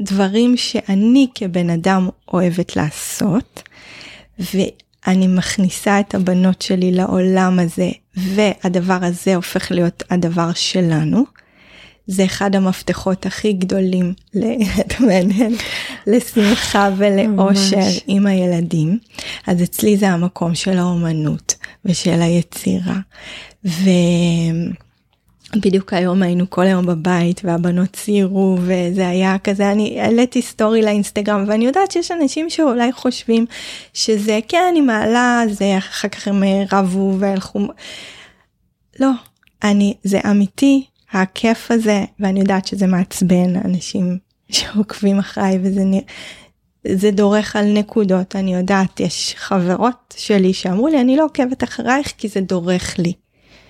שדברים 0.00 0.56
שאני 0.56 1.26
כבן 1.34 1.70
אדם 1.70 2.08
אוהבת 2.32 2.76
לעשות, 2.76 3.62
ואני 5.06 5.26
מכניסה 5.26 6.00
את 6.00 6.14
הבנות 6.14 6.62
שלי 6.62 6.92
לעולם 6.92 7.58
הזה, 7.58 7.90
והדבר 8.16 8.98
הזה 9.02 9.34
הופך 9.34 9.70
להיות 9.70 10.02
הדבר 10.10 10.52
שלנו. 10.54 11.24
זה 12.06 12.24
אחד 12.24 12.56
המפתחות 12.56 13.26
הכי 13.26 13.52
גדולים 13.52 14.14
לשמחה 16.06 16.90
ולאושר 16.96 17.86
עם 18.06 18.26
הילדים. 18.26 18.98
אז 19.46 19.62
אצלי 19.62 19.96
זה 19.96 20.08
המקום 20.08 20.54
של 20.54 20.78
האומנות 20.78 21.54
ושל 21.84 22.22
היצירה. 22.22 22.98
ובדיוק 25.56 25.92
היום 25.92 26.22
היינו 26.22 26.50
כל 26.50 26.62
היום 26.62 26.86
בבית 26.86 27.40
והבנות 27.44 27.90
ציירו 27.92 28.58
וזה 28.60 29.08
היה 29.08 29.38
כזה 29.38 29.72
אני 29.72 30.00
העליתי 30.00 30.42
סטורי 30.42 30.82
לאינסטגרם 30.82 31.44
ואני 31.48 31.64
יודעת 31.64 31.90
שיש 31.90 32.10
אנשים 32.10 32.50
שאולי 32.50 32.92
חושבים 32.92 33.46
שזה 33.92 34.38
כן 34.48 34.62
אני 34.70 34.80
מעלה 34.80 35.42
זה 35.50 35.78
אחר 35.78 36.08
כך 36.08 36.28
הם 36.28 36.42
רבו 36.72 37.16
והלכו 37.18 37.60
לא 39.00 39.10
אני 39.64 39.94
זה 40.04 40.20
אמיתי 40.30 40.86
הכיף 41.12 41.70
הזה 41.70 42.04
ואני 42.20 42.40
יודעת 42.40 42.66
שזה 42.66 42.86
מעצבן 42.86 43.56
אנשים 43.64 44.18
שעוקבים 44.52 45.18
אחריי 45.18 45.58
וזה 45.62 45.84
נראה. 45.84 46.06
זה 46.88 47.10
דורך 47.10 47.56
על 47.56 47.72
נקודות 47.72 48.36
אני 48.36 48.54
יודעת 48.54 49.00
יש 49.00 49.34
חברות 49.36 50.14
שלי 50.16 50.52
שאמרו 50.52 50.88
לי 50.88 51.00
אני 51.00 51.16
לא 51.16 51.24
עוקבת 51.24 51.64
אחרייך 51.64 52.12
כי 52.18 52.28
זה 52.28 52.40
דורך 52.40 52.98
לי. 52.98 53.12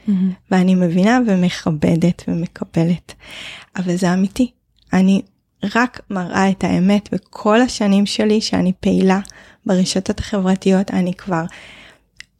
Mm-hmm. 0.08 0.10
ואני 0.50 0.74
מבינה 0.74 1.18
ומכבדת 1.26 2.22
ומקבלת 2.28 3.14
אבל 3.76 3.96
זה 3.96 4.14
אמיתי 4.14 4.50
אני 4.92 5.22
רק 5.74 6.00
מראה 6.10 6.50
את 6.50 6.64
האמת 6.64 7.14
בכל 7.14 7.60
השנים 7.60 8.06
שלי 8.06 8.40
שאני 8.40 8.72
פעילה 8.80 9.20
ברשתות 9.66 10.20
החברתיות 10.20 10.90
אני 10.90 11.14
כבר 11.14 11.44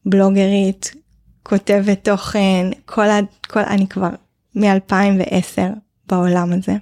בלוגרית 0.06 0.94
כותבת 1.42 2.04
תוכן 2.04 2.66
כל, 2.84 3.10
ה, 3.10 3.18
כל 3.46 3.60
אני 3.60 3.86
כבר 3.86 4.10
מ-2010 4.54 5.62
בעולם 6.06 6.52
הזה. 6.52 6.72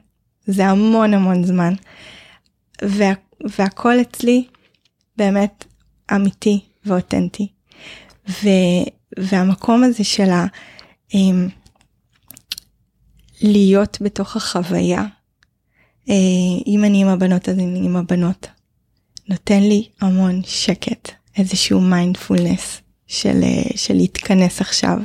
זה 0.46 0.66
המון 0.66 1.14
המון 1.14 1.44
זמן. 1.44 1.74
וה, 2.82 3.12
והכל 3.58 4.00
אצלי 4.00 4.46
באמת 5.16 5.64
אמיתי 6.14 6.60
ואותנטי. 6.84 7.48
ו, 8.28 8.48
והמקום 9.18 9.84
הזה 9.84 10.04
של 10.04 10.30
ה... 10.30 10.46
um, 11.12 11.16
להיות 13.42 13.98
בתוך 14.00 14.36
החוויה, 14.36 15.04
uh, 16.06 16.12
אם 16.66 16.84
אני 16.84 17.02
עם 17.02 17.08
הבנות 17.08 17.48
אז 17.48 17.58
אני 17.58 17.80
עם 17.84 17.96
הבנות, 17.96 18.46
נותן 19.28 19.60
לי 19.62 19.88
המון 20.00 20.40
שקט, 20.44 21.12
איזשהו 21.38 21.80
מיינדפולנס 21.80 22.80
של, 23.06 23.40
uh, 23.42 23.76
של 23.76 23.94
להתכנס 23.94 24.60
עכשיו. 24.60 24.98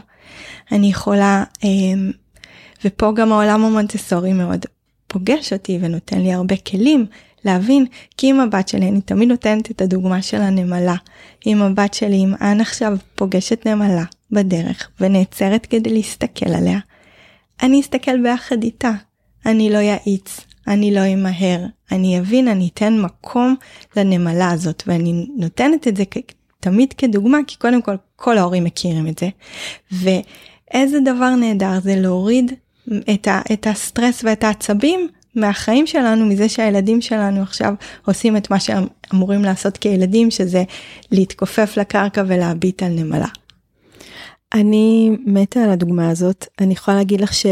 אני 0.72 0.88
יכולה 0.88 1.44
um, 1.58 1.64
ופה 2.86 3.12
גם 3.16 3.32
העולם 3.32 3.64
המונטסורי 3.64 4.34
מאוד 4.34 4.66
פוגש 5.08 5.54
אותי 5.54 5.80
ונותן 5.82 6.22
לי 6.22 6.34
הרבה 6.34 6.56
כלים 6.58 7.06
להבין 7.48 7.86
כי 8.18 8.30
עם 8.30 8.40
הבת 8.40 8.68
שלי 8.68 8.90
אני 8.90 9.02
תמיד 9.02 9.30
נותנת 9.30 9.72
את 9.72 9.82
הדוגמה 9.82 10.22
של 10.22 10.42
הנמלה. 10.42 10.96
עם 11.46 11.62
הבת 11.62 11.94
שלי 11.94 12.16
אם 12.16 12.34
אנ 12.42 12.62
עכשיו 12.62 12.98
פוגשת 13.16 13.68
נמלה 13.68 14.04
בדרך 14.32 14.90
ונעצרת 15.02 15.66
כדי 15.66 15.90
להסתכל 15.90 16.50
עליה, 16.50 16.80
אני 17.64 17.82
אסתכל 17.82 18.22
ביחד 18.22 18.64
איתה. 18.64 18.92
אני 19.46 19.70
לא 19.70 19.78
יאיץ, 19.78 20.40
אני 20.68 20.94
לא 20.94 21.06
אמהר, 21.06 21.60
אני 21.92 22.20
אבין, 22.20 22.48
אני 22.48 22.70
אתן 22.74 23.02
מקום 23.02 23.56
לנמלה 23.96 24.52
הזאת 24.52 24.84
ואני 24.88 25.26
נותנת 25.36 25.88
את 25.88 25.98
זה 25.98 26.04
תמיד 26.60 26.94
כדוגמה 26.94 27.38
כי 27.48 27.56
קודם 27.58 27.82
כל 27.82 27.96
כל 28.16 28.38
ההורים 28.38 28.64
מכירים 28.64 29.08
את 29.08 29.20
זה. 29.20 29.30
ואיזה 29.92 31.00
דבר 31.00 31.36
נהדר 31.36 31.80
זה 31.80 31.96
להוריד 31.96 32.52
את, 33.14 33.28
ה, 33.28 33.42
את 33.54 33.68
הסטרס 33.68 34.24
ואת 34.24 34.44
העצבים 34.44 35.08
מהחיים 35.38 35.88
שלנו, 35.88 36.26
מזה 36.26 36.50
שהילדים 36.50 37.02
שלנו 37.02 37.42
עכשיו 37.42 37.74
עושים 38.06 38.38
את 38.38 38.52
מה 38.52 38.60
שהם 38.60 38.88
אמורים 39.14 39.42
לעשות 39.42 39.78
כילדים, 39.78 40.32
שזה 40.32 40.64
להתכופף 41.12 41.78
לקרקע 41.78 42.24
ולהביט 42.28 42.84
על 42.84 42.90
נמלה. 42.90 43.28
אני 44.54 45.12
מתה 45.26 45.60
על 45.60 45.70
הדוגמה 45.70 46.10
הזאת. 46.10 46.48
אני 46.62 46.74
יכולה 46.74 46.98
להגיד 46.98 47.22
לך 47.22 47.34
ש... 47.34 47.46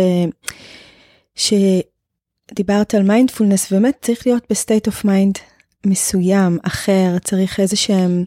שדיברת 1.35 2.95
על 2.95 3.03
מיינדפולנס, 3.03 3.73
באמת 3.73 3.95
צריך 4.01 4.27
להיות 4.27 4.43
ב 4.49 4.56
state 4.56 4.87
of 4.87 5.05
mind 5.05 5.37
מסוים, 5.85 6.57
אחר, 6.63 7.17
צריך 7.23 7.59
איזה 7.59 7.75
שהם... 7.75 8.23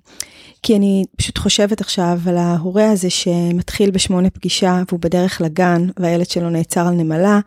כי 0.63 0.77
אני 0.77 1.05
פשוט 1.17 1.39
חושבת 1.39 1.81
עכשיו 1.81 2.19
על 2.27 2.37
ההורה 2.37 2.91
הזה 2.91 3.11
שמתחיל 3.11 3.91
בשמונה 3.91 4.31
פגישה 4.31 4.83
והוא 4.89 5.01
בדרך 5.01 5.41
לגן 5.41 5.89
והילד 5.97 6.31
שלו 6.31 6.51
נעצר 6.51 6.87
על 6.87 6.95
נמלה. 6.95 7.41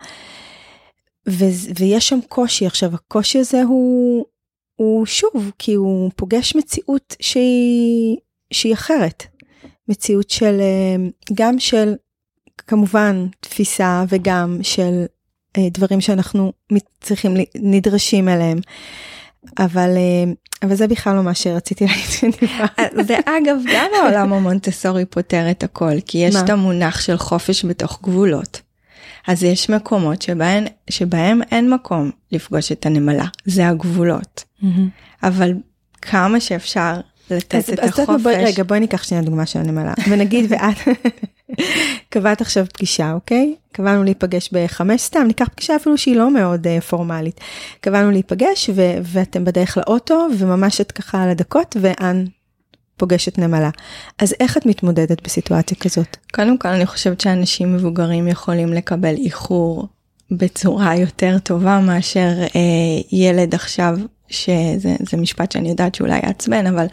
ו- 1.29 1.75
ויש 1.79 2.09
שם 2.09 2.19
קושי 2.29 2.65
עכשיו 2.65 2.95
הקושי 2.95 3.39
הזה 3.39 3.63
הוא 3.63 4.25
הוא 4.75 5.05
שוב 5.05 5.51
כי 5.59 5.73
הוא 5.73 6.11
פוגש 6.15 6.55
מציאות 6.55 7.15
שהיא 7.19 8.17
שהיא 8.53 8.73
אחרת 8.73 9.23
מציאות 9.87 10.29
של 10.29 10.59
אה, 10.61 10.95
גם 11.33 11.59
של 11.59 11.93
כמובן 12.57 13.27
תפיסה 13.39 14.03
וגם 14.09 14.57
של 14.61 15.05
אה, 15.57 15.67
דברים 15.71 16.01
שאנחנו 16.01 16.53
צריכים 17.01 17.33
נדרשים 17.55 18.29
אליהם. 18.29 18.59
אבל 19.59 19.89
אה, 19.97 20.31
אבל 20.63 20.75
זה 20.75 20.87
בכלל 20.87 21.15
לא 21.15 21.23
מה 21.23 21.33
שרציתי 21.33 21.85
להגיד. 21.85 22.35
זה 23.07 23.17
אגב 23.19 23.57
גם 23.73 23.89
העולם 24.01 24.33
המונטסורי 24.33 25.05
פותר 25.05 25.51
את 25.51 25.63
הכל 25.63 26.01
כי 26.05 26.17
יש 26.17 26.35
את 26.35 26.49
המונח 26.49 27.01
של 27.01 27.17
חופש 27.17 27.65
בתוך 27.65 27.99
גבולות. 28.03 28.61
אז 29.27 29.43
יש 29.43 29.69
מקומות 29.69 30.21
שבהם, 30.21 30.63
שבהם 30.89 31.41
אין 31.51 31.73
מקום 31.73 32.11
לפגוש 32.31 32.71
את 32.71 32.85
הנמלה, 32.85 33.25
זה 33.45 33.67
הגבולות. 33.67 34.43
Mm-hmm. 34.63 34.65
אבל 35.23 35.53
כמה 36.01 36.39
שאפשר 36.39 36.99
לתת 37.31 37.55
אז, 37.55 37.69
את 37.69 37.79
אז 37.79 37.99
החופש. 37.99 38.23
בואי, 38.23 38.45
רגע, 38.45 38.63
בואי 38.63 38.79
ניקח 38.79 39.03
שנייה 39.03 39.23
דוגמה 39.23 39.45
של 39.45 39.59
הנמלה, 39.59 39.93
ונגיד 40.09 40.45
ואת 40.49 40.97
קבעת 42.09 42.41
עכשיו 42.41 42.65
פגישה, 42.73 43.11
אוקיי? 43.13 43.55
קבענו 43.71 44.03
להיפגש 44.03 44.49
בחמש, 44.53 45.01
סתם, 45.01 45.23
ניקח 45.27 45.47
פגישה 45.55 45.75
אפילו 45.75 45.97
שהיא 45.97 46.15
לא 46.15 46.31
מאוד 46.33 46.67
uh, 46.67 46.81
פורמלית. 46.81 47.39
קבענו 47.81 48.11
להיפגש 48.11 48.69
ו- 48.75 48.97
ואתם 49.03 49.45
בדרך 49.45 49.77
לאוטו, 49.77 50.27
וממש 50.37 50.81
את 50.81 50.91
ככה 50.91 51.23
על 51.23 51.29
הדקות, 51.29 51.77
ואן 51.81 52.25
פוגשת 53.01 53.37
נמלה. 53.37 53.69
אז 54.19 54.35
איך 54.39 54.57
את 54.57 54.65
מתמודדת 54.65 55.23
בסיטואציה 55.23 55.77
כזאת? 55.77 56.17
קודם 56.33 56.57
כל 56.57 56.67
אני 56.67 56.85
חושבת 56.85 57.21
שאנשים 57.21 57.73
מבוגרים 57.75 58.27
יכולים 58.27 58.73
לקבל 58.73 59.15
איחור 59.15 59.87
בצורה 60.31 60.95
יותר 60.95 61.37
טובה 61.39 61.79
מאשר 61.79 62.29
אה, 62.41 63.01
ילד 63.11 63.55
עכשיו 63.55 63.97
שזה 64.29 65.17
משפט 65.17 65.51
שאני 65.51 65.69
יודעת 65.69 65.95
שאולי 65.95 66.19
יעצבן 66.23 66.67
אבל 66.67 66.85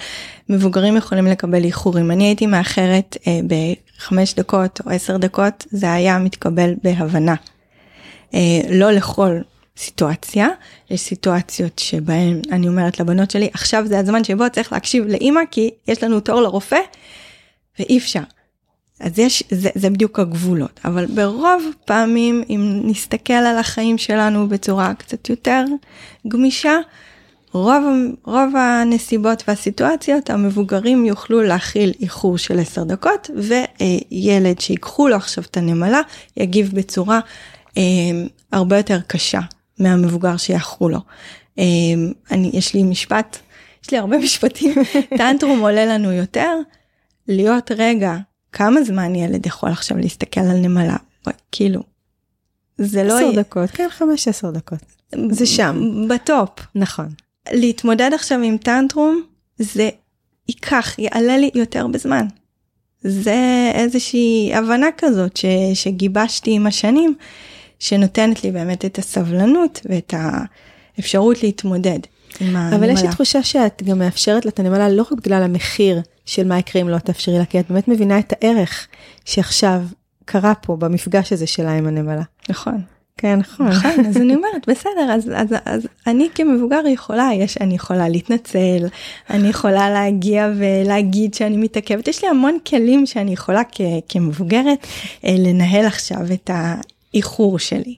מבוגרים 0.48 0.96
יכולים 0.96 1.26
לקבל 1.26 1.64
איחורים 1.64 2.10
אני 2.10 2.24
הייתי 2.24 2.46
מאחרת 2.46 3.16
אה, 3.26 3.40
בחמש 3.46 4.34
דקות 4.34 4.80
או 4.86 4.90
עשר 4.90 5.16
דקות 5.16 5.64
זה 5.70 5.92
היה 5.92 6.18
מתקבל 6.18 6.74
בהבנה. 6.84 7.34
אה, 8.34 8.60
לא 8.70 8.90
לכל 8.90 9.38
סיטואציה, 9.78 10.48
יש 10.90 11.00
סיטואציות 11.00 11.78
שבהן 11.78 12.40
אני 12.50 12.68
אומרת 12.68 13.00
לבנות 13.00 13.30
שלי, 13.30 13.50
עכשיו 13.52 13.86
זה 13.86 13.98
הזמן 13.98 14.24
שבו 14.24 14.44
צריך 14.52 14.72
להקשיב 14.72 15.04
לאימא 15.06 15.40
כי 15.50 15.70
יש 15.88 16.02
לנו 16.02 16.20
תור 16.20 16.40
לרופא 16.40 16.78
ואי 17.78 17.98
אפשר. 17.98 18.20
אז 19.00 19.18
יש, 19.18 19.42
זה, 19.50 19.70
זה 19.74 19.90
בדיוק 19.90 20.18
הגבולות, 20.18 20.80
אבל 20.84 21.06
ברוב 21.06 21.64
פעמים 21.84 22.42
אם 22.50 22.80
נסתכל 22.84 23.32
על 23.32 23.58
החיים 23.58 23.98
שלנו 23.98 24.48
בצורה 24.48 24.94
קצת 24.94 25.30
יותר 25.30 25.64
גמישה, 26.28 26.78
רוב, 27.52 27.84
רוב 28.24 28.56
הנסיבות 28.56 29.42
והסיטואציות 29.48 30.30
המבוגרים 30.30 31.06
יוכלו 31.06 31.42
להכיל 31.42 31.92
איחור 32.00 32.38
של 32.38 32.58
10 32.58 32.84
דקות 32.84 33.30
וילד 33.34 34.60
שיקחו 34.60 35.08
לו 35.08 35.16
עכשיו 35.16 35.44
את 35.44 35.56
הנמלה 35.56 36.00
יגיב 36.36 36.70
בצורה 36.74 37.20
אה, 37.76 37.82
הרבה 38.52 38.76
יותר 38.76 38.98
קשה 39.06 39.40
מהמבוגר 39.78 40.36
שיאחרו 40.36 40.88
לו. 40.88 40.98
אמ, 41.58 42.12
אני, 42.30 42.50
יש 42.54 42.74
לי 42.74 42.82
משפט, 42.82 43.38
יש 43.84 43.90
לי 43.90 43.98
הרבה 43.98 44.18
משפטים, 44.24 44.74
טנטרום 45.16 45.60
עולה 45.60 45.86
לנו 45.86 46.12
יותר, 46.12 46.54
להיות 47.28 47.70
רגע, 47.76 48.16
כמה 48.52 48.82
זמן 48.82 49.14
ילד 49.14 49.46
יכול 49.46 49.68
עכשיו 49.68 49.98
להסתכל 49.98 50.40
על 50.40 50.56
נמלה? 50.56 50.96
כאילו, 51.52 51.82
זה 52.78 53.04
לא... 53.04 53.18
עשר 53.18 53.40
דקות, 53.40 53.70
כן, 53.70 53.88
חמש 53.90 54.28
עשר 54.28 54.50
דקות. 54.50 54.78
זה 55.30 55.46
שם. 55.46 56.06
בטופ. 56.08 56.50
נכון. 56.74 57.08
להתמודד 57.52 58.10
עכשיו 58.14 58.42
עם 58.42 58.56
טנטרום, 58.56 59.22
זה 59.58 59.90
ייקח, 60.48 60.98
יעלה 60.98 61.38
לי 61.38 61.50
יותר 61.54 61.86
בזמן. 61.86 62.26
זה 63.00 63.70
איזושהי 63.74 64.50
הבנה 64.54 64.86
כזאת 64.96 65.36
ש, 65.36 65.44
שגיבשתי 65.74 66.50
עם 66.50 66.66
השנים, 66.66 67.14
שנותנת 67.78 68.44
לי 68.44 68.50
באמת 68.50 68.84
את 68.84 68.98
הסבלנות 68.98 69.80
ואת 69.84 70.14
האפשרות 70.96 71.42
להתמודד. 71.42 71.98
אבל 72.40 72.90
יש 72.90 73.02
לי 73.02 73.08
תחושה 73.08 73.42
שאת 73.42 73.82
גם 73.82 73.98
מאפשרת 73.98 74.44
לה 74.44 74.50
את 74.50 74.60
הנמלה 74.60 74.88
לא 74.88 75.02
רק 75.02 75.12
בגלל 75.12 75.42
המחיר 75.42 76.00
של 76.26 76.46
מה 76.46 76.58
יקרה 76.58 76.82
אם 76.82 76.88
לא 76.88 76.98
תאפשרי 76.98 77.38
לה, 77.38 77.44
כי 77.44 77.60
את 77.60 77.70
באמת 77.70 77.88
מבינה 77.88 78.18
את 78.18 78.32
הערך 78.32 78.86
שעכשיו 79.24 79.82
קרה 80.24 80.54
פה 80.54 80.76
במפגש 80.76 81.32
הזה 81.32 81.46
שלה 81.46 81.72
עם 81.72 81.86
הנמלה. 81.86 82.22
נכון. 82.48 82.80
כן, 83.16 83.38
נכון. 83.38 83.68
נכון, 83.68 84.06
אז 84.06 84.16
אני 84.16 84.34
אומרת, 84.38 84.68
בסדר, 84.68 85.12
אז, 85.12 85.30
אז, 85.34 85.54
אז 85.64 85.86
אני 86.06 86.28
כמבוגר 86.34 86.86
יכולה, 86.86 87.30
יש, 87.34 87.58
אני 87.60 87.74
יכולה 87.74 88.08
להתנצל, 88.08 88.86
אני 89.30 89.48
יכולה 89.48 89.90
להגיע 89.90 90.48
ולהגיד 90.56 91.34
שאני 91.34 91.56
מתעכבת, 91.56 92.08
יש 92.08 92.24
לי 92.24 92.28
המון 92.28 92.58
כלים 92.66 93.06
שאני 93.06 93.32
יכולה 93.32 93.62
כ, 93.72 93.80
כמבוגרת 94.08 94.86
אה, 95.24 95.34
לנהל 95.38 95.86
עכשיו 95.86 96.20
את, 96.32 96.50
ה, 96.50 96.74
האיחור 97.14 97.58
שלי. 97.58 97.96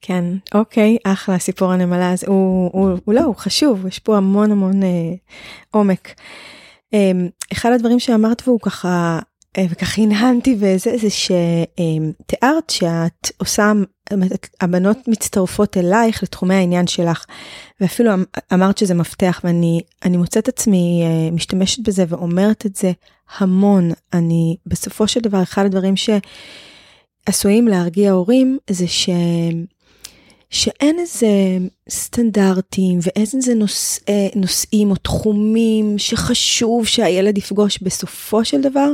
כן, 0.00 0.24
אוקיי, 0.54 0.96
אחלה, 1.04 1.38
סיפור 1.38 1.72
הנמלה, 1.72 2.12
אז 2.12 2.24
הוא, 2.24 2.70
הוא, 2.72 2.90
הוא 3.04 3.14
לא, 3.14 3.20
הוא 3.20 3.34
חשוב, 3.36 3.86
יש 3.86 3.98
פה 3.98 4.16
המון 4.16 4.52
המון 4.52 4.82
אה, 4.82 4.88
עומק. 5.70 6.14
אה, 6.94 7.10
אחד 7.52 7.72
הדברים 7.72 8.00
שאמרת 8.00 8.48
והוא 8.48 8.60
ככה, 8.62 9.18
אה, 9.58 9.64
וככה 9.70 10.02
הנהנתי 10.02 10.56
וזה, 10.60 10.96
זה 10.96 11.10
שתיארת 11.10 12.70
שאת 12.70 13.30
עושה, 13.36 13.72
הבנות 14.60 15.08
מצטרפות 15.08 15.76
אלייך 15.76 16.22
לתחומי 16.22 16.54
העניין 16.54 16.86
שלך, 16.86 17.24
ואפילו 17.80 18.14
אמ, 18.14 18.24
אמרת 18.52 18.78
שזה 18.78 18.94
מפתח, 18.94 19.40
ואני 19.44 20.16
מוצאת 20.16 20.48
עצמי 20.48 21.02
אה, 21.04 21.30
משתמשת 21.30 21.88
בזה 21.88 22.04
ואומרת 22.08 22.66
את 22.66 22.76
זה 22.76 22.92
המון. 23.38 23.90
אני, 24.12 24.56
בסופו 24.66 25.08
של 25.08 25.20
דבר, 25.20 25.42
אחד 25.42 25.64
הדברים 25.64 25.96
ש... 25.96 26.10
עשויים 27.26 27.68
להרגיע 27.68 28.12
הורים 28.12 28.58
זה 28.70 28.88
ש... 28.88 29.08
שאין 30.50 30.98
איזה 30.98 31.28
סטנדרטים 31.90 32.98
ואיזה 33.02 33.54
נוש... 33.54 33.98
נושאים 34.34 34.90
או 34.90 34.96
תחומים 34.96 35.98
שחשוב 35.98 36.86
שהילד 36.86 37.38
יפגוש 37.38 37.78
בסופו 37.82 38.44
של 38.44 38.60
דבר. 38.60 38.92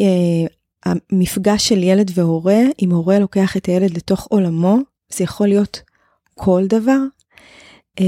אה, 0.00 0.46
המפגש 0.84 1.68
של 1.68 1.82
ילד 1.82 2.10
והורה, 2.14 2.60
אם 2.82 2.92
הורה 2.92 3.18
לוקח 3.18 3.56
את 3.56 3.66
הילד 3.66 3.96
לתוך 3.96 4.26
עולמו, 4.30 4.78
זה 5.12 5.24
יכול 5.24 5.48
להיות 5.48 5.80
כל 6.34 6.62
דבר. 6.68 6.98
אה, 8.00 8.04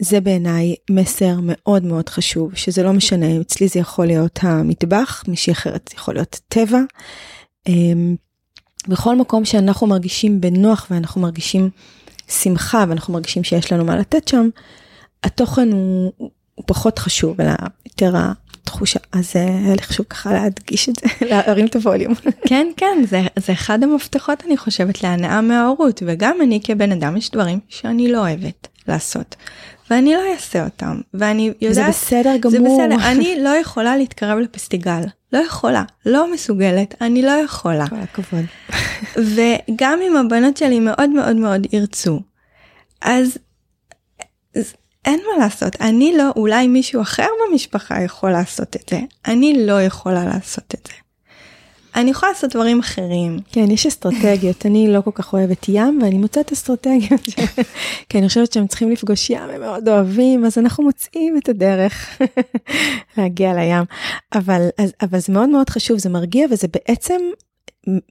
זה 0.00 0.20
בעיניי 0.20 0.74
מסר 0.90 1.36
מאוד 1.42 1.84
מאוד 1.84 2.08
חשוב, 2.08 2.54
שזה 2.54 2.82
לא 2.82 2.92
משנה, 2.92 3.40
אצלי 3.40 3.68
זה 3.68 3.80
יכול 3.80 4.06
להיות 4.06 4.38
המטבח, 4.42 5.24
מישהי 5.28 5.52
אחרת 5.52 5.88
זה 5.90 5.96
יכול 5.96 6.14
להיות 6.14 6.40
טבע. 6.48 6.80
אה, 8.88 8.92
בכל 8.92 9.16
מקום 9.16 9.44
שאנחנו 9.44 9.86
מרגישים 9.86 10.40
בנוח 10.40 10.86
ואנחנו 10.90 11.20
מרגישים 11.20 11.70
שמחה 12.28 12.84
ואנחנו 12.88 13.12
מרגישים 13.12 13.44
שיש 13.44 13.72
לנו 13.72 13.84
מה 13.84 13.96
לתת 13.96 14.28
שם, 14.28 14.48
התוכן 15.22 15.72
הוא, 15.72 16.12
הוא 16.54 16.64
פחות 16.66 16.98
חשוב, 16.98 17.40
אלא 17.40 17.52
יותר 17.86 18.14
התחושה. 18.16 18.98
אז 19.12 19.32
היה 19.36 19.74
לי 19.74 19.82
חשוב 19.82 20.06
ככה 20.06 20.32
להדגיש 20.32 20.88
את 20.88 20.94
זה, 20.96 21.06
להרים 21.30 21.66
את 21.66 21.76
הווליום. 21.76 22.14
כן, 22.48 22.66
כן, 22.76 23.04
זה, 23.08 23.20
זה 23.36 23.52
אחד 23.52 23.82
המפתחות 23.82 24.42
אני 24.46 24.56
חושבת 24.56 25.02
להנאה 25.02 25.40
מההורות, 25.40 26.02
וגם 26.06 26.36
אני 26.42 26.60
כבן 26.64 26.92
אדם 26.92 27.16
יש 27.16 27.30
דברים 27.30 27.60
שאני 27.68 28.12
לא 28.12 28.18
אוהבת 28.18 28.68
לעשות. 28.88 29.36
ואני 29.90 30.14
לא 30.14 30.20
אעשה 30.32 30.64
אותם 30.64 31.00
ואני 31.14 31.52
יודעת 31.60 31.74
זה 31.74 31.88
בסדר 31.88 32.36
גמור. 32.40 32.50
זה 32.50 32.58
בסדר 32.60 33.10
אני 33.10 33.36
לא 33.40 33.48
יכולה 33.48 33.96
להתקרב 33.96 34.38
לפסטיגל. 34.38 35.02
לא 35.32 35.38
יכולה 35.38 35.82
לא 36.06 36.32
מסוגלת 36.32 36.94
אני 37.00 37.22
לא 37.22 37.30
יכולה. 37.30 37.88
כל 37.88 37.96
הכבוד. 37.96 38.44
וגם 39.16 40.00
אם 40.02 40.16
הבנות 40.16 40.56
שלי 40.56 40.80
מאוד 40.80 41.10
מאוד 41.10 41.36
מאוד 41.36 41.66
ירצו 41.72 42.20
אז, 43.04 43.38
אז 44.56 44.74
אין 45.04 45.20
מה 45.20 45.44
לעשות. 45.44 45.80
אני 45.80 46.16
לא 46.16 46.30
אולי 46.36 46.66
מישהו 46.66 47.02
אחר 47.02 47.26
במשפחה 47.50 48.02
יכול 48.02 48.30
לעשות 48.30 48.76
את 48.76 48.88
זה. 48.90 49.00
אני 49.26 49.66
לא 49.66 49.82
יכולה 49.82 50.24
לעשות 50.24 50.74
את 50.74 50.88
זה. 50.88 51.03
אני 51.94 52.10
יכולה 52.10 52.32
לעשות 52.32 52.50
דברים 52.50 52.78
אחרים. 52.78 53.38
כן, 53.52 53.70
יש 53.70 53.86
אסטרטגיות, 53.86 54.66
אני 54.66 54.92
לא 54.92 55.00
כל 55.00 55.10
כך 55.14 55.32
אוהבת 55.32 55.66
ים, 55.68 55.98
ואני 56.02 56.18
מוצאת 56.18 56.52
אסטרטגיות, 56.52 57.20
כי 58.08 58.18
אני 58.18 58.28
חושבת 58.28 58.52
שהם 58.52 58.66
צריכים 58.66 58.90
לפגוש 58.90 59.30
ים, 59.30 59.50
הם 59.54 59.60
מאוד 59.60 59.88
אוהבים, 59.88 60.44
אז 60.44 60.58
אנחנו 60.58 60.84
מוצאים 60.84 61.38
את 61.38 61.48
הדרך 61.48 62.20
להגיע 63.16 63.54
לים. 63.54 63.84
אבל, 64.34 64.68
אז, 64.78 64.92
אבל 65.02 65.18
זה 65.18 65.32
מאוד 65.32 65.48
מאוד 65.48 65.70
חשוב, 65.70 65.98
זה 65.98 66.08
מרגיע, 66.08 66.46
וזה 66.50 66.68
בעצם 66.68 67.20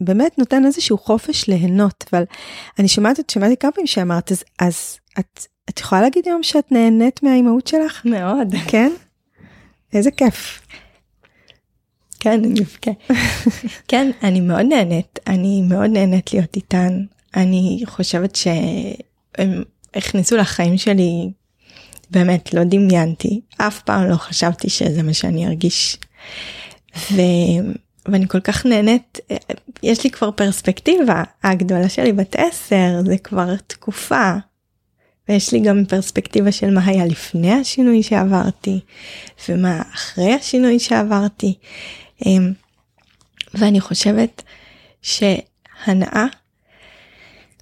באמת 0.02 0.38
נותן 0.38 0.66
איזשהו 0.66 0.98
חופש 0.98 1.48
ליהנות, 1.48 2.06
אבל 2.12 2.24
אני 2.80 2.88
שומעת, 2.88 3.30
שמעתי 3.30 3.58
כמה 3.58 3.72
פעמים 3.72 3.88
שאמרת, 3.88 4.32
אז, 4.32 4.44
אז 4.60 4.98
את, 5.20 5.46
את 5.70 5.80
יכולה 5.80 6.02
להגיד 6.02 6.28
היום 6.28 6.44
שאת 6.44 6.72
נהנית 6.72 7.24
מהאימהות 7.24 7.68
שלך? 7.68 8.02
מאוד. 8.06 8.48
כן? 8.68 8.92
איזה 9.94 10.12
כיף. 10.12 10.62
כן, 12.24 12.43
אני 12.43 12.65
כן. 12.82 12.91
כן, 13.88 14.11
אני 14.24 14.41
מאוד 14.41 14.65
נהנית, 14.65 15.19
אני 15.28 15.61
מאוד 15.61 15.89
נהנית 15.89 16.34
להיות 16.34 16.55
איתן. 16.55 17.03
אני 17.36 17.84
חושבת 17.86 18.36
שהם 18.36 19.63
הכניסו 19.95 20.38
לחיים 20.38 20.78
שלי, 20.78 21.30
באמת 22.11 22.53
לא 22.53 22.63
דמיינתי, 22.63 23.41
אף 23.57 23.82
פעם 23.82 24.09
לא 24.09 24.15
חשבתי 24.15 24.69
שזה 24.69 25.03
מה 25.03 25.13
שאני 25.13 25.47
ארגיש. 25.47 25.97
ו... 27.11 27.21
ואני 28.05 28.28
כל 28.28 28.39
כך 28.39 28.65
נהנית, 28.65 29.19
יש 29.84 30.03
לי 30.03 30.09
כבר 30.09 30.32
פרספקטיבה, 30.32 31.24
הגדולה 31.43 31.89
שלי 31.89 32.13
בת 32.13 32.36
עשר, 32.36 33.01
זה 33.05 33.17
כבר 33.17 33.55
תקופה. 33.67 34.34
ויש 35.30 35.53
לי 35.53 35.59
גם 35.59 35.86
פרספקטיבה 35.86 36.51
של 36.51 36.74
מה 36.74 36.86
היה 36.86 37.05
לפני 37.05 37.51
השינוי 37.51 38.03
שעברתי, 38.03 38.80
ומה 39.49 39.82
אחרי 39.93 40.34
השינוי 40.34 40.80
שעברתי. 40.80 41.53
אמ, 42.26 42.53
ואני 43.53 43.82
חושבת 43.82 44.43
שהנאה 45.01 46.26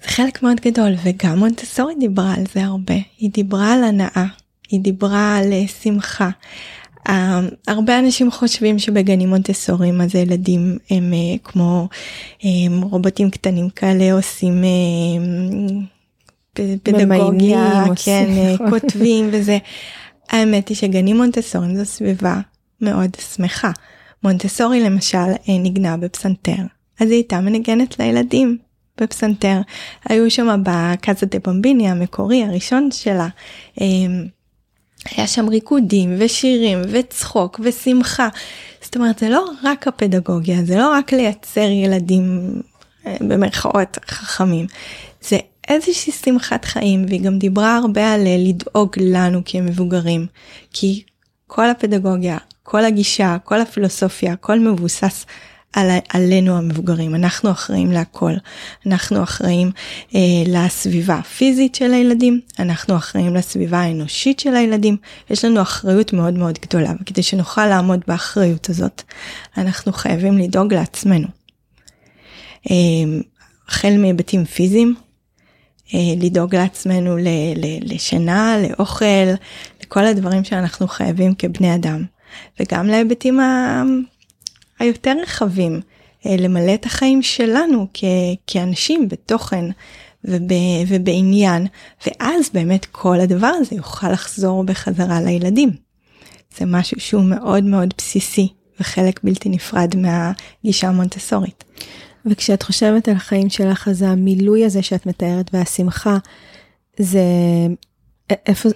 זה 0.03 0.09
חלק 0.09 0.43
מאוד 0.43 0.59
גדול 0.59 0.93
וגם 1.03 1.39
מונטסורי 1.39 1.93
דיברה 1.99 2.33
על 2.33 2.43
זה 2.53 2.63
הרבה 2.63 2.95
היא 3.17 3.31
דיברה 3.31 3.73
על 3.73 3.83
הנאה 3.83 4.25
היא 4.69 4.81
דיברה 4.81 5.37
על 5.37 5.53
אה, 5.53 5.67
שמחה. 5.67 6.29
Um, 7.09 7.11
הרבה 7.67 7.99
אנשים 7.99 8.31
חושבים 8.31 8.79
שבגנים 8.79 9.29
מונטסוריים 9.29 10.01
אז 10.01 10.15
הילדים 10.15 10.77
הם 10.89 11.13
uh, 11.13 11.39
כמו 11.43 11.87
um, 12.39 12.45
רובוטים 12.81 13.29
קטנים 13.29 13.69
כאלה 13.69 14.13
עושים 14.13 14.63
uh, 14.63 16.59
פדגוגיה, 16.83 17.83
כן, 18.05 18.29
uh, 18.57 18.69
כותבים 18.69 19.29
וזה. 19.31 19.57
האמת 20.29 20.69
היא 20.69 20.77
שגנים 20.77 21.17
מונטסוריים 21.17 21.75
זו 21.75 21.85
סביבה 21.85 22.39
מאוד 22.81 23.09
שמחה. 23.35 23.71
מונטסורי 24.23 24.83
למשל 24.83 25.17
אה, 25.17 25.57
ניגנה 25.59 25.97
בפסנתר, 25.97 26.61
אז 26.99 27.07
היא 27.09 27.15
הייתה 27.15 27.41
מנגנת 27.41 27.99
לילדים 27.99 28.57
בפסנתר. 29.01 29.61
היו 30.05 30.31
שם 30.31 30.63
בקאזה 30.63 31.25
דה 31.25 31.37
במביני 31.43 31.89
המקורי 31.89 32.43
הראשון 32.43 32.91
שלה. 32.91 33.27
אמ, 33.81 34.25
היה 35.11 35.27
שם 35.27 35.49
ריקודים 35.49 36.15
ושירים 36.19 36.81
וצחוק 36.91 37.59
ושמחה. 37.63 38.29
זאת 38.81 38.95
אומרת 38.95 39.19
זה 39.19 39.29
לא 39.29 39.45
רק 39.63 39.87
הפדגוגיה 39.87 40.63
זה 40.63 40.77
לא 40.77 40.91
רק 40.91 41.13
לייצר 41.13 41.69
ילדים 41.69 42.55
אה, 43.05 43.17
במרכאות 43.19 43.97
חכמים 44.07 44.65
זה 45.21 45.37
איזושהי 45.67 46.13
שמחת 46.13 46.65
חיים 46.65 47.05
והיא 47.07 47.21
גם 47.21 47.39
דיברה 47.39 47.75
הרבה 47.77 48.13
על 48.13 48.27
אה, 48.27 48.35
לדאוג 48.39 48.95
לנו 48.97 49.41
כמבוגרים 49.45 50.27
כי 50.73 51.03
כל 51.47 51.69
הפדגוגיה 51.69 52.37
כל 52.71 52.85
הגישה, 52.85 53.37
כל 53.43 53.61
הפילוסופיה, 53.61 54.33
הכל 54.33 54.59
מבוסס 54.59 55.25
על, 55.73 55.89
עלינו 56.09 56.57
המבוגרים, 56.57 57.15
אנחנו 57.15 57.51
אחראים 57.51 57.91
להכל. 57.91 58.31
אנחנו 58.85 59.23
אחראים 59.23 59.71
אה, 60.15 60.19
לסביבה 60.47 61.15
הפיזית 61.15 61.75
של 61.75 61.93
הילדים, 61.93 62.39
אנחנו 62.59 62.95
אחראים 62.95 63.35
לסביבה 63.35 63.79
האנושית 63.79 64.39
של 64.39 64.55
הילדים, 64.55 64.97
יש 65.29 65.45
לנו 65.45 65.61
אחריות 65.61 66.13
מאוד 66.13 66.33
מאוד 66.33 66.59
גדולה, 66.61 66.91
וכדי 67.01 67.23
שנוכל 67.23 67.65
לעמוד 67.65 67.99
באחריות 68.07 68.69
הזאת, 68.69 69.03
אנחנו 69.57 69.93
חייבים 69.93 70.37
לדאוג 70.37 70.73
לעצמנו. 70.73 71.27
אה, 72.71 72.75
החל 73.67 73.97
מהיבטים 73.97 74.45
פיזיים, 74.45 74.95
אה, 75.93 75.99
לדאוג 76.17 76.55
לעצמנו 76.55 77.17
ל, 77.17 77.27
ל, 77.55 77.93
לשינה, 77.93 78.55
לאוכל, 78.69 79.05
לכל 79.83 80.05
הדברים 80.05 80.43
שאנחנו 80.43 80.87
חייבים 80.87 81.35
כבני 81.35 81.75
אדם. 81.75 82.03
וגם 82.59 82.87
להיבטים 82.87 83.39
ה... 83.39 83.83
היותר 84.79 85.15
רחבים, 85.21 85.81
אה, 86.25 86.35
למלא 86.37 86.73
את 86.73 86.85
החיים 86.85 87.21
שלנו 87.21 87.87
כ... 87.93 88.03
כאנשים 88.47 89.07
בתוכן 89.07 89.65
וב... 90.25 90.51
ובעניין, 90.87 91.67
ואז 92.07 92.49
באמת 92.53 92.85
כל 92.85 93.19
הדבר 93.19 93.47
הזה 93.47 93.75
יוכל 93.75 94.11
לחזור 94.11 94.63
בחזרה 94.63 95.21
לילדים. 95.21 95.69
זה 96.57 96.65
משהו 96.65 96.99
שהוא 96.99 97.23
מאוד 97.23 97.63
מאוד 97.63 97.93
בסיסי 97.97 98.47
וחלק 98.79 99.19
בלתי 99.23 99.49
נפרד 99.49 99.95
מהגישה 99.95 100.87
המונטסורית. 100.87 101.63
וכשאת 102.25 102.63
חושבת 102.63 103.07
על 103.07 103.15
החיים 103.15 103.49
שלך, 103.49 103.87
אז 103.87 104.01
המילוי 104.01 104.65
הזה 104.65 104.81
שאת 104.81 105.05
מתארת 105.05 105.49
והשמחה, 105.53 106.17
זה 106.99 107.23
איפה, 108.45 108.69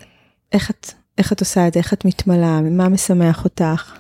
איך 0.52 0.70
את 0.70 0.92
איך 1.18 1.34
את 1.34 1.40
עושה 1.40 1.68
את 1.68 1.74
זה? 1.74 1.80
איך 1.80 1.94
את 1.94 2.06
מתמלאה? 2.06 2.62
מה 2.62 2.90
משמח 2.90 3.44
אותך? 3.44 3.94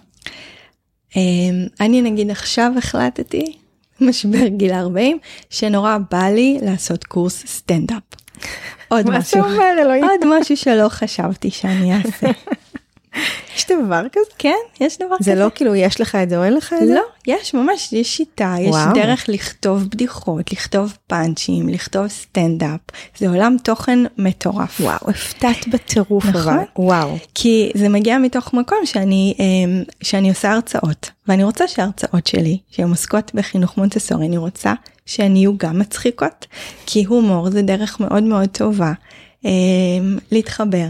אמ, 1.16 1.68
אני 1.80 2.02
נגיד 2.02 2.32
עכשיו 2.32 2.72
החלטתי, 2.78 3.58
משבר 4.02 4.48
גיל 4.48 4.74
40, 4.74 5.18
שנורא 5.50 5.98
בא 6.12 6.24
לי 6.24 6.60
לעשות 6.62 7.04
קורס 7.04 7.44
סטנדאפ. 7.48 8.04
עוד 8.88 9.10
משהו? 9.10 9.42
עוד 10.04 10.40
משהו 10.40 10.58
שלא 10.58 10.90
חשבתי 10.90 11.52
שאני 11.52 11.94
אעשה. 11.94 12.28
יש 13.56 13.66
דבר 13.70 14.02
כזה? 14.12 14.26
כן, 14.38 14.56
יש 14.80 14.98
דבר 14.98 15.10
זה 15.10 15.16
כזה. 15.20 15.32
זה 15.32 15.36
לא 15.36 15.48
כאילו 15.56 15.76
יש 15.76 16.02
לך 16.02 16.16
את 16.16 16.30
זה 16.30 16.38
או 16.38 16.44
אין 16.44 16.54
לך 16.54 16.74
את 16.74 16.88
זה? 16.88 16.94
לא, 16.94 17.02
יש 17.28 17.54
ממש, 17.54 17.94
יש 17.94 18.18
שיטה, 18.18 18.56
יש 18.60 18.70
וואו. 18.70 18.94
דרך 18.94 19.26
לכתוב 19.30 19.84
בדיחות, 19.84 20.52
לכתוב 20.52 20.98
פאנצ'ים, 21.08 21.70
לכתוב 21.70 22.08
סטנדאפ. 22.08 22.80
זה 23.18 23.30
עולם 23.30 23.56
תוכן 23.64 24.00
מטורף. 24.18 24.82
וואו, 24.82 25.10
הפתעת 25.10 25.68
בטירוף 25.68 26.26
נכון? 26.26 26.64
וואו. 26.78 27.18
כי 27.36 27.72
זה 27.76 27.90
מגיע 27.90 28.18
מתוך 28.18 28.54
מקום 28.54 28.78
שאני, 28.86 29.34
אמ, 29.40 29.84
שאני 30.02 30.30
עושה 30.30 30.52
הרצאות, 30.52 31.12
ואני 31.28 31.44
רוצה 31.44 31.68
שההרצאות 31.68 32.28
שלי, 32.28 32.58
שהן 32.72 32.90
עוסקות 32.90 33.32
בחינוך 33.34 33.78
מונטסורי, 33.78 34.28
אני 34.28 34.38
רוצה 34.38 34.74
שהן 35.06 35.36
יהיו 35.36 35.58
גם 35.58 35.80
מצחיקות, 35.80 36.46
כי 36.86 37.04
הומור 37.04 37.50
זה 37.52 37.62
דרך 37.62 38.00
מאוד 38.00 38.24
מאוד 38.24 38.50
טובה 38.50 38.94
אמ, 39.46 39.50
להתחבר. 40.32 40.88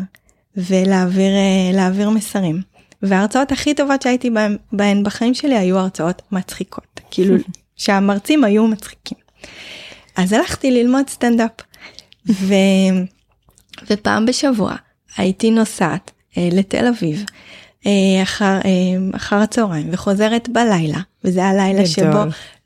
ולהעביר 0.58 2.10
מסרים. 2.10 2.62
וההרצאות 3.01 3.51
הכי 3.51 3.74
טובות 3.74 4.01
שהייתי 4.01 4.30
בהן, 4.30 4.58
בהן 4.72 5.03
בחיים 5.03 5.34
שלי 5.34 5.58
היו 5.58 5.78
הרצאות 5.78 6.22
מצחיקות, 6.32 6.99
כאילו 7.12 7.36
שהמרצים 7.76 8.43
היו 8.43 8.68
מצחיקים. 8.68 9.18
אז 10.16 10.34
הלכתי 10.34 10.72
ללמוד 10.72 11.10
סטנדאפ, 11.10 11.51
ו... 12.30 12.53
ופעם 13.89 14.26
בשבוע 14.26 14.76
הייתי 15.18 15.51
נוסעת 15.51 16.12
אה, 16.38 16.49
לתל 16.51 16.88
אביב 16.88 17.26
אה, 17.86 18.24
אחר, 18.24 18.60
אה, 18.66 19.18
אחר 19.18 19.36
הצהריים 19.36 19.88
וחוזרת 19.91 20.49
בלילה, 20.49 20.99
וזה 21.24 21.45
הלילה 21.45 21.74
גדול. 21.74 21.86
שבו 21.86 22.20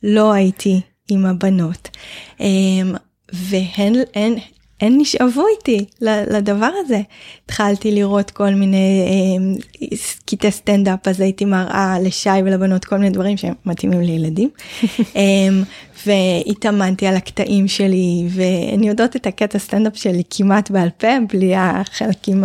לא 0.03 0.31
הייתי 0.33 0.81
עם 1.09 1.25
הבנות. 1.25 1.89
אה, 2.41 2.47
והן 3.33 3.93
הן, 4.15 4.35
הן 4.81 4.95
נשאבו 4.97 5.43
איתי 5.47 5.85
לדבר 6.01 6.69
הזה. 6.85 7.01
התחלתי 7.45 7.91
לראות 7.91 8.31
כל 8.31 8.49
מיני 8.49 9.05
אה, 9.07 9.97
קטעי 10.25 10.51
סטנדאפ, 10.51 11.07
אז 11.07 11.21
הייתי 11.21 11.45
מראה 11.45 11.97
לשי 12.01 12.29
ולבנות 12.45 12.85
כל 12.85 12.97
מיני 12.97 13.09
דברים 13.09 13.37
שהם 13.37 13.53
מתאימים 13.65 14.01
לילדים. 14.01 14.49
אה, 15.15 15.21
והתאמנתי 16.05 17.07
על 17.07 17.15
הקטעים 17.15 17.67
שלי, 17.67 18.27
ואני 18.29 18.87
יודעת 18.87 19.15
את 19.15 19.27
הקטע 19.27 19.59
סטנדאפ 19.59 19.97
שלי 19.97 20.23
כמעט 20.29 20.71
בעל 20.71 20.89
פה, 20.89 21.07
בלי 21.33 21.55
החלקים 21.55 22.43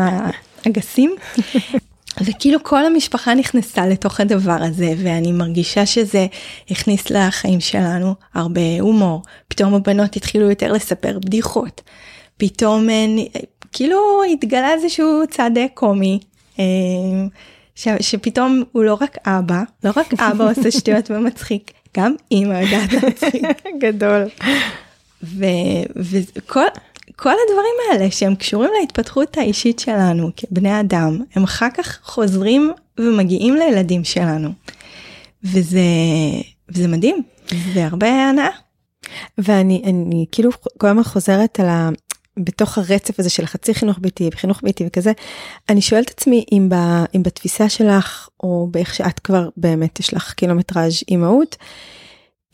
הגסים. 0.65 1.15
וכאילו 2.25 2.59
כל 2.63 2.87
המשפחה 2.87 3.35
נכנסה 3.35 3.87
לתוך 3.87 4.21
הדבר 4.21 4.57
הזה 4.61 4.95
ואני 4.99 5.33
מרגישה 5.33 5.87
שזה 5.87 6.27
הכניס 6.71 7.11
לחיים 7.11 7.61
שלנו 7.61 8.15
הרבה 8.35 8.81
הומור 8.81 9.23
פתאום 9.49 9.75
הבנות 9.75 10.17
התחילו 10.17 10.51
יותר 10.51 10.73
לספר 10.73 11.19
בדיחות 11.19 11.83
פתאום 12.37 12.91
אה, 12.91 13.07
כאילו 13.73 14.23
התגלה 14.33 14.73
איזשהו 14.73 15.23
צד 15.31 15.51
קומי. 15.75 16.19
אה, 16.59 16.65
ש, 17.75 17.89
שפתאום 18.01 18.63
הוא 18.73 18.85
לא 18.85 18.99
רק 19.01 19.17
אבא, 19.27 19.63
לא 19.85 19.91
רק 19.97 20.15
אבא 20.21 20.51
עושה 20.51 20.71
שטויות 20.71 21.11
ומצחיק, 21.11 21.73
גם 21.97 22.15
אימא 22.31 22.55
יודעת 22.55 22.93
להצחיק. 22.93 23.43
גדול. 23.83 24.25
וכל 25.97 26.65
כל 27.17 27.31
הדברים 27.31 27.75
האלה 27.91 28.11
שהם 28.11 28.35
קשורים 28.35 28.71
להתפתחות 28.81 29.39
האישית 29.39 29.79
שלנו 29.79 30.31
כבני 30.37 30.81
אדם, 30.81 31.19
הם 31.35 31.45
אחר 31.45 31.71
כך 31.75 31.99
חוזרים 32.03 32.73
ומגיעים 32.99 33.55
לילדים 33.55 34.05
שלנו. 34.05 34.49
וזה, 35.45 35.81
וזה 36.69 36.89
מדהים, 36.89 37.23
והרבה 37.75 38.09
הנאה. 38.09 38.49
ואני 39.39 39.83
אני 39.85 40.27
כאילו 40.33 40.51
כל 40.79 40.87
הזמן 40.87 41.03
חוזרת 41.03 41.61
על 41.61 41.69
ה... 41.69 41.89
בתוך 42.39 42.79
הרצף 42.79 43.21
הזה 43.21 43.31
של 43.31 43.45
החצי 43.45 43.75
חינוך 43.75 43.99
ביתי, 44.01 44.31
חינוך 44.33 44.61
ביתי 44.63 44.85
וכזה, 44.87 45.13
אני 45.69 45.81
שואלת 45.81 46.11
עצמי 46.11 46.45
אם, 46.53 46.69
ב, 46.69 46.75
אם 47.17 47.23
בתפיסה 47.23 47.69
שלך, 47.69 48.29
או 48.43 48.69
באיך 48.71 48.95
שאת 48.95 49.19
כבר 49.21 49.49
באמת 49.57 50.01
יש 50.01 50.15
לך 50.15 50.33
קילומטראז' 50.33 51.03
אימהות, 51.09 51.57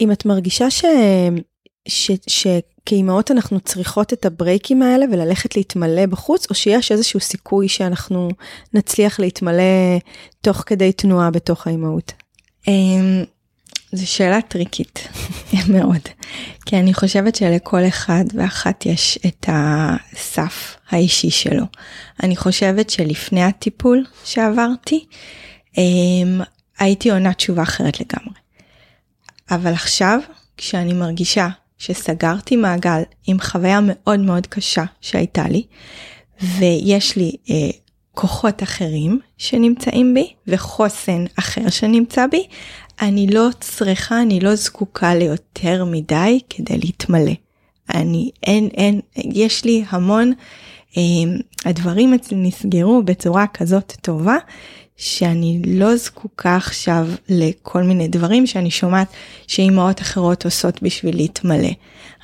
אם 0.01 0.13
את 0.13 0.25
מרגישה 0.25 0.71
ש, 0.71 0.85
ש, 1.89 2.11
שכאימהות 2.27 3.31
אנחנו 3.31 3.61
צריכות 3.61 4.13
את 4.13 4.27
הברייקים 4.27 4.83
האלה 4.83 5.07
וללכת 5.13 5.57
להתמלא 5.57 6.07
בחוץ, 6.07 6.51
או 6.51 6.55
שיש 6.55 6.93
איזשהו 6.93 7.21
סיכוי 7.21 7.69
שאנחנו 7.69 8.29
נצליח 8.75 9.21
להתמלא 9.21 9.99
תוך 10.41 10.63
כדי 10.67 10.93
תנועה 10.93 11.31
בתוך 11.31 11.67
האימהות? 11.67 12.13
זו 13.93 14.11
שאלה 14.11 14.43
טריקית 14.43 15.09
מאוד, 15.75 16.09
כי 16.67 16.77
אני 16.77 16.95
חושבת 16.95 17.35
שלכל 17.35 17.89
אחד 17.89 18.25
ואחת 18.35 18.87
יש 18.87 19.19
את 19.27 19.47
הסף 19.49 20.77
האישי 20.91 21.31
שלו. 21.31 21.65
אני 22.23 22.37
חושבת 22.37 22.91
שלפני 22.91 23.45
הטיפול 23.45 24.05
שעברתי, 24.25 25.07
אמ, 25.79 26.41
הייתי 26.79 27.11
עונה 27.11 27.35
תשובה 27.35 27.63
אחרת 27.63 28.01
לגמרי. 28.01 28.35
אבל 29.51 29.73
עכשיו, 29.73 30.21
כשאני 30.57 30.93
מרגישה 30.93 31.49
שסגרתי 31.79 32.57
מעגל 32.57 33.03
עם 33.27 33.41
חוויה 33.41 33.81
מאוד 33.83 34.21
מאוד 34.21 34.47
קשה 34.47 34.85
שהייתה 35.01 35.49
לי, 35.49 35.67
ויש 36.43 37.17
לי 37.17 37.33
אה, 37.51 37.71
כוחות 38.15 38.63
אחרים 38.63 39.21
שנמצאים 39.39 40.15
בי 40.15 40.33
וחוסן 40.47 41.25
אחר 41.39 41.71
שנמצא 41.71 42.27
בי, 42.27 42.47
אני 43.01 43.27
לא 43.27 43.49
צריכה, 43.61 44.23
אני 44.23 44.41
לא 44.41 44.55
זקוקה 44.55 45.15
ליותר 45.15 45.85
מדי 45.85 46.41
כדי 46.51 46.79
להתמלא. 46.79 47.33
אני, 47.95 48.31
אין, 48.43 48.69
אין, 48.75 49.01
יש 49.17 49.65
לי 49.65 49.85
המון, 49.89 50.33
אה, 50.97 51.03
הדברים 51.65 52.15
אצלי 52.15 52.37
נסגרו 52.37 53.03
בצורה 53.03 53.47
כזאת 53.47 53.93
טובה, 54.03 54.37
שאני 54.97 55.63
לא 55.67 55.97
זקוקה 55.97 56.57
עכשיו 56.57 57.07
לכל 57.29 57.83
מיני 57.83 58.09
דברים 58.09 58.47
שאני 58.47 58.71
שומעת 58.71 59.09
שאימהות 59.47 60.01
אחרות 60.01 60.45
עושות 60.45 60.83
בשביל 60.83 61.17
להתמלא. 61.17 61.71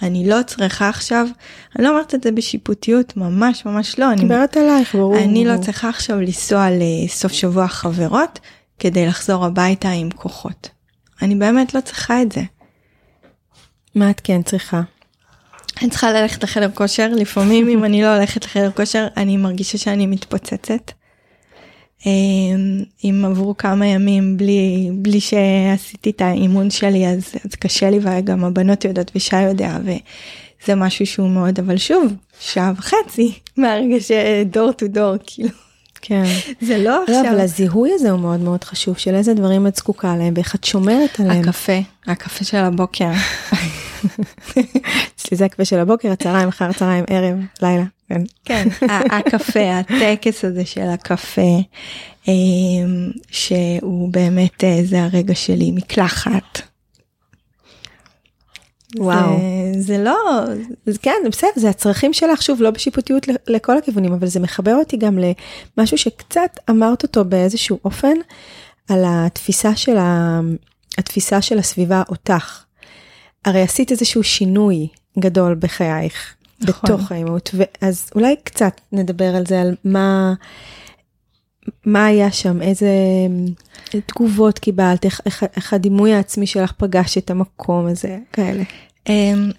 אני 0.03 0.29
לא 0.29 0.43
צריכה 0.47 0.89
עכשיו, 0.89 1.27
אני 1.77 1.85
לא 1.85 1.91
אומרת 1.91 2.15
את 2.15 2.23
זה 2.23 2.33
בשיפוטיות, 2.33 3.17
ממש 3.17 3.67
ממש 3.67 3.99
לא. 3.99 4.13
אני 4.13 4.25
מדברת 4.25 4.57
עלייך, 4.57 4.95
ברור. 4.95 5.19
אני 5.19 5.45
לא 5.45 5.57
צריכה 5.57 5.89
עכשיו 5.89 6.21
לנסוע 6.21 6.69
לסוף 6.71 7.33
שבוע 7.33 7.69
חברות 7.69 8.39
כדי 8.79 9.07
לחזור 9.07 9.45
הביתה 9.45 9.91
עם 9.91 10.11
כוחות. 10.11 10.71
אני 11.23 11.35
באמת 11.35 11.75
לא 11.75 11.81
צריכה 11.81 12.23
את 12.23 12.33
זה. 12.33 12.43
מה 13.95 14.11
את 14.11 14.21
כן 14.25 14.43
צריכה? 14.43 14.83
אני 15.83 15.91
צריכה 15.91 16.13
ללכת 16.13 16.43
לחדר 16.43 16.71
כושר, 16.75 17.09
לפעמים 17.17 17.69
אם 17.69 17.85
אני 17.85 18.03
לא 18.03 18.15
הולכת 18.17 18.45
לחדר 18.45 18.71
כושר 18.71 19.07
אני 19.17 19.37
מרגישה 19.37 19.79
שאני 19.79 20.07
מתפוצצת. 20.07 20.93
אמ, 22.07 22.83
אם 23.05 23.25
עברו 23.27 23.57
כמה 23.57 23.87
ימים 23.87 24.37
בלי 24.37 24.91
בלי 24.95 25.21
שעשיתי 25.21 26.11
את 26.11 26.21
האימון 26.21 26.71
שלי 26.71 27.07
אז, 27.07 27.35
אז 27.45 27.55
קשה 27.55 27.91
לי 27.91 27.99
וגם 28.03 28.45
הבנות 28.45 28.85
יודעות 28.85 29.11
ושי 29.15 29.43
יודע 29.43 29.79
וזה 29.83 30.75
משהו 30.75 31.07
שהוא 31.07 31.31
מאוד 31.31 31.59
אבל 31.59 31.77
שוב 31.77 32.13
שעה 32.41 32.73
וחצי 32.77 33.33
מהרגע 33.57 33.97
שדור 34.01 34.73
טו 34.73 34.89
דור 34.89 35.15
כאילו. 35.27 35.66
כן. 36.09 36.25
זה 36.61 36.79
לא 36.79 37.03
עכשיו. 37.03 37.23
לא, 37.23 37.31
אבל 37.31 37.41
הזיהוי 37.41 37.91
הזה 37.95 38.11
הוא 38.11 38.21
מאוד 38.21 38.41
מאוד 38.41 38.65
חשוב, 38.65 38.99
של 38.99 39.15
איזה 39.15 39.35
דברים 39.35 39.67
את 39.67 39.77
זקוקה 39.77 40.17
להם 40.17 40.33
ואיך 40.37 40.55
את 40.55 40.65
שומרת 40.65 41.21
עליהם. 41.21 41.49
הקפה, 41.49 41.79
הקפה 42.07 42.45
של 42.45 42.57
הבוקר. 42.57 43.11
אצלי 45.17 45.37
זה 45.37 45.45
הקפה 45.45 45.65
של 45.65 45.79
הבוקר, 45.79 46.13
הצהריים, 46.13 46.49
אחר 46.49 46.65
הצהריים, 46.65 47.05
ערב, 47.09 47.37
לילה. 47.63 47.85
כן, 48.09 48.23
כן 48.45 48.69
הקפה, 49.11 49.61
הטקס 49.79 50.45
הזה 50.45 50.65
של 50.65 50.89
הקפה, 50.89 51.61
אמ, 52.29 53.11
שהוא 53.31 54.09
באמת, 54.13 54.65
אה, 54.65 54.79
זה 54.85 55.03
הרגע 55.03 55.35
שלי, 55.35 55.71
מקלחת. 55.71 56.61
וואו. 58.97 59.39
זה, 59.75 59.83
זה 59.83 59.99
לא... 59.99 60.17
זה 60.87 60.99
כן, 60.99 61.17
בסדר, 61.31 61.51
זה 61.57 61.69
הצרכים 61.71 62.13
שלך, 62.13 62.43
שוב, 62.43 62.63
לא 62.63 62.71
בשיפוטיות 62.71 63.27
לכל 63.49 63.79
הכיוונים, 63.79 64.13
אבל 64.13 64.27
זה 64.27 64.41
מחבר 64.41 64.75
אותי 64.75 64.97
גם 64.97 65.19
למשהו 65.79 65.99
שקצת 65.99 66.51
אמרת 66.71 67.03
אותו 67.03 67.25
באיזשהו 67.25 67.79
אופן, 67.85 68.15
על 68.89 69.03
התפיסה 69.07 69.77
של, 69.77 69.97
ה... 69.97 70.41
התפיסה 70.99 71.43
של 71.43 71.59
הסביבה 71.59 72.03
אותך. 72.09 72.65
הרי 73.45 73.63
עשית 73.63 73.91
איזשהו 73.91 74.23
שינוי 74.23 74.89
גדול 75.19 75.57
בחייך, 75.59 76.35
נכון. 76.61 76.91
בתוך 76.95 77.13
האימהות, 77.13 77.51
אז 77.81 78.11
אולי 78.15 78.37
קצת 78.45 78.81
נדבר 78.93 79.37
על 79.37 79.47
זה, 79.47 79.61
על 79.61 79.75
מה, 79.85 80.35
מה 81.85 82.07
היה 82.07 82.33
שם, 82.33 82.63
איזה 82.63 82.91
תגובות 84.07 84.59
קיבלת, 84.59 85.05
איך, 85.05 85.21
איך, 85.27 85.45
איך 85.57 85.73
הדימוי 85.73 86.15
העצמי 86.15 86.47
שלך 86.47 86.73
פגש 86.73 87.19
את 87.19 87.31
המקום 87.31 87.87
הזה, 87.87 88.19
כאלה. 88.33 88.63
אמ, 89.09 89.51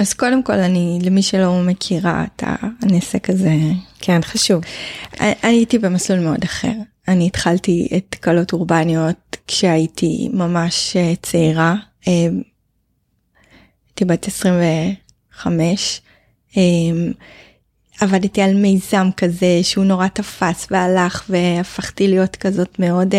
אז 0.00 0.14
קודם 0.14 0.42
כל 0.42 0.52
אני 0.52 0.98
למי 1.02 1.22
שלא 1.22 1.62
מכירה 1.62 2.24
את 2.24 2.42
הנסק 2.82 3.30
הזה 3.30 3.54
כן 3.98 4.20
חשוב. 4.22 4.62
אני 5.20 5.34
הייתי 5.42 5.78
במסלול 5.78 6.20
מאוד 6.20 6.44
אחר. 6.44 6.72
אני 7.08 7.26
התחלתי 7.26 7.88
את 7.96 8.14
קלות 8.20 8.52
אורבניות 8.52 9.36
כשהייתי 9.46 10.28
ממש 10.32 10.96
אה, 10.96 11.12
צעירה. 11.22 11.74
אמ, 12.06 12.42
הייתי 13.88 14.04
בת 14.04 14.26
25 14.26 16.00
אמ, 16.56 17.12
עבדתי 18.00 18.42
על 18.42 18.54
מיזם 18.54 19.08
כזה 19.16 19.60
שהוא 19.62 19.84
נורא 19.84 20.08
תפס 20.08 20.66
והלך 20.70 21.24
והפכתי 21.28 22.08
להיות 22.08 22.36
כזאת 22.36 22.78
מאוד 22.78 23.14
uh, 23.14 23.16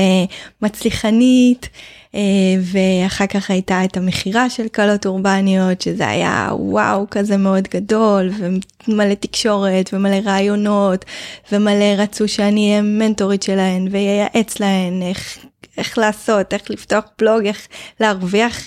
מצליחנית 0.61 1.69
uh, 2.11 2.15
ואחר 2.61 3.27
כך 3.27 3.51
הייתה 3.51 3.83
את 3.83 3.97
המכירה 3.97 4.49
של 4.49 4.67
קלות 4.67 5.05
אורבניות 5.05 5.81
שזה 5.81 6.07
היה 6.07 6.49
וואו 6.53 7.05
כזה 7.11 7.37
מאוד 7.37 7.67
גדול 7.73 8.31
ומלא 8.87 9.13
תקשורת 9.13 9.89
ומלא 9.93 10.17
רעיונות 10.23 11.05
ומלא 11.51 11.93
רצו 11.97 12.27
שאני 12.27 12.69
אהיה 12.69 12.81
מנטורית 12.81 13.43
שלהן 13.43 13.87
וייעץ 13.91 14.59
להן 14.59 15.01
איך, 15.01 15.37
איך 15.77 15.97
לעשות 15.97 16.53
איך 16.53 16.71
לפתוח 16.71 17.03
בלוג 17.19 17.45
איך 17.45 17.67
להרוויח 17.99 18.61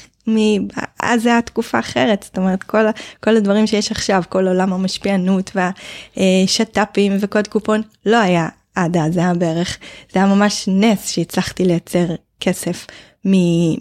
אז 1.01 1.23
זה 1.23 1.29
היה 1.29 1.43
תקופה 1.43 1.79
אחרת, 1.79 2.23
זאת 2.23 2.39
אומרת 2.39 2.63
כל, 2.63 2.85
כל 3.21 3.37
הדברים 3.37 3.67
שיש 3.67 3.91
עכשיו, 3.91 4.23
כל 4.29 4.49
עולם 4.49 4.73
המשפיענות 4.73 5.51
והשת"פים 5.55 7.17
וקוד 7.21 7.49
קופון, 7.49 7.83
לא 8.07 8.17
היה 8.17 8.49
עד 8.75 8.97
אז, 8.97 9.15
זה 9.15 9.21
היה 9.21 9.35
בערך, 9.35 9.79
זה 10.13 10.19
היה 10.19 10.35
ממש 10.35 10.69
נס 10.69 11.11
שהצלחתי 11.11 11.65
לייצר 11.65 12.07
כסף 12.41 12.87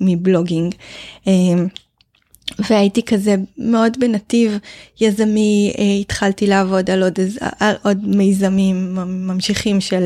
מבלוגינג. 0.02 0.76
אמ, 1.28 1.68
והייתי 2.70 3.04
כזה 3.04 3.36
מאוד 3.58 3.98
בנתיב 4.00 4.58
יזמי, 5.02 5.74
אה, 5.78 5.84
התחלתי 6.02 6.48
לעבוד 6.48 6.90
על 6.90 7.04
עוד, 7.04 7.20
על 7.60 7.76
עוד 7.84 7.98
מיזמים 8.08 8.96
ממשיכים 8.96 9.82
של, 9.82 10.06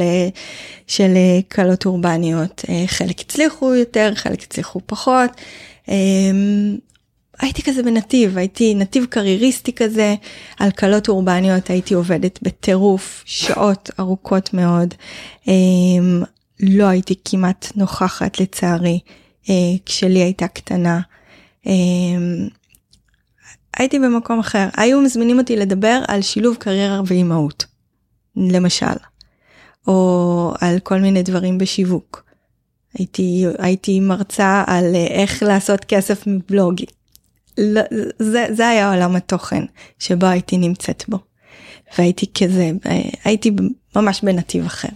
של 0.88 1.14
קלות 1.48 1.86
אורבניות, 1.86 2.66
אה, 2.70 2.84
חלק 2.88 3.20
הצליחו 3.20 3.76
יותר, 3.76 4.12
חלק 4.16 4.44
הצליחו 4.44 4.80
פחות. 4.86 5.32
אמ, 5.90 6.78
הייתי 7.40 7.64
כזה 7.64 7.84
בנתיב, 7.84 8.38
הייתי 8.38 8.76
נתיב 8.76 9.06
קרייריסטי 9.06 9.74
כזה, 9.74 10.16
על 10.60 10.72
קלות 10.72 11.10
אורבניות 11.10 11.70
הייתי 11.70 11.94
עובדת 11.94 12.40
בטירוף, 12.42 13.24
שעות 13.26 13.90
ארוכות 14.00 14.54
מאוד. 14.54 14.94
אמ, 15.48 16.24
לא 16.60 16.86
הייתי 16.86 17.16
כמעט 17.26 17.72
נוכחת 17.76 18.40
לצערי, 18.40 19.00
אה, 19.50 19.54
כשלי 19.86 20.20
הייתה 20.20 20.48
קטנה. 20.48 21.00
אמ, 21.66 22.48
הייתי 23.78 24.00
במקום 24.00 24.40
אחר, 24.40 24.68
היו 24.78 25.02
מזמינים 25.02 25.40
אותי 25.40 25.56
לדבר 25.56 26.02
על 26.08 26.22
שילוב 26.22 26.56
קריירה 26.56 27.02
ואימהות, 27.06 27.66
למשל, 28.36 28.96
או 29.88 30.54
על 30.62 30.80
כל 30.80 31.00
מיני 31.00 31.24
דברים 31.24 31.58
בשיווק. 31.58 32.25
הייתי, 32.98 33.46
הייתי 33.60 34.00
מרצה 34.00 34.64
על 34.68 34.96
אה, 34.96 35.08
איך 35.08 35.43
לעשות 35.43 35.86
כסף 35.86 36.28
מבלוגי. 36.28 36.86
לא, 37.58 37.82
זה, 38.20 38.46
זה 38.52 38.68
היה 38.68 38.93
עולם 38.93 39.16
התוכן 39.16 39.64
שבו 40.00 40.26
הייתי 40.26 40.58
נמצאת 40.58 41.04
בו. 41.08 41.18
והייתי 41.98 42.26
כזה, 42.34 42.72
אה, 42.86 43.02
הייתי 43.24 43.52
ממש 43.96 44.22
בנתיב 44.24 44.66
אחר. 44.66 44.89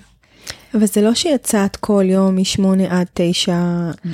אבל 0.74 0.86
זה 0.86 1.02
לא 1.02 1.14
שיצאת 1.14 1.76
כל 1.76 2.04
יום 2.06 2.38
משמונה 2.38 3.00
עד 3.00 3.08
תשע 3.14 3.58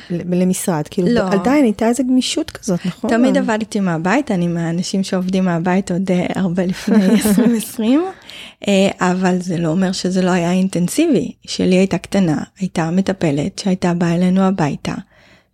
למשרד, 0.09 0.87
כאילו 0.91 1.07
לא. 1.07 1.29
עדיין 1.31 1.63
הייתה 1.63 1.87
איזה 1.87 2.03
גמישות 2.03 2.51
כזאת, 2.51 2.85
נכון? 2.85 3.09
תמיד 3.09 3.37
עבדתי 3.37 3.79
מהבית, 3.79 4.31
אני 4.31 4.47
מהאנשים 4.47 5.03
שעובדים 5.03 5.45
מהבית 5.45 5.91
עוד 5.91 6.11
אה, 6.11 6.25
הרבה 6.35 6.65
לפני 6.65 7.05
2020, 7.09 7.99
אה, 7.99 8.11
אבל 8.99 9.41
זה 9.41 9.57
לא 9.57 9.67
אומר 9.69 9.91
שזה 9.91 10.21
לא 10.21 10.31
היה 10.31 10.51
אינטנסיבי. 10.51 11.31
שלי 11.47 11.75
הייתה 11.75 11.97
קטנה, 11.97 12.43
הייתה 12.59 12.91
מטפלת 12.91 13.59
שהייתה 13.59 13.93
באה 13.93 14.15
אלינו 14.15 14.41
הביתה, 14.41 14.93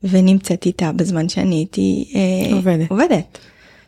ונמצאת 0.03 0.65
איתה 0.65 0.91
בזמן 0.91 1.29
שאני 1.29 1.55
הייתי 1.55 2.11
אה, 2.15 2.55
עובדת. 2.55 2.91
עובדת, 2.91 3.37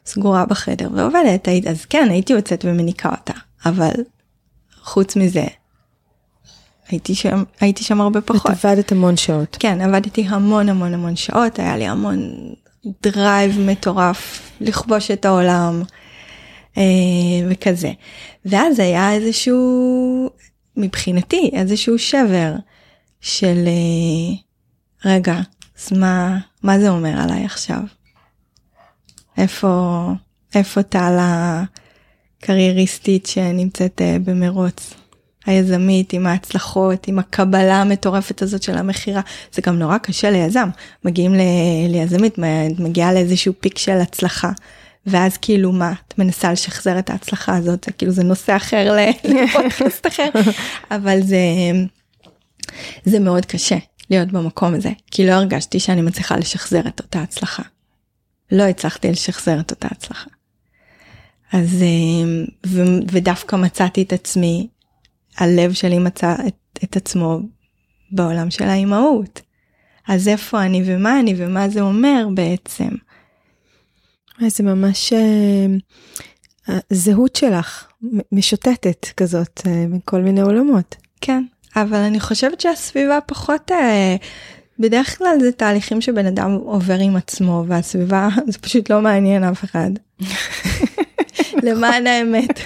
סגורה 0.05 0.45
בחדר 0.45 0.89
ועובדת, 0.95 1.47
אז 1.70 1.86
כן 1.86 2.07
הייתי 2.09 2.34
יוצאת 2.34 2.66
ומניקה 2.68 3.09
אותה, 3.09 3.34
אבל 3.66 3.91
חוץ 4.82 5.16
מזה, 5.16 5.45
הייתי 6.88 7.16
שם, 7.16 7.43
הייתי 7.59 7.84
שם 7.84 8.01
הרבה 8.01 8.20
את 8.20 8.28
פחות. 8.28 8.51
עבדת 8.51 8.91
המון 8.91 9.18
שעות. 9.18 9.57
כן, 9.59 9.82
עבדתי 9.82 10.26
המון 10.28 10.70
המון 10.70 10.93
המון 10.93 11.16
שעות, 11.16 11.59
היה 11.59 11.78
לי 11.78 11.88
המון 11.88 12.36
drive 13.04 13.60
מטורף 13.59 14.51
לכבוש 14.61 15.11
את 15.11 15.26
העולם 15.26 15.84
אה, 16.78 16.84
וכזה. 17.49 17.91
ואז 18.46 18.80
היה 18.80 19.14
איזשהו, 19.14 20.30
מבחינתי, 20.78 21.50
איזשהו 21.54 22.00
שבר 22.00 22.54
של 23.22 23.64
אה, 23.68 24.36
רגע, 25.06 25.39
אז 25.80 25.98
מה, 25.98 26.38
מה 26.64 26.80
זה 26.80 26.89
אומר 26.89 27.22
עליי 27.22 27.46
עכשיו? 27.46 27.82
איפה, 29.38 30.08
איפה 30.56 30.84
טל 30.84 31.18
הקרייריסטית 32.41 33.26
שנמצאת 33.26 34.02
אה, 34.02 34.18
במרוץ? 34.24 34.94
היזמית 35.46 36.14
עם 36.14 36.28
ההצלחות 36.28 37.08
עם 37.08 37.20
הקבלה 37.20 37.82
המטורפת 37.82 38.41
הזאת 38.41 38.64
של 38.64 38.78
המכירה 38.78 39.22
זה 39.54 39.62
גם 39.66 39.80
נורא 39.80 39.98
קשה 39.98 40.30
ליזם 40.30 40.70
מגיעים 41.06 41.34
ל- 41.34 41.88
ליזמית 41.89 42.36
מגיעה 42.80 43.14
לאיזשהו 43.14 43.54
פיק 43.60 43.78
של 43.78 43.98
הצלחה. 43.98 44.52
ואז 45.06 45.38
כאילו 45.38 45.72
מה 45.72 45.93
את 46.08 46.20
מנסה 46.20 46.51
לשחזר 46.51 46.99
את 46.99 47.10
ההצלחה 47.10 47.58
הזאת 47.58 47.89
כאילו 47.97 48.12
זה 48.12 48.24
נושא 48.24 48.56
אחר 48.56 48.97
לפודקאסט 49.24 50.08
אחר 50.08 50.30
אבל 50.91 51.22
זה 51.22 51.38
זה 53.06 53.20
מאוד 53.20 53.45
קשה 53.45 53.78
להיות 54.10 54.32
במקום 54.32 54.74
הזה 54.74 54.91
כי 55.12 55.28
לא 55.28 55.32
הרגשתי 55.32 55.80
שאני 55.80 56.01
מצליחה 56.01 56.38
לשחזר 56.38 56.82
את 56.88 56.99
אותה 56.99 57.22
הצלחה. 57.22 57.64
לא 58.51 58.64
הצלחתי 58.64 59.12
לשחזר 59.12 59.60
את 59.60 59.72
אותה 59.72 59.88
הצלחה. 59.91 60.30
אז 61.54 61.82
אה, 61.82 62.43
ו- 62.66 62.99
ודווקא 63.12 63.56
מצאתי 63.56 64.01
את 64.01 64.14
עצמי 64.14 64.68
הלב 65.38 65.74
שלי 65.74 65.99
מצא 65.99 66.36
את, 66.47 66.80
את 66.84 66.97
עצמו 66.97 67.39
בעולם 68.12 68.51
של 68.51 68.64
האימהות. 68.64 69.41
אז 70.08 70.28
איפה 70.28 70.64
אני 70.64 70.84
ומה 70.86 71.20
אני 71.20 71.34
ומה 71.38 71.70
זה 71.70 71.82
אומר 71.82 72.28
בעצם. 72.34 72.89
זה 74.48 74.64
ממש 74.64 75.14
אה, 75.14 75.66
הזהות 76.92 77.36
שלך 77.36 77.88
משוטטת 78.32 79.06
כזאת 79.18 79.62
אה, 79.68 79.86
מכל 79.90 80.22
מיני 80.22 80.42
עולמות. 80.42 80.96
כן, 81.22 81.44
אבל 81.76 81.98
אני 81.98 82.20
חושבת 82.20 82.62
שהסביבה 82.62 83.20
פחות, 83.26 83.72
אה, 83.72 84.16
בדרך 84.80 85.18
כלל 85.18 85.38
זה 85.40 85.52
תהליכים 85.52 86.02
שבן 86.02 86.26
אדם 86.26 86.52
עובר 86.52 87.00
עם 87.00 87.16
עצמו 87.16 87.64
והסביבה 87.68 88.30
זה 88.52 88.60
פשוט 88.60 88.90
לא 88.90 89.02
מעניין 89.02 89.44
אף 89.44 89.64
אחד. 89.64 89.90
למען 91.66 92.08
האמת. 92.08 92.60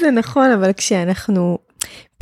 זה 0.00 0.10
נכון, 0.10 0.50
אבל 0.50 0.72
כשאנחנו 0.72 1.58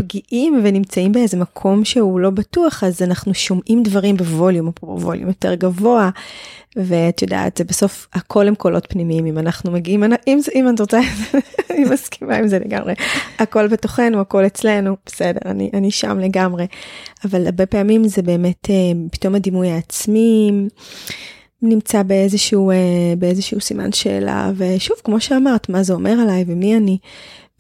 פגיעים 0.03 0.61
ונמצאים 0.65 1.13
באיזה 1.13 1.37
מקום 1.37 1.85
שהוא 1.85 2.21
לא 2.21 2.31
בטוח, 2.31 2.85
אז 2.85 3.03
אנחנו 3.03 3.35
שומעים 3.35 3.83
דברים 3.83 4.17
בווליום, 4.17 4.67
או 4.67 4.97
בווליום 4.97 5.29
יותר 5.29 5.55
גבוה, 5.55 6.11
ואת 6.77 7.23
יודעת, 7.23 7.57
זה 7.57 7.65
בסוף 7.65 8.09
הכל 8.13 8.49
הם 8.49 8.55
קולות 8.55 8.87
פנימיים, 8.89 9.27
אם 9.27 9.39
אנחנו 9.39 9.71
מגיעים, 9.71 10.05
אם, 10.27 10.39
אם 10.55 10.69
את 10.75 10.81
רוצה, 10.81 11.01
אני 11.71 11.85
מסכימה 11.85 12.37
עם 12.37 12.49
זה 12.49 12.59
לגמרי, 12.59 12.95
הכל 13.39 13.69
בתוכנו, 13.69 14.21
הכל 14.21 14.47
אצלנו, 14.47 14.97
בסדר, 15.07 15.41
אני, 15.51 15.71
אני 15.75 15.91
שם 15.91 16.19
לגמרי, 16.19 16.67
אבל 17.25 17.47
הרבה 17.47 17.67
פעמים 17.67 18.09
זה 18.09 18.23
באמת 18.23 18.71
אה, 18.71 18.75
פתאום 19.13 19.35
הדימוי 19.35 19.71
העצמי. 19.71 20.53
נמצא 21.63 22.03
באיזשהו, 22.03 22.71
אה, 22.71 22.77
באיזשהו 23.19 23.61
סימן 23.61 23.93
שאלה, 23.93 24.51
ושוב, 24.57 24.97
כמו 25.05 25.21
שאמרת, 25.21 25.69
מה 25.69 25.83
זה 25.83 25.93
אומר 25.93 26.13
עליי 26.13 26.45
ומי 26.47 26.77
אני, 26.77 26.99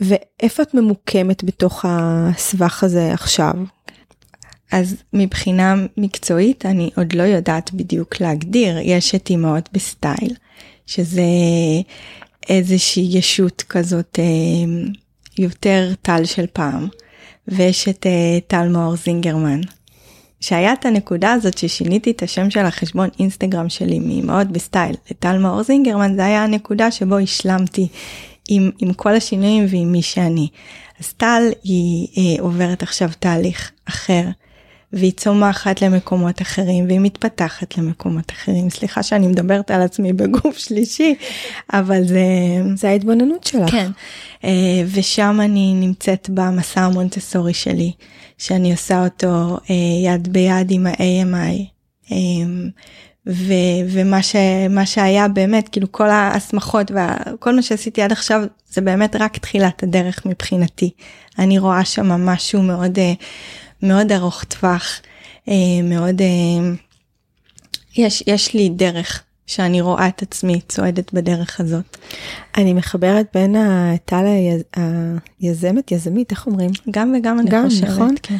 ואיפה 0.00 0.62
את 0.62 0.74
ממוקמת 0.74 1.44
בתוך 1.44 1.84
הסבך 1.88 2.84
הזה 2.84 3.12
עכשיו? 3.12 3.54
אז 4.72 4.96
מבחינה 5.12 5.74
מקצועית 5.96 6.66
אני 6.66 6.90
עוד 6.96 7.12
לא 7.12 7.22
יודעת 7.22 7.72
בדיוק 7.72 8.20
להגדיר, 8.20 8.78
יש 8.82 9.14
את 9.14 9.30
אימהות 9.30 9.68
בסטייל, 9.72 10.34
שזה 10.86 11.22
איזושהי 12.48 13.08
ישות 13.18 13.64
כזאת 13.68 14.18
אה, 14.18 14.24
יותר 15.38 15.92
טל 16.02 16.24
של 16.24 16.46
פעם, 16.52 16.88
ויש 17.48 17.88
את 17.88 18.06
אה, 18.06 18.38
טל 18.46 18.68
מאור 18.68 18.96
זינגרמן, 18.96 19.60
שהיה 20.40 20.72
את 20.72 20.86
הנקודה 20.86 21.32
הזאת 21.32 21.58
ששיניתי 21.58 22.10
את 22.10 22.22
השם 22.22 22.50
של 22.50 22.64
החשבון 22.66 23.08
אינסטגרם 23.18 23.68
שלי 23.68 23.98
מאימהות 23.98 24.48
בסטייל 24.48 24.94
לטל 25.10 25.38
מאור 25.38 25.62
זינגרמן, 25.62 26.14
זה 26.14 26.24
היה 26.24 26.44
הנקודה 26.44 26.90
שבו 26.90 27.18
השלמתי 27.18 27.88
עם, 28.54 28.70
עם 28.78 28.92
כל 28.92 29.14
השינויים 29.14 29.66
ועם 29.70 29.92
מי 29.92 30.02
שאני. 30.02 30.48
אז 31.00 31.12
טל 31.12 31.42
היא 31.64 32.08
אה, 32.16 32.42
עוברת 32.42 32.82
עכשיו 32.82 33.10
תהליך 33.18 33.70
אחר. 33.84 34.22
והיא 34.92 35.12
צומחת 35.12 35.82
למקומות 35.82 36.42
אחרים 36.42 36.86
והיא 36.86 37.00
מתפתחת 37.00 37.78
למקומות 37.78 38.30
אחרים 38.30 38.70
סליחה 38.70 39.02
שאני 39.02 39.26
מדברת 39.26 39.70
על 39.70 39.82
עצמי 39.82 40.12
בגוף 40.12 40.58
שלישי 40.58 41.14
אבל 41.72 42.04
זה 42.04 42.24
זה 42.74 42.88
ההתבוננות 42.88 43.44
שלך. 43.44 43.70
כן 43.70 43.90
אה, 44.44 44.82
ושם 44.92 45.38
אני 45.40 45.74
נמצאת 45.74 46.30
במסע 46.34 46.80
המונטסורי 46.80 47.54
שלי 47.54 47.92
שאני 48.38 48.72
עושה 48.72 49.04
אותו 49.04 49.58
אה, 49.70 49.74
יד 50.04 50.32
ביד 50.32 50.70
עם 50.70 50.86
ה-AMI. 50.86 51.64
אה, 52.12 52.16
ו- 53.26 53.82
ומה 53.88 54.22
ש- 54.22 54.36
מה 54.70 54.86
שהיה 54.86 55.28
באמת 55.28 55.68
כאילו 55.68 55.92
כל 55.92 56.10
ההסמכות 56.10 56.90
וכל 56.90 57.56
מה 57.56 57.62
שעשיתי 57.62 58.02
עד 58.02 58.12
עכשיו 58.12 58.42
זה 58.70 58.80
באמת 58.80 59.16
רק 59.16 59.38
תחילת 59.38 59.82
הדרך 59.82 60.26
מבחינתי 60.26 60.90
אני 61.38 61.58
רואה 61.58 61.84
שם 61.84 62.06
משהו 62.06 62.62
מאוד 62.62 62.98
אה, 62.98 63.12
מאוד 63.82 64.12
ארוך 64.12 64.44
טווח 64.44 65.00
אה, 65.48 65.54
מאוד 65.84 66.20
אה, 66.20 66.74
יש 67.96 68.24
יש 68.26 68.54
לי 68.54 68.68
דרך 68.68 69.22
שאני 69.46 69.80
רואה 69.80 70.08
את 70.08 70.22
עצמי 70.22 70.60
צועדת 70.68 71.12
בדרך 71.12 71.60
הזאת 71.60 71.96
אני 72.56 72.74
מחברת 72.74 73.26
בין 73.34 73.56
היז... 74.10 74.62
היזמת, 75.40 75.92
יזמית, 75.92 76.30
איך 76.30 76.46
אומרים? 76.46 76.70
גם 76.90 77.14
וגם 77.18 77.40
אני 77.40 77.50
גם, 77.50 77.64
חושבת 77.68 77.88
נכון? 77.88 78.14
כן. 78.22 78.36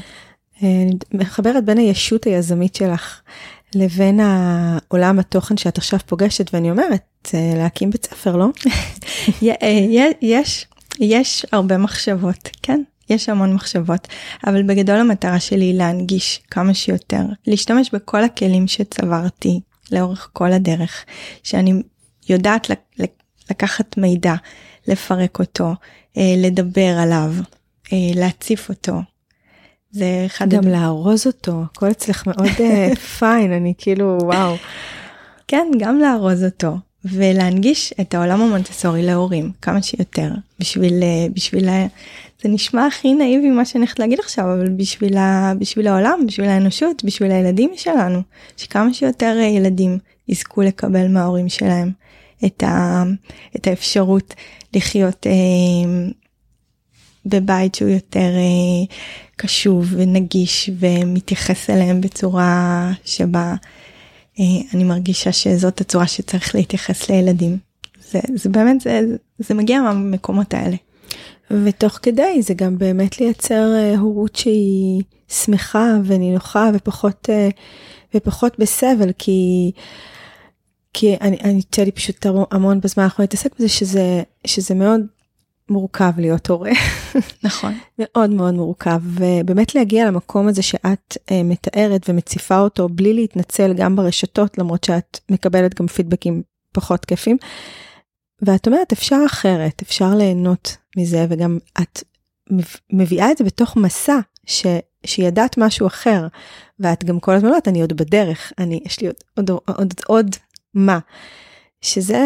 מחברת 1.14 1.64
בין 1.64 1.78
הישות 1.78 2.24
היזמית 2.24 2.74
שלך 2.74 3.20
לבין 3.74 4.20
העולם 4.20 5.18
התוכן 5.18 5.56
שאת 5.56 5.78
עכשיו 5.78 5.98
פוגשת, 6.06 6.54
ואני 6.54 6.70
אומרת, 6.70 7.28
אה, 7.34 7.52
להקים 7.56 7.90
בית 7.90 8.06
ספר, 8.06 8.36
לא? 8.36 8.46
אה, 9.62 10.12
יש 10.22 10.66
יש 11.00 11.46
הרבה 11.52 11.78
מחשבות 11.78 12.48
כן 12.62 12.82
יש 13.10 13.28
המון 13.28 13.54
מחשבות 13.54 14.08
אבל 14.46 14.62
בגדול 14.62 14.96
המטרה 14.96 15.40
שלי 15.40 15.64
היא 15.64 15.74
להנגיש 15.74 16.42
כמה 16.50 16.74
שיותר 16.74 17.20
להשתמש 17.46 17.90
בכל 17.94 18.24
הכלים 18.24 18.66
שצברתי 18.68 19.60
לאורך 19.92 20.28
כל 20.32 20.52
הדרך 20.52 21.04
שאני 21.42 21.82
יודעת 22.28 22.70
לק- 22.70 22.78
לק- 22.98 23.22
לקחת 23.50 23.96
מידע 23.98 24.34
לפרק 24.88 25.38
אותו 25.38 25.74
אה, 26.16 26.34
לדבר 26.36 26.98
עליו 26.98 27.32
להציף 28.14 28.68
אותו. 28.68 28.92
זה 29.92 30.22
אחד 30.26 30.48
גם 30.48 30.66
הד- 30.66 30.72
לארוז 30.72 31.26
אותו, 31.26 31.62
הכל 31.72 31.90
אצלך 31.90 32.26
מאוד 32.26 32.48
אה, 32.60 32.94
פיין, 33.18 33.52
אני 33.52 33.74
כאילו, 33.78 34.18
וואו. 34.22 34.54
כן, 35.48 35.66
גם 35.78 35.98
לארוז 35.98 36.44
אותו 36.44 36.76
ולהנגיש 37.04 37.94
את 38.00 38.14
העולם 38.14 38.40
המונטסורי 38.40 39.02
להורים 39.02 39.50
כמה 39.62 39.82
שיותר 39.82 40.30
בשביל 40.60 41.02
אה, 41.02 41.26
בשביל 41.34 41.68
זה 42.42 42.48
נשמע 42.48 42.86
הכי 42.86 43.14
נאיבי 43.14 43.50
מה 43.50 43.64
שאני 43.64 43.80
הולכת 43.84 43.98
להגיד 43.98 44.20
עכשיו 44.20 44.44
אבל 44.44 44.68
בשביל 44.68 45.16
ה, 45.16 45.52
בשביל 45.58 45.86
העולם 45.86 46.20
בשביל 46.26 46.46
האנושות 46.48 47.04
בשביל 47.04 47.30
הילדים 47.32 47.70
שלנו 47.76 48.22
שכמה 48.56 48.94
שיותר 48.94 49.36
אה, 49.40 49.44
ילדים 49.46 49.98
יזכו 50.28 50.62
לקבל 50.62 51.08
מההורים 51.08 51.48
שלהם 51.48 51.90
את, 52.46 52.62
ה, 52.62 53.02
את 53.56 53.66
האפשרות 53.66 54.34
לחיות 54.74 55.26
אה, 55.26 55.32
בבית 57.26 57.74
שהוא 57.74 57.88
יותר 57.88 58.18
אה, 58.18 58.94
קשוב 59.36 59.88
ונגיש 59.96 60.70
ומתייחס 60.78 61.70
אליהם 61.70 62.00
בצורה 62.00 62.92
שבה 63.04 63.54
אה, 64.40 64.44
אני 64.74 64.84
מרגישה 64.84 65.32
שזאת 65.32 65.80
הצורה 65.80 66.06
שצריך 66.06 66.54
להתייחס 66.54 67.10
לילדים. 67.10 67.58
זה, 68.10 68.20
זה 68.34 68.48
באמת, 68.48 68.80
זה, 68.80 69.00
זה 69.38 69.54
מגיע 69.54 69.80
מהמקומות 69.80 70.54
האלה. 70.54 70.76
ותוך 71.64 71.98
כדי 72.02 72.42
זה 72.42 72.54
גם 72.54 72.78
באמת 72.78 73.20
לייצר 73.20 73.74
אה, 73.74 73.98
הורות 73.98 74.36
שהיא 74.36 75.02
שמחה 75.28 75.86
ונינוחה 76.04 76.70
ופחות 76.74 77.28
ופחות 78.14 78.58
בסבל 78.58 79.12
כי 79.18 79.70
כי 80.94 81.16
אני 81.20 81.38
אני 81.44 81.52
יוצא 81.52 81.82
לי 81.82 81.92
פשוט 81.92 82.26
המון 82.50 82.80
בזמן 82.80 83.04
האחרון 83.04 83.22
להתעסק 83.22 83.54
בזה 83.58 83.68
שזה 83.68 84.22
שזה 84.46 84.74
מאוד 84.74 85.00
מורכב 85.68 86.12
להיות 86.18 86.50
הורה. 86.50 86.70
נכון. 87.42 87.72
מאוד 87.98 88.30
מאוד 88.30 88.54
מורכב, 88.54 89.00
ובאמת 89.04 89.74
להגיע 89.74 90.06
למקום 90.06 90.48
הזה 90.48 90.62
שאת 90.62 91.16
uh, 91.16 91.32
מתארת 91.44 92.08
ומציפה 92.08 92.58
אותו 92.58 92.88
בלי 92.88 93.14
להתנצל 93.14 93.72
גם 93.74 93.96
ברשתות, 93.96 94.58
למרות 94.58 94.84
שאת 94.84 95.20
מקבלת 95.30 95.80
גם 95.80 95.86
פידבקים 95.86 96.42
פחות 96.72 97.04
כיפים. 97.04 97.36
ואת 98.42 98.66
אומרת, 98.66 98.92
אפשר 98.92 99.18
אחרת, 99.26 99.82
אפשר 99.82 100.14
ליהנות 100.14 100.76
מזה, 100.96 101.26
וגם 101.28 101.58
את 101.82 102.02
מביאה 102.92 103.30
את 103.30 103.38
זה 103.38 103.44
בתוך 103.44 103.76
מסע 103.76 104.18
ש, 104.46 104.66
שידעת 105.06 105.58
משהו 105.58 105.86
אחר, 105.86 106.26
ואת 106.80 107.04
גם 107.04 107.20
כל 107.20 107.34
הזמן 107.34 107.48
אומרת, 107.48 107.68
אני 107.68 107.80
עוד 107.80 107.92
בדרך, 107.92 108.52
אני, 108.58 108.80
יש 108.84 109.00
לי 109.00 109.06
עוד, 109.06 109.16
עוד, 109.36 109.50
עוד, 109.50 109.60
עוד, 109.76 109.94
עוד 110.06 110.36
מה. 110.74 110.98
שזה 111.80 112.20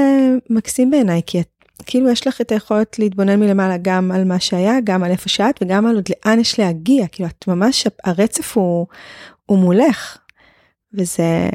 מקסים 0.51 0.91
בעיניי, 0.91 1.21
כי 1.27 1.41
את, 1.41 1.56
כאילו 1.87 2.11
יש 2.11 2.27
לך 2.27 2.41
את 2.41 2.53
היכולת 2.53 2.99
להתבונן 2.99 3.41
מלמעלה 3.41 3.77
גם 3.83 4.13
על 4.13 4.25
מה 4.25 4.41
שהיה, 4.41 4.81
גם 4.85 5.05
על 5.05 5.11
איפה 5.11 5.29
שאת, 5.29 5.63
וגם 5.63 5.87
על 5.87 5.95
עוד 5.95 6.09
לאן 6.11 6.41
יש 6.41 6.59
להגיע, 6.59 7.07
כאילו 7.07 7.29
את 7.29 7.49
ממש, 7.49 7.87
הרצף 8.05 8.57
הוא, 8.57 8.87
הוא 9.47 9.59
מולך, 9.59 10.19
וזה 10.95 11.49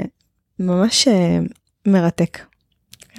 ממש 0.60 1.08
אה, 1.08 1.40
מרתק. 1.86 2.40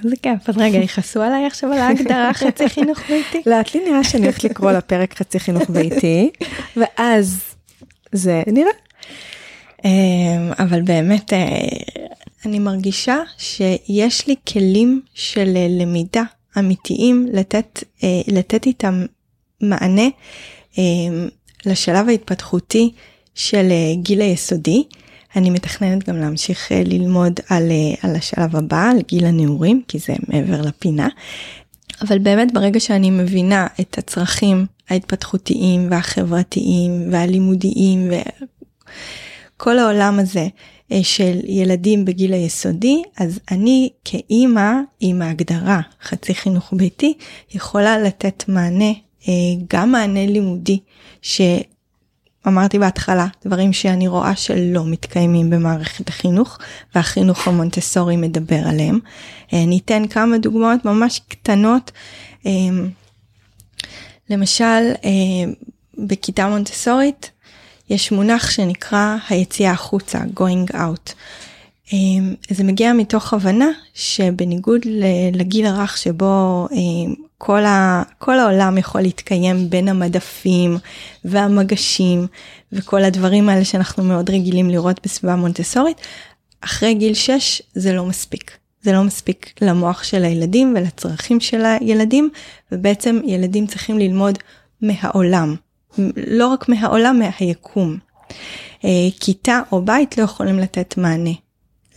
איזה 0.05 0.16
כיף, 0.16 0.48
אז 0.48 0.59
רגע, 0.59 0.78
יכעסו 0.78 1.22
עליי 1.22 1.46
עכשיו 1.46 1.72
על 1.72 1.78
ההגדרה 1.78 2.34
חצי 2.40 2.68
חינוך 2.68 2.98
ביתי? 3.09 3.42
לאט 3.50 3.74
לי 3.74 3.90
נראה 3.90 4.05
שאני 4.05 4.22
הולכת 4.22 4.44
לקרוא 4.44 4.72
לפרק 4.72 5.14
חצי 5.14 5.40
חינוך 5.40 5.70
ביתי, 5.70 6.30
ואז 6.76 7.55
זה 8.12 8.42
נראה. 8.46 8.72
אמ, 9.84 10.53
אבל 10.59 10.82
באמת, 10.82 11.32
אה, 11.32 11.38
אני 12.46 12.59
מרגישה 12.59 13.16
שיש 13.38 14.26
לי 14.26 14.34
כלים 14.53 15.00
של 15.14 15.53
אה, 15.57 15.66
למידה 15.70 16.22
אמיתיים 16.59 17.26
לתת, 17.32 17.84
אה, 18.03 18.20
לתת 18.26 18.66
איתם 18.66 19.05
מענה 19.61 20.09
אמ, 20.78 21.28
לשלב 21.66 22.09
ההתפתחותי 22.09 22.92
של 23.34 23.68
גיל 23.94 24.20
היסודי. 24.20 24.84
אני 25.36 25.50
מתכננת 25.50 26.09
גם 26.09 26.16
להמשיך 26.16 26.72
אה, 26.72 26.82
ללמוד 26.84 27.40
על, 27.48 27.70
אה, 27.70 28.09
על 28.09 28.16
השלב 28.16 28.57
הבא, 28.57 28.90
על 28.90 28.98
גיל 29.09 29.26
הנעורים, 29.26 29.82
כי 29.88 29.98
זה 29.98 30.14
מעבר 30.28 30.62
לפינה. 30.62 31.09
אבל 32.03 32.18
באמת 32.18 32.53
ברגע 32.53 32.80
שאני 32.80 33.11
מבינה 33.11 33.66
את 33.80 33.98
הצרכים 33.98 34.66
ההתפתחותיים 34.88 35.88
והחברתיים 35.90 37.09
והלימודיים 37.12 38.11
וכל 39.57 39.78
העולם 39.78 40.18
הזה 40.18 40.40
אה, 40.40 40.48
של 41.03 41.41
ילדים 41.45 42.05
בגיל 42.05 42.33
היסודי, 42.33 43.03
אז 43.18 43.41
אני 43.51 43.89
כאימא 44.05 44.72
עם 45.01 45.22
ההגדרה 45.22 45.80
חצי 46.03 46.35
חינוך 46.35 46.72
ביתי 46.72 47.14
יכולה 47.55 47.99
לתת 47.99 48.45
מענה, 48.49 48.93
גם 49.68 49.93
מענה 49.93 50.26
לימודי, 50.26 50.78
ש... 51.22 51.41
אמרתי 52.47 52.78
בהתחלה, 52.78 53.26
דברים 53.47 53.72
שאני 53.72 54.09
רואה 54.09 54.37
שלא 54.37 54.85
מתקיימים 54.87 55.51
במערכת 55.51 56.09
החינוך, 56.09 56.59
והחינוך 56.95 57.49
המונטסורי 57.49 58.16
מדבר 58.16 58.68
עליהם. 58.68 58.99
אה, 59.53 59.66
ניתן 59.66 60.09
כמה 60.09 60.39
דוגמאות 60.39 60.85
ממש 60.85 61.20
קטנות. 61.28 61.91
אה, 62.47 62.51
למשל, 64.30 64.93
אה, 65.05 65.53
בכיתה 65.99 66.49
מונטסורית 66.49 67.30
יש 67.93 68.12
מונח 68.12 68.51
שנקרא 68.51 69.16
היציאה 69.28 69.70
החוצה, 69.70 70.18
going 70.36 70.72
out. 70.72 71.12
זה 72.51 72.64
מגיע 72.64 72.93
מתוך 72.93 73.32
הבנה 73.32 73.68
שבניגוד 73.95 74.80
לגיל 75.32 75.66
הרך 75.66 75.97
שבו 75.97 76.68
כל, 77.38 77.64
ה, 77.64 78.03
כל 78.18 78.38
העולם 78.38 78.78
יכול 78.78 79.01
להתקיים 79.01 79.70
בין 79.70 79.88
המדפים 79.88 80.78
והמגשים 81.24 82.26
וכל 82.72 83.05
הדברים 83.05 83.49
האלה 83.49 83.64
שאנחנו 83.64 84.05
מאוד 84.05 84.30
רגילים 84.30 84.70
לראות 84.70 85.01
בסביבה 85.05 85.36
מונטסורית, 85.36 85.97
אחרי 86.61 86.95
גיל 86.95 87.14
6 87.14 87.62
זה 87.74 87.93
לא 87.93 88.05
מספיק. 88.05 88.57
זה 88.82 88.93
לא 88.93 89.03
מספיק 89.03 89.53
למוח 89.61 90.03
של 90.03 90.24
הילדים 90.24 90.74
ולצרכים 90.76 91.40
של 91.40 91.64
הילדים, 91.64 92.30
ובעצם 92.72 93.20
ילדים 93.24 93.66
צריכים 93.66 93.99
ללמוד 93.99 94.38
מהעולם, 94.80 95.57
לא 96.16 96.49
רק 96.49 96.68
מהעולם, 96.68 97.18
מהיקום. 97.18 97.99
אה, 98.84 99.09
כיתה 99.20 99.61
או 99.72 99.82
בית 99.82 100.18
לא 100.18 100.22
יכולים 100.22 100.59
לתת 100.59 100.95
מענה 100.97 101.30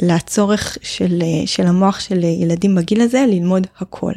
לצורך 0.01 0.77
של, 0.81 1.23
של 1.45 1.67
המוח 1.67 1.99
של 1.99 2.23
ילדים 2.23 2.75
בגיל 2.75 3.01
הזה 3.01 3.25
ללמוד 3.27 3.67
הכל. 3.79 4.13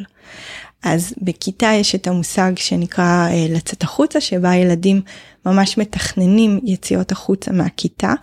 אז 0.83 1.13
בכיתה 1.21 1.71
יש 1.73 1.95
את 1.95 2.07
המושג 2.07 2.51
שנקרא 2.55 3.27
אה, 3.29 3.45
לצאת 3.49 3.83
החוצה, 3.83 4.21
שבה 4.21 4.55
ילדים 4.55 5.01
ממש 5.45 5.77
מתכננים 5.77 6.59
יציאות 6.63 7.11
החוצה 7.11 7.51
מהכיתה. 7.51 8.13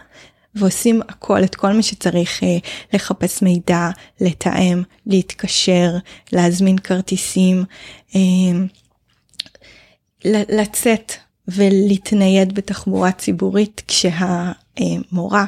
ועושים 0.54 1.00
הכל, 1.08 1.44
את 1.44 1.54
כל 1.54 1.72
מה 1.72 1.82
שצריך 1.82 2.42
אה, 2.42 2.58
לחפש 2.92 3.42
מידע, 3.42 3.88
לתאם, 4.20 4.82
להתקשר, 5.06 5.90
להזמין 6.32 6.78
כרטיסים, 6.78 7.64
אה, 8.14 8.20
לצאת 10.24 11.12
ולהתנייד 11.48 12.54
בתחבורה 12.54 13.12
ציבורית 13.12 13.82
כשהמורה 13.88 15.44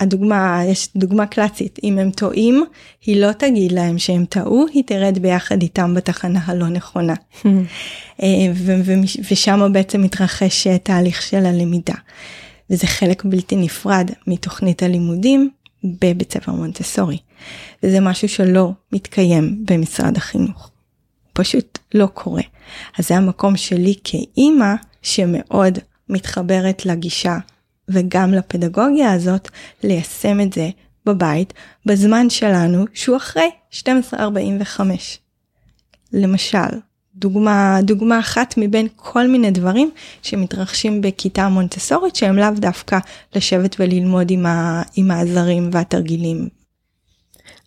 הדוגמה, 0.00 0.62
יש 0.66 0.88
דוגמה 0.96 1.26
קלאסית, 1.26 1.78
אם 1.84 1.98
הם 1.98 2.10
טועים, 2.10 2.64
היא 3.06 3.20
לא 3.20 3.32
תגיד 3.32 3.72
להם 3.72 3.98
שהם 3.98 4.24
טעו, 4.24 4.66
היא 4.72 4.84
תרד 4.86 5.18
ביחד 5.18 5.62
איתם 5.62 5.94
בתחנה 5.94 6.40
הלא 6.44 6.68
נכונה. 6.68 7.14
אה, 8.22 8.28
ושם 9.30 9.72
בעצם 9.72 10.02
מתרחש 10.02 10.66
תהליך 10.82 11.22
של 11.22 11.46
הלמידה. 11.46 11.94
וזה 12.70 12.86
חלק 12.86 13.24
בלתי 13.24 13.56
נפרד 13.56 14.10
מתוכנית 14.26 14.82
הלימודים 14.82 15.50
בבית 15.84 16.32
ספר 16.32 16.52
מונטסורי. 16.52 17.18
וזה 17.82 18.00
משהו 18.00 18.28
שלא 18.28 18.70
מתקיים 18.92 19.64
במשרד 19.70 20.16
החינוך. 20.16 20.70
פשוט 21.34 21.78
לא 21.94 22.06
קורה. 22.06 22.42
אז 22.98 23.08
זה 23.08 23.16
המקום 23.16 23.56
שלי 23.56 23.94
כאימא 24.04 24.74
שמאוד 25.02 25.78
מתחברת 26.08 26.86
לגישה 26.86 27.36
וגם 27.88 28.32
לפדגוגיה 28.32 29.12
הזאת 29.12 29.48
ליישם 29.82 30.40
את 30.40 30.52
זה 30.52 30.70
בבית 31.06 31.52
בזמן 31.86 32.30
שלנו 32.30 32.84
שהוא 32.94 33.16
אחרי 33.16 33.50
12:45. 33.72 34.80
למשל, 36.12 36.58
דוגמה, 37.14 37.78
דוגמה 37.82 38.18
אחת 38.18 38.54
מבין 38.56 38.88
כל 38.96 39.28
מיני 39.28 39.50
דברים 39.50 39.90
שמתרחשים 40.22 41.00
בכיתה 41.00 41.48
מונטסורית 41.48 42.16
שהם 42.16 42.36
לאו 42.36 42.50
דווקא 42.56 42.98
לשבת 43.34 43.76
וללמוד 43.78 44.30
עם, 44.30 44.46
ה, 44.46 44.82
עם 44.96 45.10
העזרים 45.10 45.70
והתרגילים. 45.72 46.48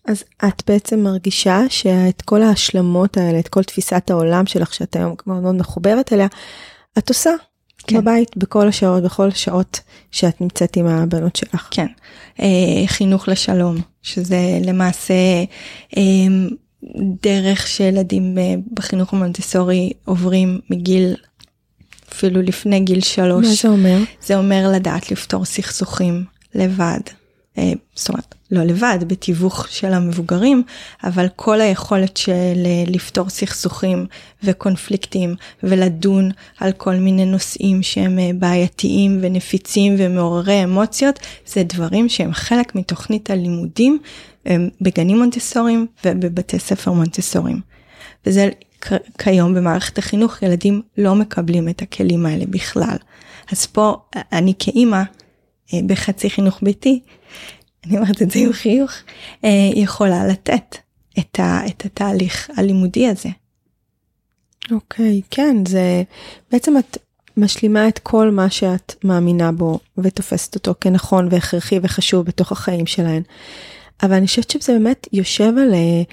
אז 0.07 0.23
את 0.47 0.63
בעצם 0.67 0.99
מרגישה 0.99 1.61
שאת 1.69 2.21
כל 2.21 2.41
ההשלמות 2.41 3.17
האלה, 3.17 3.39
את 3.39 3.47
כל 3.47 3.63
תפיסת 3.63 4.09
העולם 4.09 4.45
שלך 4.45 4.73
שאת 4.73 4.95
היום 4.95 5.15
מאוד 5.27 5.43
מאוד 5.43 5.55
מחוברת 5.55 6.13
אליה, 6.13 6.27
את 6.97 7.09
עושה 7.09 7.31
כן. 7.87 7.97
בבית 7.97 8.37
בכל 8.37 8.67
השעות, 8.67 9.03
בכל 9.03 9.27
השעות 9.27 9.79
שאת 10.11 10.41
נמצאת 10.41 10.77
עם 10.77 10.87
הבנות 10.87 11.35
שלך. 11.35 11.67
כן. 11.71 11.87
אה, 12.41 12.87
חינוך 12.87 13.27
לשלום, 13.27 13.77
שזה 14.01 14.59
למעשה 14.65 15.13
אה, 15.97 16.03
דרך 17.23 17.67
שילדים 17.67 18.37
אה, 18.37 18.53
בחינוך 18.73 19.13
המונטסורי 19.13 19.91
עוברים 20.05 20.59
מגיל, 20.69 21.15
אפילו 22.11 22.41
לפני 22.41 22.79
גיל 22.79 23.01
שלוש. 23.01 23.45
מה 23.47 23.53
זה 23.53 23.67
אומר? 23.67 23.97
זה 24.21 24.37
אומר 24.37 24.71
לדעת 24.73 25.11
לפתור 25.11 25.45
סכסוכים 25.45 26.23
לבד. 26.55 26.99
אה, 27.57 27.71
זאת 27.95 28.09
אומרת, 28.09 28.35
לא 28.51 28.63
לבד, 28.63 28.97
בתיווך 29.07 29.67
של 29.69 29.93
המבוגרים, 29.93 30.63
אבל 31.03 31.27
כל 31.35 31.61
היכולת 31.61 32.17
של 32.17 32.63
אה, 32.65 32.83
לפתור 32.87 33.29
סכסוכים 33.29 34.05
וקונפליקטים 34.43 35.35
ולדון 35.63 36.31
על 36.59 36.71
כל 36.71 36.95
מיני 36.95 37.25
נושאים 37.25 37.83
שהם 37.83 38.19
אה, 38.19 38.29
בעייתיים 38.39 39.19
ונפיצים 39.21 39.95
ומעוררי 39.97 40.63
אמוציות, 40.63 41.19
זה 41.47 41.63
דברים 41.63 42.09
שהם 42.09 42.33
חלק 42.33 42.75
מתוכנית 42.75 43.29
הלימודים 43.29 43.99
בגנים 44.81 45.17
מונטסוריים 45.17 45.87
ובבתי 46.05 46.59
ספר 46.59 46.91
מונטסוריים. 46.91 47.61
וזה 48.25 48.49
כיום 49.17 49.53
במערכת 49.53 49.97
החינוך 49.97 50.43
ילדים 50.43 50.81
לא 50.97 51.15
מקבלים 51.15 51.69
את 51.69 51.81
הכלים 51.81 52.25
האלה 52.25 52.45
בכלל. 52.49 52.97
אז 53.51 53.65
פה 53.65 53.95
אני 54.15 54.53
כאימא 54.59 55.01
בחצי 55.85 56.29
חינוך 56.29 56.59
ביתי 56.61 56.99
אני 57.87 57.97
אומרת 57.97 58.21
את 58.21 58.31
זה 58.31 58.39
עם 58.39 58.53
חיוך, 58.53 58.91
אה, 59.45 59.49
יכולה 59.75 60.27
לתת 60.27 60.75
את, 61.19 61.39
ה, 61.39 61.67
את 61.67 61.85
התהליך 61.85 62.49
הלימודי 62.57 63.07
הזה. 63.07 63.29
אוקיי, 64.71 65.21
okay, 65.23 65.27
כן, 65.31 65.55
זה 65.67 66.03
בעצם 66.51 66.77
את 66.77 66.97
משלימה 67.37 67.87
את 67.87 67.99
כל 67.99 68.31
מה 68.31 68.49
שאת 68.49 68.95
מאמינה 69.03 69.51
בו 69.51 69.79
ותופסת 69.97 70.55
אותו 70.55 70.73
כנכון 70.81 71.27
והכרחי 71.31 71.79
וחשוב 71.83 72.25
בתוך 72.25 72.51
החיים 72.51 72.85
שלהן. 72.85 73.21
אבל 74.03 74.13
אני 74.13 74.27
חושבת 74.27 74.49
שזה 74.51 74.73
באמת 74.73 75.07
יושב 75.13 75.53
על, 75.57 75.73
אה, 75.73 76.03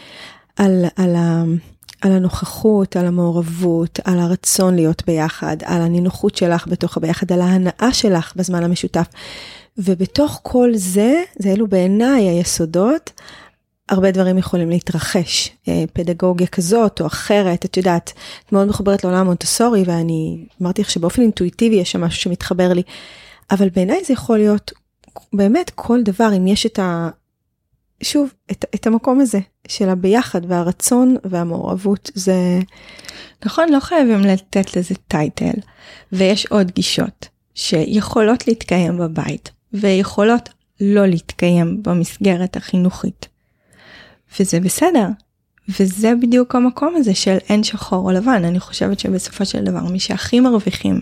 על, 0.57 0.85
על, 0.97 1.17
על, 1.17 1.57
על 2.01 2.13
הנוכחות, 2.13 2.97
על 2.97 3.07
המעורבות, 3.07 4.01
על 4.05 4.19
הרצון 4.19 4.75
להיות 4.75 5.03
ביחד, 5.07 5.57
על 5.65 5.83
הנינוחות 5.83 6.37
שלך 6.37 6.69
בתוך 6.69 6.97
הביחד, 6.97 7.33
על 7.33 7.41
ההנאה 7.41 7.89
שלך 7.93 8.33
בזמן 8.37 8.65
המשותף. 8.65 9.07
ובתוך 9.79 10.41
כל 10.43 10.71
זה, 10.75 11.23
זה 11.39 11.53
אלו 11.53 11.67
בעיניי 11.67 12.29
היסודות, 12.29 13.11
הרבה 13.89 14.11
דברים 14.11 14.39
יכולים 14.39 14.71
להתרחש. 14.71 15.51
אה, 15.69 15.85
פדגוגיה 15.93 16.47
כזאת 16.47 17.01
או 17.01 17.07
אחרת, 17.07 17.65
את 17.65 17.77
יודעת, 17.77 18.13
את 18.47 18.53
מאוד 18.53 18.69
מחוברת 18.69 19.05
לעולם 19.05 19.27
מונטסורי, 19.27 19.83
ואני 19.87 20.47
אמרתי 20.63 20.83
לך 20.83 20.91
שבאופן 20.91 21.23
אינטואיטיבי 21.23 21.77
יש 21.77 21.93
שם 21.93 22.01
משהו 22.01 22.21
שמתחבר 22.21 22.73
לי, 22.73 22.83
אבל 23.51 23.69
בעיניי 23.69 24.05
זה 24.05 24.13
יכול 24.13 24.39
להיות 24.39 24.73
באמת 25.33 25.71
כל 25.75 26.03
דבר, 26.03 26.31
אם 26.37 26.47
יש 26.47 26.67
את 26.67 26.79
ה... 26.79 27.09
שוב, 28.03 28.33
את, 28.51 28.65
את 28.75 28.87
המקום 28.87 29.21
הזה 29.21 29.39
של 29.69 29.89
הביחד 29.89 30.41
והרצון 30.49 31.17
והמעורבות, 31.25 32.11
זה... 32.15 32.59
נכון, 33.45 33.69
לא 33.69 33.81
חייבים 33.81 34.21
לתת 34.21 34.77
לזה 34.77 34.95
טייטל, 35.09 35.55
ויש 36.13 36.47
עוד 36.47 36.71
גישות 36.71 37.29
שיכולות 37.55 38.49
להתקיים 38.49 38.99
בבית, 38.99 39.51
ויכולות 39.75 40.49
לא 40.81 41.07
להתקיים 41.07 41.83
במסגרת 41.83 42.57
החינוכית. 42.57 43.29
וזה 44.41 44.61
בסדר. 44.61 45.07
וזה 45.69 46.13
בדיוק 46.23 46.55
המקום 46.55 46.95
הזה 46.97 47.15
של 47.15 47.37
אין 47.49 47.65
שחור 47.65 48.07
או 48.07 48.11
לבן. 48.11 48.45
אני 48.45 48.61
חושבת 48.61 48.99
שבסופו 48.99 49.45
של 49.45 49.65
דבר 49.65 49.85
מי 49.85 49.99
שהכי 49.99 50.41
מרוויחים 50.41 51.01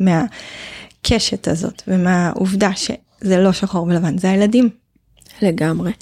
מהקשת 0.00 1.48
הזאת 1.48 1.82
ומהעובדה 1.88 2.70
שזה 2.76 3.38
לא 3.38 3.52
שחור 3.52 3.86
ולבן 3.86 4.18
זה 4.18 4.30
הילדים. 4.30 4.68
לגמרי. 5.42 5.92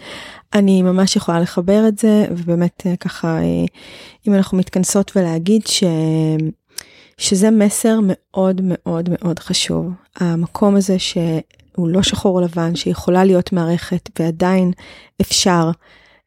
אני 0.54 0.82
ממש 0.82 1.16
יכולה 1.16 1.40
לחבר 1.40 1.88
את 1.88 1.98
זה 1.98 2.26
ובאמת 2.30 2.82
אה, 2.86 2.96
ככה 2.96 3.38
אה, 3.38 3.64
אם 4.28 4.34
אנחנו 4.34 4.58
מתכנסות 4.58 5.12
ולהגיד 5.16 5.66
ש... 5.66 5.84
שזה 7.18 7.50
מסר 7.50 7.98
מאוד 8.02 8.60
מאוד 8.64 9.08
מאוד 9.12 9.38
חשוב. 9.38 9.90
המקום 10.16 10.76
הזה 10.76 10.98
שהוא 11.74 11.88
לא 11.88 12.02
שחור 12.02 12.36
או 12.38 12.44
לבן, 12.44 12.76
שיכולה 12.76 13.24
להיות 13.24 13.52
מערכת 13.52 14.10
ועדיין 14.18 14.72
אפשר 15.20 15.70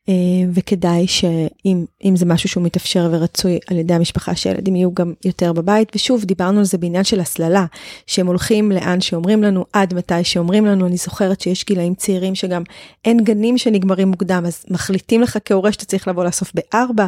אה, 0.10 0.14
וכדאי 0.54 1.08
שאם 1.08 2.16
זה 2.16 2.26
משהו 2.26 2.50
שהוא 2.50 2.64
מתאפשר 2.64 3.10
ורצוי 3.12 3.60
על 3.68 3.78
ידי 3.78 3.94
המשפחה 3.94 4.36
שהילדים 4.36 4.76
יהיו 4.76 4.94
גם 4.94 5.14
יותר 5.26 5.54
בבית 5.54 5.92
ושוב 5.96 6.24
דיברנו 6.26 6.60
על 6.60 6.66
זה 6.66 6.78
בעניין 6.78 7.04
של 7.04 7.20
הסללה 7.20 7.66
שהם 8.08 8.28
הולכים 8.28 8.72
לאן 8.72 9.02
שאומרים 9.02 9.44
לנו 9.44 9.66
עד 9.74 9.94
מתי 9.94 10.24
שאומרים 10.24 10.66
לנו 10.66 10.88
אני 10.88 10.98
זוכרת 10.98 11.42
שיש 11.42 11.66
גילאים 11.66 11.96
צעירים 11.96 12.36
שגם 12.36 12.64
אין 13.06 13.24
גנים 13.24 13.58
שנגמרים 13.58 14.08
מוקדם 14.08 14.44
אז 14.48 14.66
מחליטים 14.70 15.22
לך 15.22 15.38
כהורה 15.46 15.72
שאתה 15.72 15.86
צריך 15.86 16.08
לבוא 16.08 16.24
לאסוף 16.24 16.52
בארבע. 16.54 17.08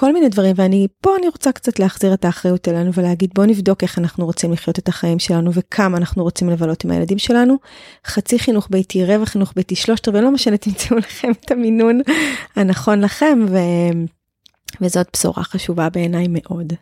כל 0.00 0.12
מיני 0.12 0.28
דברים 0.28 0.52
ואני 0.56 0.86
פה 1.00 1.16
אני 1.18 1.26
רוצה 1.28 1.52
קצת 1.52 1.78
להחזיר 1.78 2.14
את 2.14 2.24
האחריות 2.24 2.68
אלינו 2.68 2.94
ולהגיד 2.94 3.30
בוא 3.34 3.44
נבדוק 3.44 3.82
איך 3.82 3.98
אנחנו 3.98 4.26
רוצים 4.26 4.52
לחיות 4.52 4.78
את 4.78 4.88
החיים 4.88 5.18
שלנו 5.18 5.50
וכמה 5.54 5.96
אנחנו 5.96 6.22
רוצים 6.22 6.50
לבלות 6.50 6.84
עם 6.84 6.90
הילדים 6.90 7.18
שלנו. 7.18 7.56
חצי 8.06 8.38
חינוך 8.38 8.68
ביתי 8.70 9.04
רבע 9.04 9.26
חינוך 9.26 9.52
ביתי 9.56 9.76
שלושת 9.76 10.08
רבעי 10.08 10.22
לא 10.22 10.30
משנה 10.30 10.56
תמצאו 10.64 10.96
לכם 10.96 11.30
את 11.30 11.50
המינון 11.50 12.00
הנכון 12.56 13.00
לכם 13.00 13.38
ו... 13.48 13.56
וזאת 14.80 15.06
בשורה 15.12 15.44
חשובה 15.44 15.88
בעיניי 15.90 16.26
מאוד. 16.28 16.72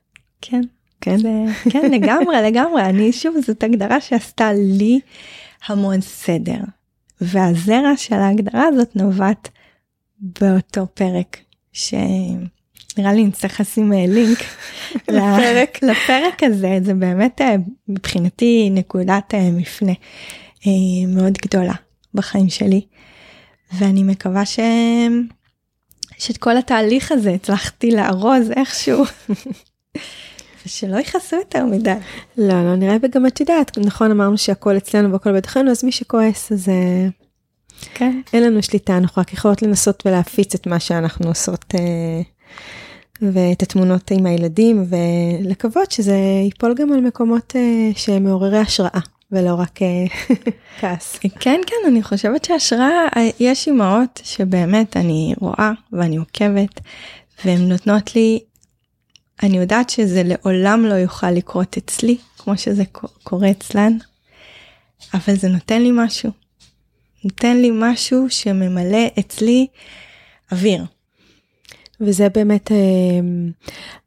כן 0.40 0.60
כן 1.00 1.18
זה, 1.18 1.44
כן 1.70 1.90
לגמרי 1.90 2.36
לגמרי 2.42 2.82
אני 2.82 3.12
שוב 3.12 3.36
זאת 3.46 3.62
הגדרה 3.62 4.00
שעשתה 4.00 4.52
לי 4.52 5.00
המון 5.66 6.00
סדר 6.00 6.60
והזרע 7.20 7.96
של 7.96 8.14
ההגדרה 8.14 8.64
הזאת 8.64 8.96
נובעת 8.96 9.48
באותו 10.20 10.86
פרק. 10.94 11.36
ש... 11.72 11.94
נראה 12.96 13.12
לי 13.12 13.24
נצטרך 13.24 13.60
לשים 13.60 13.92
אה, 13.92 14.04
לינק 14.08 14.38
לפרק 15.08 15.78
לפרק 15.82 16.42
הזה 16.42 16.78
זה 16.82 16.94
באמת 16.94 17.40
אה, 17.40 17.54
מבחינתי 17.88 18.70
נקודת 18.70 19.34
אה, 19.34 19.50
מפנה 19.50 19.92
מאוד 21.08 21.32
גדולה 21.32 21.74
בחיים 22.14 22.48
שלי 22.48 22.80
ואני 23.72 24.02
מקווה 24.02 24.46
ש... 24.46 24.60
שאת 26.18 26.36
כל 26.36 26.56
התהליך 26.56 27.12
הזה 27.12 27.30
הצלחתי 27.30 27.90
לארוז 27.90 28.50
איכשהו. 28.50 29.04
ושלא 30.66 30.96
יכעסו 30.96 31.36
יותר 31.36 31.64
מדי. 31.64 31.94
לא, 32.38 32.64
לא 32.64 32.76
נראה 32.76 32.96
וגם 33.02 33.26
את 33.26 33.40
יודעת, 33.40 33.78
נכון 33.78 34.10
אמרנו 34.10 34.38
שהכל 34.38 34.76
אצלנו 34.76 35.12
והכל 35.12 35.36
בתוכנו, 35.36 35.70
אז 35.70 35.84
מי 35.84 35.92
שכועס 35.92 36.52
אז 36.52 36.68
כן. 37.94 38.20
אין 38.32 38.42
לנו 38.42 38.62
שליטה, 38.62 38.96
אנחנו 38.96 39.22
רק 39.22 39.32
יכולות 39.32 39.62
לנסות 39.62 40.02
ולהפיץ 40.06 40.54
את 40.54 40.66
מה 40.66 40.80
שאנחנו 40.80 41.28
עושות 41.28 41.64
אה, 41.74 42.20
ואת 43.22 43.62
התמונות 43.62 44.10
עם 44.10 44.26
הילדים 44.26 44.84
ולקוות 44.88 45.90
שזה 45.90 46.16
ייפול 46.44 46.74
גם 46.74 46.92
על 46.92 47.00
מקומות 47.00 47.54
uh, 47.56 47.98
שהם 47.98 48.24
מעוררי 48.24 48.58
השראה 48.58 49.00
ולא 49.32 49.54
רק 49.54 49.78
uh, 49.78 50.34
כעס. 50.80 51.18
כן 51.40 51.60
כן 51.66 51.76
אני 51.88 52.02
חושבת 52.02 52.44
שהשראה 52.44 53.06
יש 53.40 53.68
אמהות 53.68 54.20
שבאמת 54.24 54.96
אני 54.96 55.34
רואה 55.40 55.70
ואני 55.92 56.16
עוקבת 56.16 56.80
והן 57.44 57.68
נותנות 57.68 58.14
לי 58.14 58.40
אני 59.42 59.58
יודעת 59.58 59.90
שזה 59.90 60.22
לעולם 60.24 60.84
לא 60.84 60.94
יוכל 60.94 61.30
לקרות 61.30 61.76
אצלי 61.76 62.16
כמו 62.38 62.58
שזה 62.58 62.82
קורה 63.22 63.50
אצלן 63.50 63.98
אבל 65.14 65.36
זה 65.36 65.48
נותן 65.48 65.82
לי 65.82 65.90
משהו. 65.92 66.30
נותן 67.24 67.56
לי 67.56 67.70
משהו 67.72 68.30
שממלא 68.30 69.06
אצלי 69.18 69.66
אוויר. 70.52 70.84
וזה 72.00 72.28
באמת 72.28 72.72
אה, 72.72 72.76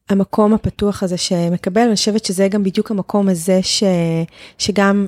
המקום 0.10 0.54
הפתוח 0.54 1.04
הזה 1.04 1.18
שמקבל, 1.18 1.82
אני 1.82 1.96
חושבת 1.96 2.26
שזה 2.26 2.48
גם 2.48 2.64
בדיוק 2.64 2.92
המקום 2.92 3.30
הזה 3.30 3.60
ש, 3.64 3.84
שגם 4.58 5.08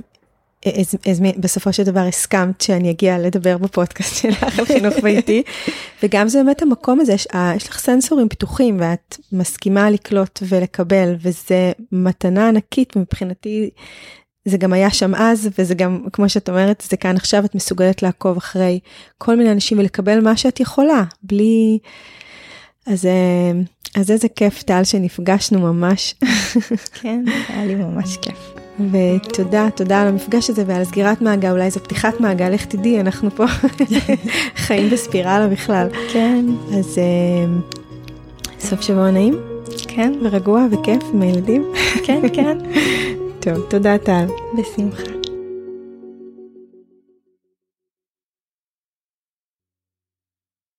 אז, 0.66 0.96
אז 1.12 1.22
בסופו 1.38 1.74
של 1.74 1.84
דבר 1.84 2.00
הסכמת 2.00 2.62
שאני 2.62 2.90
אגיע 2.92 3.20
לדבר 3.20 3.58
בפודקאסט 3.58 4.16
שלך 4.16 4.60
על 4.60 4.66
חינוך 4.66 4.94
ביתי, 5.04 5.44
וגם 6.04 6.28
זה 6.28 6.44
באמת 6.44 6.62
המקום 6.62 7.00
הזה, 7.00 7.14
יש, 7.14 7.28
יש 7.56 7.70
לך 7.70 7.80
סנסורים 7.80 8.30
פתוחים 8.30 8.78
ואת 8.80 9.18
מסכימה 9.32 9.90
לקלוט 9.90 10.40
ולקבל, 10.50 11.16
וזה 11.22 11.72
מתנה 11.92 12.48
ענקית 12.48 12.96
מבחינתי. 12.96 13.70
זה 14.46 14.58
גם 14.58 14.74
היה 14.74 14.92
שם 14.92 15.16
אז, 15.16 15.50
וזה 15.58 15.76
גם, 15.76 16.06
כמו 16.14 16.30
שאת 16.30 16.50
אומרת, 16.50 16.84
זה 16.90 16.98
כאן 16.98 17.16
עכשיו, 17.16 17.46
את 17.46 17.56
מסוגלת 17.56 18.04
לעקוב 18.04 18.38
אחרי 18.38 18.80
כל 19.18 19.36
מיני 19.36 19.52
אנשים 19.52 19.80
ולקבל 19.80 20.20
מה 20.20 20.38
שאת 20.38 20.60
יכולה, 20.60 21.04
בלי, 21.24 21.80
אז, 22.88 23.06
אה, 23.06 23.52
אז 23.96 24.12
איזה 24.12 24.28
כיף 24.28 24.64
טל 24.64 24.84
שנפגשנו 24.84 25.60
ממש. 25.60 26.16
כן, 27.02 27.26
היה 27.50 27.66
לי 27.66 27.76
ממש 27.76 28.18
כיף. 28.18 28.54
ותודה, 28.92 29.68
תודה 29.76 30.02
על 30.02 30.08
המפגש 30.08 30.50
הזה 30.50 30.64
ועל 30.68 30.84
סגירת 30.84 31.22
מעגל, 31.22 31.52
אולי 31.52 31.72
זו 31.72 31.80
פתיחת 31.80 32.20
מעגל, 32.20 32.52
איך 32.54 32.66
תדעי, 32.66 33.00
אנחנו 33.00 33.32
פה 33.32 33.46
חיים 34.66 34.90
בספירלה 34.90 35.48
בכלל. 35.48 35.88
כן. 36.14 36.46
אז 36.78 36.98
אה, 36.98 37.46
סוף 38.60 38.82
שבוע 38.82 39.12
נעים. 39.12 39.34
כן. 39.88 40.14
ורגוע 40.22 40.66
וכיף 40.72 41.04
עם 41.14 41.22
הילדים. 41.22 41.66
כן, 42.04 42.22
כן. 42.34 42.58
טוב, 43.40 43.58
תודה 43.70 43.98
טל. 43.98 44.26
בשמחה. 44.58 45.23